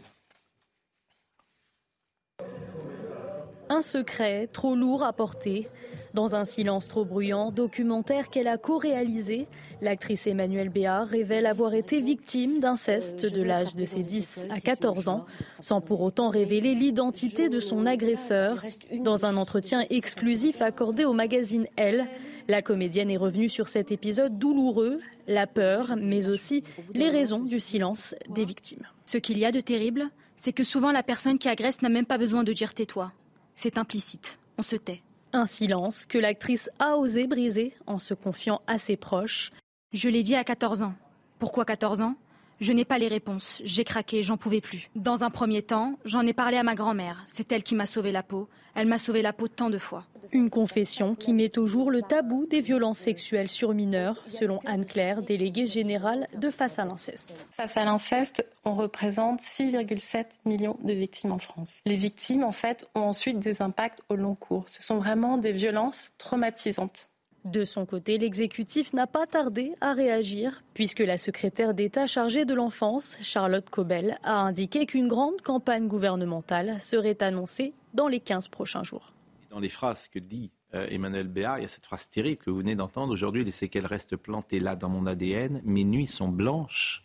Un 3.68 3.82
secret 3.82 4.46
trop 4.46 4.74
lourd 4.74 5.02
à 5.02 5.12
porter. 5.12 5.68
Dans 6.14 6.34
un 6.34 6.46
silence 6.46 6.88
trop 6.88 7.04
bruyant, 7.04 7.50
documentaire 7.50 8.30
qu'elle 8.30 8.48
a 8.48 8.56
co-réalisé, 8.56 9.48
l'actrice 9.82 10.26
Emmanuelle 10.26 10.68
Béard 10.68 11.06
révèle 11.06 11.46
avoir 11.46 11.74
été 11.74 12.00
victime 12.00 12.60
d'inceste 12.60 13.32
de 13.32 13.42
l'âge 13.42 13.74
de 13.74 13.84
ses 13.84 14.00
10 14.00 14.46
à 14.50 14.60
14 14.60 15.08
ans, 15.08 15.26
sans 15.60 15.80
pour 15.80 16.00
autant 16.00 16.28
révéler 16.28 16.74
l'identité 16.74 17.48
de 17.48 17.60
son 17.60 17.86
agresseur. 17.86 18.64
Dans 19.02 19.24
un 19.24 19.36
entretien 19.36 19.84
exclusif 19.90 20.62
accordé 20.62 21.04
au 21.04 21.12
magazine 21.12 21.66
Elle, 21.76 22.04
la 22.48 22.62
comédienne 22.62 23.10
est 23.10 23.16
revenue 23.16 23.48
sur 23.48 23.68
cet 23.68 23.90
épisode 23.90 24.38
douloureux, 24.38 25.00
la 25.26 25.46
peur, 25.46 25.96
mais 25.96 26.28
aussi 26.28 26.62
les 26.94 27.10
raisons 27.10 27.42
du 27.42 27.60
silence 27.60 28.14
des 28.28 28.44
victimes. 28.44 28.86
Ce 29.04 29.18
qu'il 29.18 29.38
y 29.38 29.44
a 29.44 29.52
de 29.52 29.60
terrible, 29.60 30.04
c'est 30.36 30.52
que 30.52 30.62
souvent 30.62 30.92
la 30.92 31.02
personne 31.02 31.38
qui 31.38 31.48
agresse 31.48 31.82
n'a 31.82 31.88
même 31.88 32.06
pas 32.06 32.18
besoin 32.18 32.44
de 32.44 32.52
dire 32.52 32.74
tais-toi. 32.74 33.12
C'est 33.54 33.78
implicite, 33.78 34.38
on 34.58 34.62
se 34.62 34.76
tait. 34.76 35.02
Un 35.32 35.46
silence 35.46 36.06
que 36.06 36.18
l'actrice 36.18 36.70
a 36.78 36.96
osé 36.96 37.26
briser 37.26 37.74
en 37.86 37.98
se 37.98 38.14
confiant 38.14 38.60
à 38.66 38.78
ses 38.78 38.96
proches. 38.96 39.50
Je 39.96 40.10
l'ai 40.10 40.22
dit 40.22 40.34
à 40.34 40.44
14 40.44 40.82
ans. 40.82 40.92
Pourquoi 41.38 41.64
14 41.64 42.02
ans? 42.02 42.16
Je 42.60 42.70
n'ai 42.74 42.84
pas 42.84 42.98
les 42.98 43.08
réponses. 43.08 43.62
J'ai 43.64 43.82
craqué, 43.82 44.22
j'en 44.22 44.36
pouvais 44.36 44.60
plus. 44.60 44.90
Dans 44.94 45.24
un 45.24 45.30
premier 45.30 45.62
temps, 45.62 45.98
j'en 46.04 46.26
ai 46.26 46.34
parlé 46.34 46.58
à 46.58 46.62
ma 46.62 46.74
grand-mère. 46.74 47.24
C'est 47.26 47.50
elle 47.50 47.62
qui 47.62 47.74
m'a 47.74 47.86
sauvé 47.86 48.12
la 48.12 48.22
peau. 48.22 48.46
Elle 48.74 48.88
m'a 48.88 48.98
sauvé 48.98 49.22
la 49.22 49.32
peau 49.32 49.48
tant 49.48 49.70
de 49.70 49.78
fois. 49.78 50.04
Une 50.32 50.50
confession 50.50 51.14
qui 51.14 51.32
met 51.32 51.58
au 51.58 51.66
jour 51.66 51.90
le 51.90 52.02
tabou 52.02 52.44
des 52.44 52.60
violences 52.60 52.98
sexuelles 52.98 53.48
sur 53.48 53.72
mineurs, 53.72 54.22
selon 54.28 54.58
Anne-Claire, 54.66 55.22
déléguée 55.22 55.64
générale 55.64 56.26
de 56.36 56.50
Face 56.50 56.78
à 56.78 56.84
l'inceste. 56.84 57.48
Face 57.52 57.78
à 57.78 57.86
l'inceste, 57.86 58.46
on 58.66 58.74
représente 58.74 59.40
6,7 59.40 60.26
millions 60.44 60.76
de 60.84 60.92
victimes 60.92 61.32
en 61.32 61.38
France. 61.38 61.80
Les 61.86 61.96
victimes, 61.96 62.44
en 62.44 62.52
fait, 62.52 62.86
ont 62.94 63.00
ensuite 63.00 63.38
des 63.38 63.62
impacts 63.62 64.02
au 64.10 64.16
long 64.16 64.34
cours. 64.34 64.68
Ce 64.68 64.82
sont 64.82 64.98
vraiment 64.98 65.38
des 65.38 65.52
violences 65.52 66.10
traumatisantes. 66.18 67.08
De 67.46 67.64
son 67.64 67.86
côté, 67.86 68.18
l'exécutif 68.18 68.92
n'a 68.92 69.06
pas 69.06 69.24
tardé 69.24 69.74
à 69.80 69.92
réagir, 69.92 70.64
puisque 70.74 70.98
la 70.98 71.16
secrétaire 71.16 71.74
d'État 71.74 72.08
chargée 72.08 72.44
de 72.44 72.52
l'enfance, 72.52 73.16
Charlotte 73.22 73.70
Cobel, 73.70 74.18
a 74.24 74.32
indiqué 74.32 74.84
qu'une 74.84 75.06
grande 75.06 75.40
campagne 75.42 75.86
gouvernementale 75.86 76.80
serait 76.80 77.22
annoncée 77.22 77.72
dans 77.94 78.08
les 78.08 78.18
15 78.18 78.48
prochains 78.48 78.82
jours. 78.82 79.12
Dans 79.48 79.60
les 79.60 79.68
phrases 79.68 80.08
que 80.08 80.18
dit 80.18 80.50
euh, 80.74 80.88
Emmanuel 80.90 81.28
Béard, 81.28 81.60
il 81.60 81.62
y 81.62 81.64
a 81.66 81.68
cette 81.68 81.86
phrase 81.86 82.08
terrible 82.08 82.38
que 82.38 82.50
vous 82.50 82.58
venez 82.58 82.74
d'entendre 82.74 83.12
aujourd'hui, 83.12 83.44
les 83.44 83.52
séquelles 83.52 83.86
restent 83.86 84.16
plantées 84.16 84.58
là 84.58 84.74
dans 84.74 84.88
mon 84.88 85.06
ADN, 85.06 85.62
mes 85.64 85.84
nuits 85.84 86.08
sont 86.08 86.28
blanches, 86.28 87.04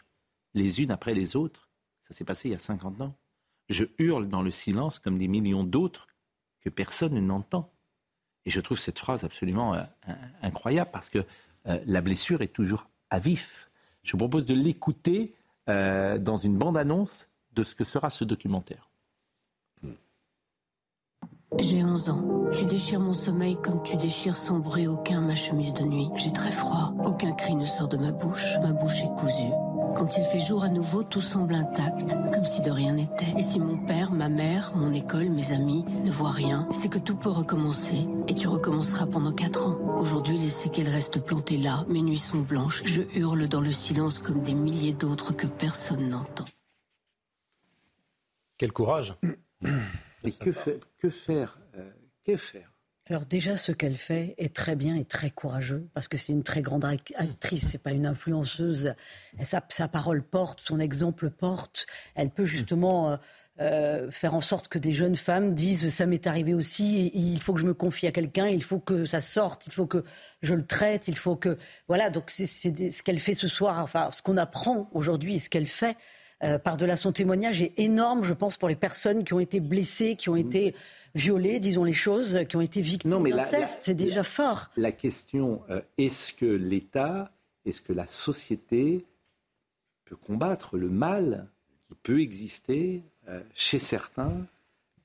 les 0.55 0.81
unes 0.81 0.89
après 0.89 1.13
les 1.13 1.35
autres. 1.35 1.69
Ça 2.07 2.15
s'est 2.15 2.25
passé 2.25 2.49
il 2.49 2.53
y 2.53 2.55
a 2.55 2.59
50 2.59 3.01
ans. 3.01 3.15
Je 3.69 3.85
hurle 3.99 4.27
dans 4.27 4.41
le 4.41 4.49
silence 4.49 4.97
comme 4.97 5.19
des 5.19 5.27
millions 5.27 5.63
d'autres 5.63 6.07
que 6.61 6.71
personne 6.71 7.19
n'entend. 7.19 7.71
Et 8.45 8.49
je 8.49 8.59
trouve 8.59 8.79
cette 8.79 8.99
phrase 8.99 9.23
absolument 9.23 9.75
euh, 9.75 9.81
incroyable 10.41 10.89
parce 10.91 11.09
que 11.09 11.19
euh, 11.67 11.79
la 11.85 12.01
blessure 12.01 12.41
est 12.41 12.53
toujours 12.53 12.87
à 13.09 13.19
vif. 13.19 13.69
Je 14.03 14.13
vous 14.13 14.17
propose 14.17 14.45
de 14.45 14.55
l'écouter 14.55 15.35
euh, 15.69 16.17
dans 16.17 16.37
une 16.37 16.57
bande-annonce 16.57 17.27
de 17.53 17.63
ce 17.63 17.75
que 17.75 17.83
sera 17.83 18.09
ce 18.09 18.23
documentaire. 18.23 18.89
J'ai 21.59 21.83
11 21.83 22.09
ans. 22.09 22.49
Tu 22.53 22.65
déchires 22.65 23.01
mon 23.01 23.13
sommeil 23.13 23.57
comme 23.61 23.83
tu 23.83 23.97
déchires 23.97 24.37
sans 24.37 24.59
bruit 24.59 24.87
aucun 24.87 25.19
ma 25.19 25.35
chemise 25.35 25.73
de 25.73 25.83
nuit. 25.83 26.09
J'ai 26.15 26.31
très 26.31 26.51
froid. 26.51 26.93
Aucun 27.05 27.33
cri 27.33 27.55
ne 27.55 27.65
sort 27.65 27.89
de 27.89 27.97
ma 27.97 28.11
bouche. 28.11 28.57
Ma 28.61 28.71
bouche 28.71 29.01
est 29.01 29.13
cousue. 29.19 29.70
Quand 29.95 30.17
il 30.17 30.23
fait 30.23 30.39
jour 30.39 30.63
à 30.63 30.69
nouveau, 30.69 31.03
tout 31.03 31.21
semble 31.21 31.53
intact, 31.53 32.15
comme 32.33 32.45
si 32.45 32.61
de 32.61 32.71
rien 32.71 32.93
n'était. 32.93 33.33
Et 33.37 33.43
si 33.43 33.59
mon 33.59 33.77
père, 33.77 34.11
ma 34.11 34.29
mère, 34.29 34.71
mon 34.75 34.93
école, 34.93 35.29
mes 35.29 35.51
amis 35.51 35.83
ne 36.03 36.11
voient 36.11 36.31
rien, 36.31 36.67
c'est 36.73 36.89
que 36.89 36.97
tout 36.97 37.15
peut 37.15 37.29
recommencer. 37.29 38.07
Et 38.27 38.35
tu 38.35 38.47
recommenceras 38.47 39.05
pendant 39.05 39.31
quatre 39.31 39.67
ans. 39.67 39.97
Aujourd'hui, 39.99 40.37
les 40.37 40.49
séquelles 40.49 40.89
restent 40.89 41.23
plantées 41.23 41.57
là. 41.57 41.85
Mes 41.87 42.01
nuits 42.01 42.17
sont 42.17 42.41
blanches. 42.41 42.83
Je 42.85 43.03
hurle 43.15 43.47
dans 43.47 43.61
le 43.61 43.71
silence 43.71 44.19
comme 44.19 44.41
des 44.41 44.53
milliers 44.53 44.93
d'autres 44.93 45.33
que 45.33 45.47
personne 45.47 46.09
n'entend. 46.09 46.45
Quel 48.57 48.71
courage 48.71 49.15
Mais 50.23 50.31
que, 50.31 50.51
que 50.97 51.09
faire 51.09 51.59
euh, 51.75 51.91
Que 52.23 52.35
faire? 52.35 52.71
Alors 53.09 53.25
déjà, 53.25 53.57
ce 53.57 53.71
qu'elle 53.71 53.97
fait 53.97 54.35
est 54.37 54.55
très 54.55 54.75
bien 54.75 54.95
et 54.95 55.05
très 55.05 55.31
courageux, 55.31 55.89
parce 55.93 56.07
que 56.07 56.17
c'est 56.17 56.31
une 56.31 56.43
très 56.43 56.61
grande 56.61 56.85
actrice, 56.85 57.67
c'est 57.69 57.81
pas 57.81 57.91
une 57.91 58.05
influenceuse. 58.05 58.93
Sa, 59.43 59.87
parole 59.87 60.23
porte, 60.23 60.59
son 60.63 60.79
exemple 60.79 61.29
porte. 61.29 61.87
Elle 62.15 62.29
peut 62.29 62.45
justement 62.45 63.11
euh, 63.11 63.17
euh, 63.59 64.11
faire 64.11 64.33
en 64.33 64.41
sorte 64.41 64.67
que 64.69 64.79
des 64.79 64.93
jeunes 64.93 65.17
femmes 65.17 65.53
disent 65.55 65.89
ça 65.89 66.05
m'est 66.05 66.25
arrivé 66.25 66.53
aussi, 66.53 67.11
il 67.13 67.41
faut 67.41 67.53
que 67.53 67.59
je 67.59 67.65
me 67.65 67.73
confie 67.73 68.07
à 68.07 68.11
quelqu'un, 68.11 68.47
il 68.47 68.63
faut 68.63 68.79
que 68.79 69.05
ça 69.05 69.19
sorte, 69.19 69.67
il 69.67 69.73
faut 69.73 69.87
que 69.87 70.05
je 70.41 70.53
le 70.53 70.65
traite, 70.65 71.07
il 71.07 71.17
faut 71.17 71.35
que 71.35 71.57
voilà. 71.87 72.09
Donc 72.09 72.25
c'est 72.29 72.45
ce 72.45 73.03
qu'elle 73.03 73.19
fait 73.19 73.33
ce 73.33 73.47
soir, 73.47 73.79
enfin 73.79 74.09
ce 74.13 74.21
qu'on 74.21 74.37
apprend 74.37 74.89
aujourd'hui, 74.93 75.39
ce 75.39 75.49
qu'elle 75.49 75.67
fait. 75.67 75.97
Euh, 76.43 76.57
par-delà 76.57 76.97
son 76.97 77.11
témoignage 77.11 77.61
est 77.61 77.73
énorme, 77.77 78.23
je 78.23 78.33
pense, 78.33 78.57
pour 78.57 78.67
les 78.67 78.75
personnes 78.75 79.23
qui 79.23 79.33
ont 79.33 79.39
été 79.39 79.59
blessées, 79.59 80.15
qui 80.15 80.29
ont 80.29 80.35
été 80.35 80.73
violées, 81.13 81.59
disons 81.59 81.83
les 81.83 81.93
choses, 81.93 82.39
qui 82.49 82.55
ont 82.55 82.61
été 82.61 82.81
victimes 82.81 83.29
d'inceste. 83.29 83.79
C'est 83.83 83.95
déjà 83.95 84.23
fort. 84.23 84.71
La 84.75 84.91
question, 84.91 85.61
euh, 85.69 85.81
est-ce 85.97 86.33
que 86.33 86.45
l'État, 86.45 87.31
est-ce 87.65 87.81
que 87.81 87.93
la 87.93 88.07
société 88.07 89.05
peut 90.05 90.15
combattre 90.15 90.77
le 90.77 90.89
mal 90.89 91.47
qui 91.83 91.93
peut 92.01 92.21
exister 92.21 93.03
euh, 93.27 93.41
chez 93.53 93.79
certains 93.79 94.45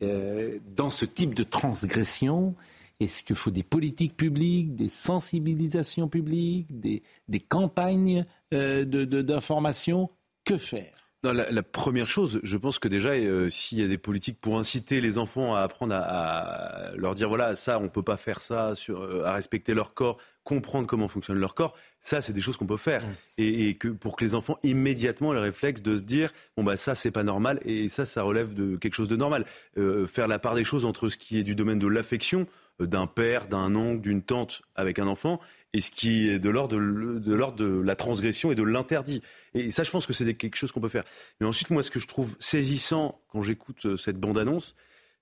dans 0.00 0.90
ce 0.90 1.06
type 1.06 1.34
de 1.34 1.42
transgression? 1.42 2.54
Est-ce 3.00 3.22
qu'il 3.24 3.36
faut 3.36 3.50
des 3.50 3.62
politiques 3.62 4.14
publiques, 4.14 4.74
des 4.74 4.90
sensibilisations 4.90 6.08
publiques, 6.08 6.78
des, 6.78 7.02
campagnes 7.40 8.26
d'information? 8.50 10.10
Que 10.44 10.58
faire? 10.58 11.05
La, 11.32 11.62
première 11.62 12.08
chose, 12.08 12.40
je 12.42 12.56
pense 12.56 12.78
que 12.78 12.88
déjà, 12.88 13.10
euh, 13.10 13.48
s'il 13.50 13.78
y 13.78 13.84
a 13.84 13.88
des 13.88 13.98
politiques 13.98 14.40
pour 14.40 14.58
inciter 14.58 15.00
les 15.00 15.18
enfants 15.18 15.54
à 15.54 15.60
apprendre 15.60 15.94
à, 15.94 16.92
leur 16.96 17.14
dire 17.14 17.28
voilà, 17.28 17.54
ça, 17.54 17.78
on 17.78 17.88
peut 17.88 18.02
pas 18.02 18.16
faire 18.16 18.40
ça, 18.40 18.74
euh, 18.88 19.24
à 19.24 19.32
respecter 19.32 19.74
leur 19.74 19.94
corps, 19.94 20.18
comprendre 20.44 20.86
comment 20.86 21.08
fonctionne 21.08 21.38
leur 21.38 21.54
corps, 21.54 21.74
ça, 22.00 22.20
c'est 22.20 22.32
des 22.32 22.40
choses 22.40 22.56
qu'on 22.56 22.66
peut 22.66 22.76
faire. 22.76 23.04
Mmh. 23.04 23.10
Et, 23.38 23.74
que 23.74 23.88
pour 23.88 24.16
que 24.16 24.24
les 24.24 24.34
enfants 24.34 24.58
immédiatement 24.62 25.32
aient 25.32 25.36
le 25.36 25.42
réflexe 25.42 25.82
de 25.82 25.96
se 25.96 26.02
dire 26.02 26.32
bon 26.56 26.64
bah 26.64 26.76
ça, 26.76 26.94
c'est 26.94 27.10
pas 27.10 27.24
normal, 27.24 27.60
et 27.64 27.88
ça, 27.88 28.06
ça 28.06 28.22
relève 28.22 28.54
de 28.54 28.76
quelque 28.76 28.94
chose 28.94 29.08
de 29.08 29.16
normal. 29.16 29.44
Euh, 29.78 30.06
faire 30.06 30.28
la 30.28 30.38
part 30.38 30.54
des 30.54 30.64
choses 30.64 30.84
entre 30.84 31.08
ce 31.08 31.16
qui 31.16 31.38
est 31.38 31.44
du 31.44 31.54
domaine 31.54 31.78
de 31.78 31.88
l'affection 31.88 32.46
d'un 32.80 33.06
père, 33.06 33.48
d'un 33.48 33.74
oncle, 33.74 34.02
d'une 34.02 34.22
tante 34.22 34.62
avec 34.74 34.98
un 34.98 35.06
enfant, 35.06 35.40
et 35.72 35.80
ce 35.80 35.90
qui 35.90 36.28
est 36.28 36.38
de 36.38 36.48
l'ordre 36.48 36.76
de, 36.76 37.18
de, 37.18 37.80
la 37.82 37.96
transgression 37.96 38.50
et 38.52 38.54
de 38.54 38.62
l'interdit. 38.62 39.22
Et 39.54 39.70
ça, 39.70 39.82
je 39.82 39.90
pense 39.90 40.06
que 40.06 40.12
c'est 40.12 40.34
quelque 40.34 40.56
chose 40.56 40.72
qu'on 40.72 40.80
peut 40.80 40.88
faire. 40.88 41.04
Mais 41.40 41.46
ensuite, 41.46 41.70
moi, 41.70 41.82
ce 41.82 41.90
que 41.90 42.00
je 42.00 42.06
trouve 42.06 42.36
saisissant 42.38 43.20
quand 43.28 43.42
j'écoute 43.42 43.86
euh, 43.86 43.96
cette 43.96 44.18
bande-annonce, 44.18 44.74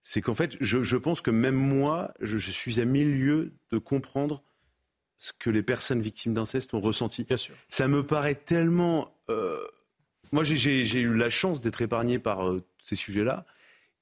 c'est 0.02 0.20
qu'en 0.20 0.34
fait, 0.34 0.56
je, 0.60 0.96
pense 0.96 1.22
que 1.22 1.30
même 1.30 1.54
moi, 1.54 2.12
je, 2.20 2.36
suis 2.38 2.80
à 2.80 2.84
milieu 2.84 3.54
de 3.70 3.78
comprendre 3.78 4.44
ce 5.16 5.32
que 5.32 5.48
les 5.48 5.62
personnes 5.62 6.02
victimes 6.02 6.34
d'inceste 6.34 6.74
ont 6.74 6.80
ressenti. 6.80 7.24
Bien 7.24 7.38
sûr. 7.38 7.54
Ça 7.68 7.88
me 7.88 8.06
paraît 8.06 8.34
tellement... 8.34 9.16
Euh, 9.30 9.58
moi, 10.30 10.44
j'ai 10.44 11.00
eu 11.00 11.14
la 11.14 11.30
chance 11.30 11.62
d'être 11.62 11.80
épargné 11.80 12.18
par 12.18 12.46
euh, 12.46 12.62
ces 12.82 12.96
sujets-là. 12.96 13.46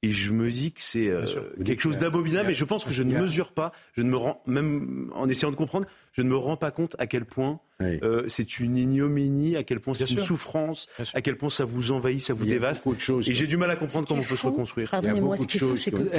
Et 0.05 0.11
je 0.11 0.33
me 0.33 0.51
dis 0.51 0.73
que 0.73 0.81
c'est 0.81 1.09
euh, 1.09 1.25
quelque 1.65 1.81
chose 1.81 1.97
d'abominable, 1.97 2.51
et 2.51 2.55
je 2.55 2.65
pense 2.65 2.85
que 2.85 2.93
je 2.93 3.05
ne 3.05 3.17
mesure 3.17 3.53
pas, 3.53 3.71
je 3.97 4.03
ne 4.03 4.11
me 4.11 4.17
rends, 4.17 4.43
même 4.47 5.13
en 5.15 5.29
essayant 5.29 5.53
de 5.53 5.57
comprendre, 5.57 5.87
je 6.13 6.23
ne 6.23 6.29
me 6.29 6.37
rends 6.37 6.57
pas 6.57 6.73
compte 6.73 6.97
à 6.99 7.07
quel 7.07 7.25
point 7.25 7.61
euh, 7.81 8.25
c'est 8.27 8.59
une 8.59 8.77
ignominie, 8.77 9.57
à 9.57 9.63
quel 9.63 9.79
point 9.79 9.95
c'est 9.95 10.11
une 10.11 10.19
souffrance, 10.19 10.89
à 11.15 11.21
quel 11.21 11.37
point 11.37 11.51
ça 11.51 11.65
vous 11.65 11.93
envahit, 11.93 12.21
ça 12.21 12.35
vous 12.35 12.45
dévaste. 12.45 12.85
et 12.87 13.33
j'ai 13.33 13.47
du 13.47 13.57
mal 13.57 13.71
à 13.71 13.77
comprendre 13.77 14.09
comment 14.09 14.23
on 14.23 14.25
peut 14.25 14.37
se 14.37 14.47
reconstruire. 14.47 14.91
Pardonnez-moi, 14.91 15.37
ce 15.37 15.47
qu'il 15.47 15.79
c'est 15.79 15.93
que. 15.93 16.11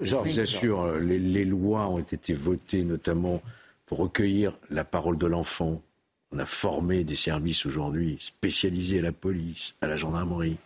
Georges, 0.00 0.30
j'assure, 0.30 0.98
les, 0.98 1.18
les 1.18 1.44
lois 1.44 1.88
ont 1.88 1.98
été 1.98 2.32
votées 2.32 2.84
notamment 2.84 3.42
pour 3.86 3.98
recueillir 3.98 4.56
la 4.70 4.84
parole 4.84 5.18
de 5.18 5.26
l'enfant. 5.26 5.82
On 6.30 6.38
a 6.38 6.46
formé 6.46 7.02
des 7.02 7.16
services 7.16 7.66
aujourd'hui 7.66 8.18
spécialisés 8.20 9.00
à 9.00 9.02
la 9.02 9.12
police, 9.12 9.74
à 9.80 9.86
la 9.86 9.96
gendarmerie 9.96 10.56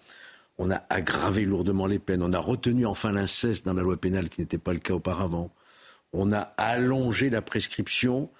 on 0.58 0.70
a 0.70 0.82
aggravé 0.88 1.44
lourdement 1.44 1.86
les 1.86 1.98
peines, 1.98 2.22
on 2.22 2.32
a 2.32 2.38
retenu 2.38 2.86
enfin 2.86 3.12
l'inceste 3.12 3.66
dans 3.66 3.74
la 3.74 3.82
loi 3.82 3.96
pénale 3.96 4.28
qui 4.28 4.40
n'était 4.40 4.58
pas 4.58 4.72
le 4.72 4.78
cas 4.78 4.94
auparavant, 4.94 5.50
on 6.12 6.32
a 6.32 6.40
allongé 6.56 7.30
la 7.30 7.42
prescription, 7.42 8.30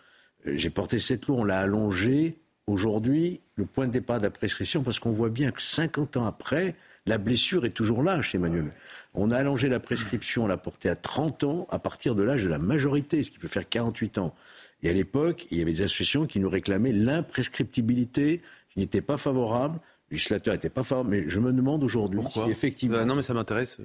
euh, 0.47 0.55
j'ai 0.57 0.71
porté 0.71 0.99
cette 0.99 1.27
loi, 1.27 1.39
on 1.39 1.45
l'a 1.45 1.61
allongée 1.61 2.39
aujourd'hui, 2.67 3.41
le 3.55 3.65
point 3.65 3.87
de 3.87 3.93
départ 3.93 4.19
de 4.19 4.25
la 4.25 4.31
prescription, 4.31 4.83
parce 4.83 4.99
qu'on 4.99 5.13
voit 5.13 5.29
bien 5.29 5.51
que 5.51 5.63
50 5.63 6.17
ans 6.17 6.27
après, 6.27 6.75
la 7.07 7.19
blessure 7.19 7.65
est 7.65 7.71
toujours 7.71 8.03
là 8.03 8.21
chez 8.23 8.39
Emmanuel. 8.39 8.73
On 9.15 9.31
a 9.31 9.37
allongé 9.37 9.69
la 9.69 9.79
prescription, 9.79 10.45
on 10.45 10.47
l'a 10.47 10.57
portée 10.57 10.89
à 10.89 10.97
30 10.97 11.45
ans 11.45 11.67
à 11.71 11.79
partir 11.79 12.15
de 12.15 12.23
l'âge 12.23 12.45
de 12.45 12.49
la 12.49 12.59
majorité, 12.59 13.23
ce 13.23 13.31
qui 13.31 13.39
peut 13.39 13.49
faire 13.49 13.69
48 13.69 14.19
ans. 14.19 14.35
Et 14.83 14.91
à 14.91 14.93
l'époque, 14.93 15.47
il 15.51 15.59
y 15.59 15.63
avait 15.63 15.73
des 15.73 15.83
associations 15.83 16.27
qui 16.27 16.41
nous 16.41 16.51
réclamaient 16.51 16.93
l'imprescriptibilité. 16.93 18.43
Je 18.75 18.81
n'étais 18.81 19.01
pas 19.01 19.17
favorable 19.17 19.79
législateur 20.11 20.55
n'était 20.55 20.71
pas 20.71 20.83
fort, 20.83 21.05
mais 21.05 21.29
je 21.29 21.41
me 21.41 21.53
demande 21.53 21.83
aujourd'hui 21.83 22.21
si 22.31 22.41
effectivement. 22.51 22.99
Euh, 22.99 23.05
non, 23.05 23.17
mais 23.17 23.23
ça 23.23 23.35
m'intéresse. 23.35 23.79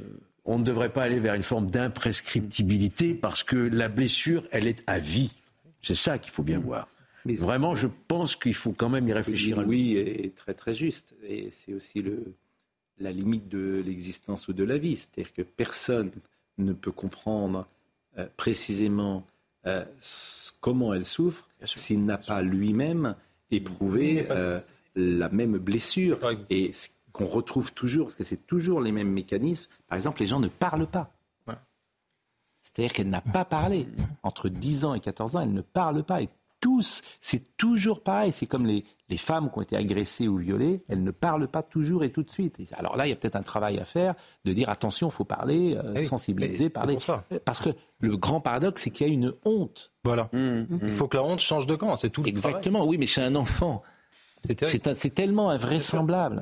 On 0.45 0.59
ne 0.59 0.63
devrait 0.63 0.91
pas 0.91 1.03
aller 1.03 1.19
vers 1.19 1.35
une 1.35 1.43
forme 1.43 1.69
d'imprescriptibilité 1.69 3.13
parce 3.13 3.43
que 3.43 3.55
la 3.55 3.89
blessure, 3.89 4.47
elle 4.51 4.67
est 4.67 4.83
à 4.87 4.99
vie. 4.99 5.33
C'est 5.81 5.95
ça 5.95 6.17
qu'il 6.17 6.31
faut 6.31 6.43
bien 6.43 6.59
mm. 6.59 6.63
voir. 6.63 6.87
Mais 7.25 7.35
Vraiment, 7.35 7.75
je 7.75 7.87
pense 8.07 8.35
qu'il 8.35 8.55
faut 8.55 8.71
quand 8.71 8.89
même 8.89 9.07
y 9.07 9.13
réfléchir. 9.13 9.63
Oui, 9.67 9.95
est 9.95 10.35
très 10.35 10.53
très 10.53 10.73
juste. 10.73 11.13
Et 11.23 11.51
c'est 11.51 11.73
aussi 11.73 12.01
le, 12.01 12.33
la 12.99 13.11
limite 13.11 13.47
de 13.47 13.81
l'existence 13.85 14.47
ou 14.47 14.53
de 14.53 14.63
la 14.63 14.77
vie. 14.77 14.95
C'est-à-dire 14.95 15.33
que 15.33 15.41
personne 15.43 16.11
ne 16.57 16.73
peut 16.73 16.91
comprendre 16.91 17.67
euh, 18.17 18.25
précisément 18.37 19.25
euh, 19.67 19.85
comment 20.59 20.93
elle 20.93 21.05
souffre 21.05 21.47
s'il 21.63 22.05
n'a 22.05 22.17
pas 22.17 22.41
lui-même 22.41 23.15
éprouvé 23.51 24.27
la 24.95 25.29
même 25.29 25.57
blessure. 25.57 26.19
Et 26.49 26.71
qu'on 27.13 27.25
retrouve 27.27 27.73
toujours, 27.73 28.05
parce 28.05 28.15
que 28.15 28.23
c'est 28.23 28.47
toujours 28.47 28.79
les 28.79 28.93
mêmes 28.93 29.11
mécanismes. 29.11 29.69
Par 29.87 29.97
exemple, 29.97 30.21
les 30.21 30.27
gens 30.27 30.39
ne 30.39 30.47
parlent 30.47 30.87
pas. 30.87 31.13
C'est-à-dire 32.63 32.93
qu'elle 32.93 33.09
n'a 33.09 33.21
pas 33.21 33.43
parlé. 33.43 33.87
Entre 34.23 34.47
10 34.47 34.85
ans 34.85 34.93
et 34.93 34.99
14 34.99 35.35
ans, 35.35 35.41
elle 35.41 35.53
ne 35.53 35.61
parle 35.61 36.03
pas. 36.03 36.21
Et 36.21 36.29
tous, 36.61 37.01
c'est 37.19 37.57
toujours 37.57 38.01
pareil. 38.01 38.31
C'est 38.31 38.45
comme 38.45 38.65
les, 38.65 38.85
les, 39.09 39.17
femmes 39.17 39.51
qui 39.51 39.57
ont 39.57 39.61
été 39.61 39.75
agressées 39.75 40.29
ou 40.29 40.37
violées, 40.37 40.83
elles 40.87 41.03
ne 41.03 41.11
parlent 41.11 41.49
pas 41.49 41.63
toujours 41.63 42.05
et 42.05 42.11
tout 42.11 42.23
de 42.23 42.29
suite. 42.29 42.61
alors 42.77 42.95
là, 42.95 43.05
il 43.05 43.09
y 43.09 43.13
a 43.13 43.15
peut-être 43.17 43.35
un 43.35 43.43
travail 43.43 43.79
à 43.79 43.83
faire 43.83 44.15
de 44.45 44.53
dire 44.53 44.69
attention, 44.69 45.09
il 45.09 45.11
faut 45.11 45.25
parler, 45.25 45.75
euh, 45.75 46.01
sensibiliser, 46.03 46.69
parler. 46.69 46.97
Ça. 46.99 47.25
Parce 47.43 47.59
que 47.59 47.71
le 47.99 48.15
grand 48.15 48.39
paradoxe, 48.39 48.83
c'est 48.83 48.91
qu'il 48.91 49.07
y 49.07 49.09
a 49.09 49.13
une 49.13 49.33
honte. 49.43 49.91
Voilà. 50.05 50.29
Mmh. 50.31 50.63
Il 50.83 50.93
faut 50.93 51.07
que 51.07 51.17
la 51.17 51.23
honte 51.23 51.39
change 51.39 51.67
de 51.67 51.75
camp, 51.75 51.95
c'est 51.97 52.09
tout. 52.09 52.23
Exactement, 52.25 52.85
oui, 52.85 52.97
mais 52.97 53.07
chez 53.07 53.21
un 53.21 53.35
enfant. 53.35 53.83
C'est 54.47 55.13
tellement 55.13 55.49
invraisemblable. 55.49 56.41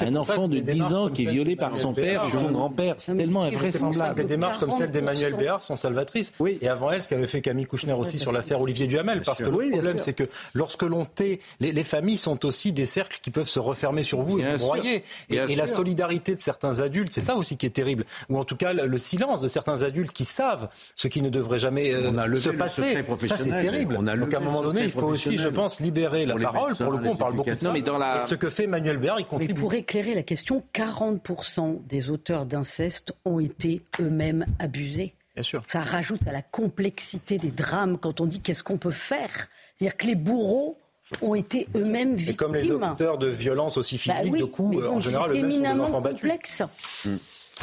un 0.00 0.16
enfant 0.16 0.48
de 0.48 0.58
10 0.58 0.82
ans 0.94 1.08
qui 1.08 1.26
est 1.26 1.30
violé 1.30 1.56
par 1.56 1.76
son 1.76 1.92
père 1.92 2.26
ou 2.26 2.30
son 2.30 2.50
grand-père, 2.50 2.96
c'est 2.98 3.14
tellement 3.14 3.42
invraisemblable. 3.42 4.22
Des 4.22 4.24
démarches 4.28 4.58
comme 4.58 4.70
celle 4.70 4.90
d'Emmanuel 4.90 5.34
Béard 5.34 5.62
sont 5.62 5.76
salvatrices. 5.76 6.32
Oui. 6.38 6.58
Et 6.62 6.68
avant 6.68 6.90
elle, 6.90 7.02
ce 7.02 7.08
qu'avait 7.08 7.26
fait 7.26 7.42
Camille 7.42 7.66
Kouchner 7.66 7.92
aussi 7.92 8.18
sur 8.18 8.32
l'affaire 8.32 8.60
Olivier 8.60 8.86
Duhamel. 8.86 9.22
Parce 9.22 9.38
que 9.38 9.44
le 9.44 9.70
problème, 9.70 9.98
c'est 9.98 10.14
que 10.14 10.28
lorsque 10.54 10.82
l'on 10.82 11.04
tait, 11.04 11.40
les, 11.60 11.84
familles 11.84 12.18
sont 12.18 12.46
aussi 12.46 12.72
des 12.72 12.86
cercles 12.86 13.18
qui 13.22 13.30
peuvent 13.30 13.48
se 13.48 13.60
refermer 13.60 14.02
sur 14.02 14.22
vous 14.22 14.38
et 14.38 14.56
vous 14.56 14.58
broyer. 14.58 15.04
Et, 15.30 15.54
la 15.54 15.66
solidarité 15.66 16.34
de 16.34 16.40
certains 16.40 16.80
adultes, 16.80 17.12
c'est 17.12 17.20
ça 17.20 17.36
aussi 17.36 17.56
qui 17.56 17.66
est 17.66 17.70
terrible. 17.70 18.04
Ou 18.28 18.38
en 18.38 18.44
tout 18.44 18.56
cas, 18.56 18.72
le 18.72 18.98
silence 18.98 19.40
de 19.40 19.48
certains 19.48 19.82
adultes 19.82 20.12
qui 20.12 20.24
savent 20.24 20.68
ce 20.96 21.08
qui 21.08 21.22
ne 21.22 21.28
devrait 21.28 21.58
jamais 21.58 21.92
euh, 21.92 22.34
se 22.36 22.50
passer. 22.50 23.04
Ça, 23.26 23.36
c'est 23.36 23.58
terrible. 23.58 23.98
Donc 24.04 24.34
à 24.34 24.38
un 24.38 24.40
moment 24.40 24.62
donné, 24.62 24.84
il 24.84 24.90
faut 24.90 25.06
aussi, 25.06 25.38
je 25.38 25.48
pense, 25.48 25.80
libérer 25.80 26.26
la 26.26 26.36
parole. 26.36 26.74
Pour 26.74 26.92
le 26.92 26.98
coup, 26.98 27.08
on 27.08 27.16
parle 27.16 27.33
non, 27.34 27.72
mais 27.72 27.82
dans 27.82 27.98
la... 27.98 28.20
ce 28.22 28.34
que 28.34 28.48
fait 28.48 28.66
Manuel 28.66 28.98
Béard, 28.98 29.20
il 29.20 29.26
contribue. 29.26 29.52
Mais 29.52 29.60
pour 29.60 29.74
éclairer 29.74 30.14
la 30.14 30.22
question, 30.22 30.62
40% 30.74 31.86
des 31.86 32.10
auteurs 32.10 32.46
d'inceste 32.46 33.12
ont 33.24 33.40
été 33.40 33.82
eux-mêmes 34.00 34.44
abusés. 34.58 35.14
Bien 35.34 35.42
sûr. 35.42 35.62
Ça 35.66 35.80
rajoute 35.80 36.26
à 36.28 36.32
la 36.32 36.42
complexité 36.42 37.38
des 37.38 37.50
drames 37.50 37.98
quand 37.98 38.20
on 38.20 38.26
dit 38.26 38.40
qu'est-ce 38.40 38.62
qu'on 38.62 38.78
peut 38.78 38.90
faire. 38.90 39.48
C'est-à-dire 39.76 39.96
que 39.96 40.06
les 40.06 40.14
bourreaux 40.14 40.78
ont 41.22 41.34
été 41.34 41.68
eux-mêmes 41.74 42.14
victimes. 42.14 42.32
Et 42.32 42.36
comme 42.36 42.54
les 42.54 42.70
auteurs 42.70 43.18
de 43.18 43.28
violences 43.28 43.76
aussi 43.76 44.00
bah 44.06 44.14
physiques, 44.14 44.38
de 44.38 44.44
coups, 44.44 44.78
en 44.86 45.00
général, 45.00 45.32
eux-mêmes 45.32 45.52
sont 45.52 45.74
des 45.74 45.80
enfants 45.80 46.02
complexe. 46.02 46.62
Hmm. 47.04 47.16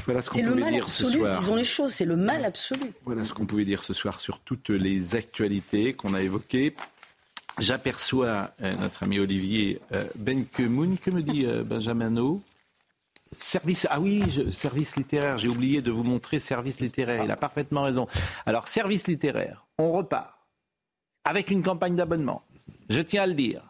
Voilà 0.05 0.21
ce 0.21 0.29
qu'on 0.29 0.41
pouvait 0.41 0.71
dire 0.71 0.83
absolu, 0.83 1.11
ce 1.11 1.17
soir. 1.17 1.39
Disons 1.39 1.55
les 1.55 1.63
choses, 1.63 1.91
c'est 1.91 2.05
le 2.05 2.15
mal 2.15 2.45
absolu. 2.45 2.93
Voilà 3.05 3.25
ce 3.25 3.33
qu'on 3.33 3.45
pouvait 3.45 3.65
dire 3.65 3.83
ce 3.83 3.93
soir 3.93 4.21
sur 4.21 4.39
toutes 4.39 4.69
les 4.69 5.15
actualités 5.15 5.93
qu'on 5.93 6.13
a 6.13 6.21
évoquées. 6.21 6.75
J'aperçois 7.59 8.51
euh, 8.61 8.75
notre 8.75 9.03
ami 9.03 9.19
Olivier 9.19 9.79
euh, 9.91 10.05
Benkemoun. 10.15 10.97
Que 10.97 11.11
me 11.11 11.21
dit 11.21 11.45
euh, 11.45 11.63
Benjamin 11.63 12.39
Service, 13.37 13.87
ah 13.89 13.99
oui, 13.99 14.23
service 14.51 14.97
littéraire, 14.97 15.37
j'ai 15.37 15.47
oublié 15.47 15.81
de 15.81 15.89
vous 15.89 16.03
montrer 16.03 16.39
service 16.39 16.81
littéraire, 16.81 17.23
il 17.23 17.31
a 17.31 17.37
parfaitement 17.37 17.83
raison. 17.83 18.07
Alors, 18.45 18.67
service 18.67 19.07
littéraire, 19.07 19.65
on 19.77 19.93
repart 19.93 20.33
avec 21.23 21.49
une 21.49 21.63
campagne 21.63 21.95
d'abonnement. 21.95 22.43
Je 22.89 22.99
tiens 22.99 23.23
à 23.23 23.27
le 23.27 23.33
dire. 23.33 23.61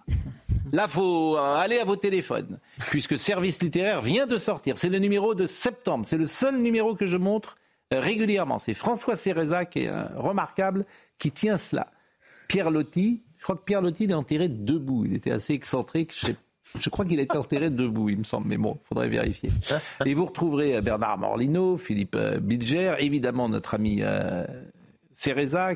Là, 0.71 0.87
faut 0.87 1.37
aller 1.37 1.77
à 1.77 1.83
vos 1.83 1.95
téléphones, 1.95 2.59
puisque 2.89 3.19
service 3.19 3.61
littéraire 3.61 4.01
vient 4.01 4.25
de 4.25 4.37
sortir. 4.37 4.79
C'est 4.79 4.89
le 4.89 4.97
numéro 4.97 5.35
de 5.35 5.45
septembre. 5.45 6.05
C'est 6.07 6.17
le 6.17 6.25
seul 6.25 6.57
numéro 6.57 6.95
que 6.95 7.05
je 7.05 7.17
montre 7.17 7.57
régulièrement. 7.91 8.57
C'est 8.57 8.73
François 8.73 9.15
Céréza 9.15 9.65
qui 9.65 9.83
est 9.83 9.91
remarquable, 10.15 10.85
qui 11.19 11.31
tient 11.31 11.59
cela. 11.59 11.87
Pierre 12.47 12.71
Lotti, 12.71 13.21
je 13.41 13.43
crois 13.43 13.55
que 13.55 13.63
Pierre 13.63 13.81
Lotti 13.81 14.03
est 14.03 14.13
enterré 14.13 14.49
debout. 14.49 15.03
Il 15.03 15.15
était 15.15 15.31
assez 15.31 15.53
excentrique. 15.53 16.13
Je, 16.79 16.89
crois 16.91 17.05
qu'il 17.05 17.19
été 17.19 17.35
enterré 17.35 17.71
debout, 17.71 18.07
il 18.09 18.19
me 18.19 18.23
semble, 18.23 18.47
mais 18.47 18.57
bon, 18.57 18.77
il 18.79 18.85
faudrait 18.85 19.09
vérifier. 19.09 19.49
Et 20.05 20.13
vous 20.13 20.27
retrouverez 20.27 20.75
euh, 20.75 20.81
Bernard 20.81 21.17
Morlino, 21.17 21.75
Philippe 21.75 22.15
euh, 22.15 22.39
Bilger, 22.39 22.97
évidemment 22.99 23.49
notre 23.49 23.73
ami 23.73 24.01
euh, 24.03 24.45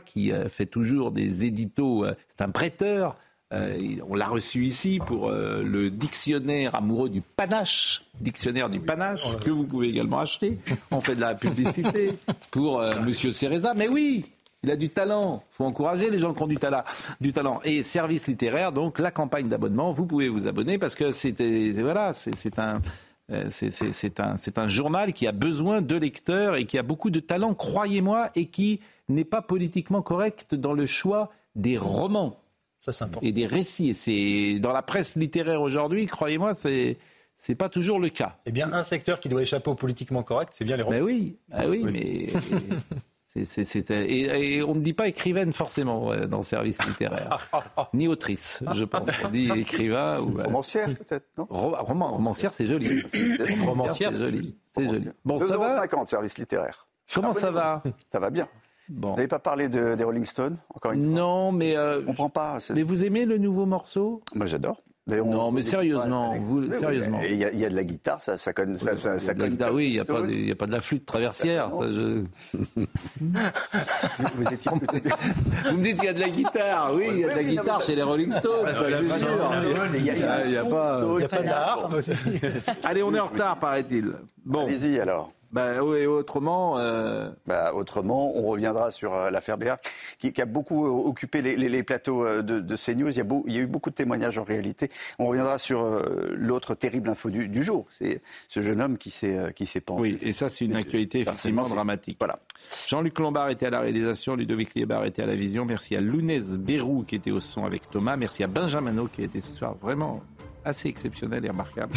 qui 0.05 0.32
fait 0.47 0.68
toujours 0.68 1.11
des 1.11 1.45
éditos. 1.45 2.05
c'est 2.30 2.41
un 2.41 2.49
prêteur. 2.49 3.16
on 3.51 4.16
l'a 4.16 4.28
reçu 4.28 4.66
ici 4.66 4.99
pour 5.05 5.30
le 5.30 5.89
dictionnaire 5.89 6.74
amoureux 6.74 7.09
du 7.09 7.22
panache, 7.22 8.05
dictionnaire 8.22 8.72
du 8.72 8.80
panache, 8.80 9.38
que 9.39 9.51
vous 9.51 9.66
pouvez 9.66 9.89
également 9.89 10.20
acheter. 10.20 10.57
On 10.89 10.99
fait 10.99 11.16
de 11.16 11.22
la 11.22 11.36
publicité 11.36 12.13
pour 12.49 12.82
Monsieur 13.05 13.32
Cereza. 13.32 13.76
Mais 13.76 13.88
oui, 13.88 14.26
il 14.66 14.72
a 14.72 14.76
du 14.76 14.89
talent. 14.89 15.43
Il 15.51 15.55
faut 15.55 15.66
encourager 15.66 16.09
les 16.09 16.18
gens 16.18 16.34
qui 16.34 16.41
ont 16.41 16.47
du 16.47 16.57
talent. 16.57 16.84
Du 17.22 17.32
talent. 17.32 17.61
Et 17.63 17.84
service 17.84 18.28
littéraire, 18.28 18.72
donc 18.72 18.99
la 18.99 19.11
campagne 19.11 19.47
d'abonnement, 19.47 19.91
vous 19.91 20.05
pouvez 20.05 20.28
vous 20.28 20.47
abonner 20.47 20.80
parce 20.80 20.95
que 20.95 21.11
c'est 21.11 21.32
voilà, 21.74 22.13
c'est 22.13 22.59
un. 22.59 22.82
Euh, 23.32 23.47
c'est 23.49 24.20
un, 24.20 24.36
un, 24.55 24.68
journal 24.68 25.11
qui 25.11 25.26
a 25.26 25.32
besoin 25.32 25.82
de 25.82 25.95
lecteurs 25.95 26.57
et 26.57 26.66
qui 26.66 26.78
a 26.78 26.84
beaucoup 26.84 27.09
de 27.09 27.20
talent, 27.20 27.55
croyez-moi, 27.55 28.30
et 28.36 28.49
qui 28.49 28.82
n'est 29.09 29.26
pas 29.26 29.41
politiquement 29.41 30.03
correct 30.03 30.53
dans 30.53 30.74
le 30.74 30.86
choix 30.86 31.32
des 31.55 31.76
romans 31.76 32.39
Ça, 32.78 32.91
et 33.24 33.32
des 33.32 33.47
récits. 33.47 33.95
C'est 33.95 34.59
dans 34.59 34.74
la 34.74 34.84
presse 34.84 35.16
littéraire 35.16 35.63
aujourd'hui, 35.63 36.05
croyez-moi, 36.05 36.53
c'est 36.53 36.97
c'est 37.36 37.55
pas 37.55 37.68
toujours 37.68 37.99
le 37.99 38.09
cas. 38.09 38.38
Eh 38.45 38.51
bien, 38.51 38.72
un 38.72 38.84
secteur 38.84 39.20
qui 39.20 39.28
doit 39.28 39.41
échapper 39.41 39.72
au 39.72 39.76
politiquement 39.76 40.22
correct, 40.22 40.53
c'est 40.53 40.63
bien 40.63 40.78
les 40.78 40.84
romans. 40.84 40.99
Ben 40.99 41.03
oui, 41.03 41.39
ben 41.49 41.68
oui, 41.68 41.84
et, 43.36 44.64
on 44.64 44.76
ne 44.76 44.80
dit 44.80 44.94
pas 44.94 45.08
écrivaine 45.08 45.52
forcément 45.52 46.16
dans 46.28 46.38
le 46.38 46.44
service 46.44 46.82
littéraire, 46.86 47.50
ni 47.94 48.08
autrice, 48.08 48.64
je 48.74 48.84
pense. 48.86 49.10
On 49.26 49.30
dit 49.30 49.52
écrivain 49.56 50.22
ou 50.22 50.40
euh, 50.40 50.44
romancière 50.44 50.88
peut-être, 50.94 51.28
non? 51.38 51.48
Romancière, 51.50 52.54
c'est 52.54 52.66
joli. 52.66 53.04
romancière, 53.66 54.12
c'est 54.14 54.24
joli. 54.24 54.56
C'est 54.66 54.88
joli. 54.88 55.10
Bon, 55.26 55.38
2,50 55.38 55.48
ça 55.48 55.58
va? 55.58 56.08
Service 56.08 56.38
littéraire. 56.38 56.88
Comment 57.14 57.34
ça 57.34 57.52
va? 57.52 57.84
Ça 58.12 58.20
va 58.20 58.30
bien. 58.30 58.48
Bon. 58.88 59.10
Vous 59.10 59.16
n'avez 59.16 59.28
pas 59.28 59.40
parlé 59.40 59.68
de, 59.68 59.96
des 59.96 60.04
Rolling 60.04 60.26
Stones 60.26 60.58
encore 60.74 60.92
une 60.92 61.04
fois? 61.04 61.22
Non, 61.22 61.52
mais 61.52 61.76
euh, 61.76 62.02
on 62.08 62.14
prend 62.14 62.30
pas. 62.30 62.60
Mais 62.74 62.84
vous 62.84 63.04
aimez 63.04 63.26
le 63.26 63.38
nouveau 63.38 63.66
morceau? 63.66 64.22
Moi, 64.36 64.46
j'adore. 64.46 64.82
Non, 65.08 65.51
mais 65.51 65.62
sérieusement, 65.62 66.36
vous, 66.39 66.72
sérieusement. 66.72 67.22
Il 67.22 67.36
y, 67.36 67.66
a 67.66 67.70
de 67.70 67.76
la 67.76 67.84
guitare, 67.84 68.20
ça, 68.22 68.39
ça, 68.39 68.51
ça, 68.78 68.95
ça, 68.95 69.20
ça 69.20 69.34
guitare, 69.36 69.72
oui, 69.72 69.89
il 69.89 69.93
n'y 69.93 69.99
a, 69.99 70.06
pas 70.06 70.24
de, 70.24 70.51
a 70.51 70.56
pas 70.56 70.66
de 70.66 70.72
la 70.72 70.82
flûte 70.82 71.06
traversière. 71.06 71.70
Ça, 71.70 71.91
je... 71.91 72.24
vous, 74.36 74.47
étiez 74.51 74.72
vous 75.66 75.78
me 75.78 75.84
dites 75.84 75.97
qu'il 75.97 76.06
y 76.06 76.08
a 76.08 76.14
de 76.14 76.22
la 76.22 76.30
guitare, 76.30 76.91
oui, 76.95 77.06
il 77.12 77.20
y 77.20 77.24
a 77.24 77.30
de 77.30 77.36
la 77.36 77.43
guitare 77.43 77.84
chez 77.84 77.95
les 77.95 78.01
Rolling 78.01 78.32
Stones, 78.32 78.66
c'est 78.66 79.20
sûr. 79.20 79.51
Il 79.95 80.03
n'y 80.03 80.10
a, 80.10 80.66
pas, 80.66 81.01
de 81.01 81.45
la 81.45 81.68
harpe 81.70 81.93
aussi. 81.93 82.14
Allez, 82.84 83.03
on 83.03 83.14
est 83.14 83.20
en 83.20 83.28
retard, 83.28 83.60
paraît-il. 83.60 84.12
Bon. 84.43 84.66
Allez-y 84.66 84.99
alors. 84.99 85.32
Bah, 85.56 85.82
oui, 85.82 86.06
autrement. 86.06 86.78
Euh... 86.80 87.30
Bah, 87.47 87.74
autrement, 87.74 88.36
on 88.36 88.43
reviendra 88.43 88.91
sur 88.91 89.14
euh, 89.14 89.32
l'affaire 89.32 89.58
Béard, 89.58 89.78
qui, 90.20 90.34
qui, 90.34 90.41
a 90.41 90.45
beaucoup 90.45 90.86
euh, 90.86 90.89
occupé 90.89 91.41
les, 91.41 91.56
les, 91.56 91.70
les 91.70 91.82
plateaux 91.82 92.26
de, 92.41 92.60
de, 92.60 92.76
CNews. 92.76 93.10
Il 93.10 93.18
y, 93.18 93.22
a 93.22 93.24
beau, 93.24 93.45
il 93.47 93.56
y, 93.56 93.60
a 93.60 93.62
eu 93.62 93.66
beaucoup 93.66 93.89
de 93.89 93.95
témoignages 93.95 94.38
en 94.38 94.43
réalité. 94.43 94.91
On 95.18 95.28
reviendra 95.28 95.58
sur 95.58 96.03
l'autre 96.34 96.76
terrible 96.76 97.10
info 97.10 97.30
du, 97.30 97.47
du 97.47 97.64
jour. 97.64 97.88
C'est 97.97 98.22
ce 98.49 98.62
jeune 98.62 98.82
homme 98.82 98.97
qui 98.97 99.12
s'est 99.12 99.53
qui 99.56 99.66
s'est 99.66 99.80
pendu. 99.80 100.01
Oui, 100.01 100.20
et 100.22 100.34
ça, 100.34 100.49
c'est 100.49 100.66
une 100.66 100.76
actualité 100.76 101.22
effectivement 101.22 101.64
dramatique. 101.64 102.18
Voilà. 102.20 102.39
Jean-Luc 102.89 103.18
Lombard 103.20 103.49
était 103.49 103.68
à 103.68 103.70
la 103.70 103.80
réalisation, 103.80 104.36
Ludovic 104.36 104.76
Liebar 104.76 105.06
était 105.06 105.22
à 105.22 105.26
la 105.26 105.36
vision. 105.38 105.64
Merci 105.64 105.95
à 105.95 106.01
Lounès 106.01 106.58
Bérou 106.58 107.03
qui 107.03 107.16
était 107.16 107.32
au 107.32 107.39
son 107.39 107.64
avec 107.64 107.89
Thomas. 107.89 108.18
Merci 108.18 108.43
à 108.43 108.47
Benjamin 108.47 109.08
qui 109.08 109.24
était 109.24 109.39
ce 109.39 109.53
soir 109.53 109.76
vraiment 109.82 110.22
assez 110.66 110.89
exceptionnel 110.89 111.45
et 111.45 111.49
remarquable. 111.49 111.93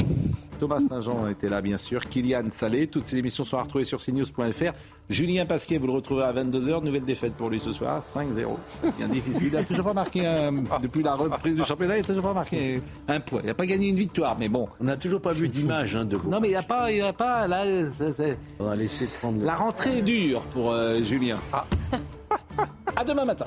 Thomas 0.60 0.80
Saint-Jean 0.80 1.28
était 1.28 1.48
là, 1.48 1.60
bien 1.60 1.78
sûr. 1.78 2.00
Kylian 2.08 2.44
Salé. 2.52 2.86
Toutes 2.86 3.06
ces 3.06 3.16
émissions 3.16 3.44
sont 3.44 3.60
retrouvées 3.60 3.84
sur 3.84 4.00
cnews.fr. 4.00 4.72
Julien 5.08 5.46
Pasquet, 5.46 5.78
vous 5.78 5.86
le 5.86 5.94
retrouverez 5.94 6.26
à 6.26 6.32
22h. 6.32 6.84
Nouvelle 6.84 7.04
défaite 7.04 7.34
pour 7.34 7.48
lui 7.48 7.60
ce 7.60 7.72
soir. 7.72 8.04
5-0. 8.06 8.56
Bien 8.98 9.08
difficile. 9.08 9.48
Il 9.48 9.52
n'a 9.52 9.62
toujours 9.62 9.86
pas 9.86 9.94
marqué, 9.94 10.26
un, 10.26 10.52
depuis 10.82 11.02
la 11.02 11.14
reprise 11.14 11.56
du 11.56 11.64
championnat, 11.64 11.96
il 11.96 12.00
n'a 12.00 12.06
toujours 12.06 12.24
pas 12.24 12.34
marqué 12.34 12.82
un 13.06 13.20
point. 13.20 13.40
Il 13.42 13.46
n'a 13.46 13.54
pas 13.54 13.66
gagné 13.66 13.88
une 13.88 13.96
victoire, 13.96 14.36
mais 14.38 14.48
bon. 14.48 14.68
On 14.80 14.84
n'a 14.84 14.96
toujours 14.96 15.22
pas 15.22 15.32
vu 15.32 15.48
d'image 15.48 15.96
hein, 15.96 16.04
de 16.04 16.16
vous. 16.16 16.28
Non, 16.28 16.40
mais 16.40 16.48
il 16.48 16.52
n'y 16.52 16.56
a 16.56 16.62
pas, 16.62 16.92
il 16.92 17.00
a 17.00 17.12
pas, 17.12 17.46
là, 17.46 17.64
On 18.58 18.64
va 18.64 18.76
laisser 18.76 19.06
prendre. 19.18 19.42
La 19.44 19.54
rentrée 19.54 19.98
est 19.98 20.02
dure 20.02 20.42
pour 20.52 20.72
euh, 20.72 21.02
Julien. 21.02 21.38
Ah. 21.52 21.64
à 22.96 23.04
demain 23.04 23.24
matin. 23.24 23.46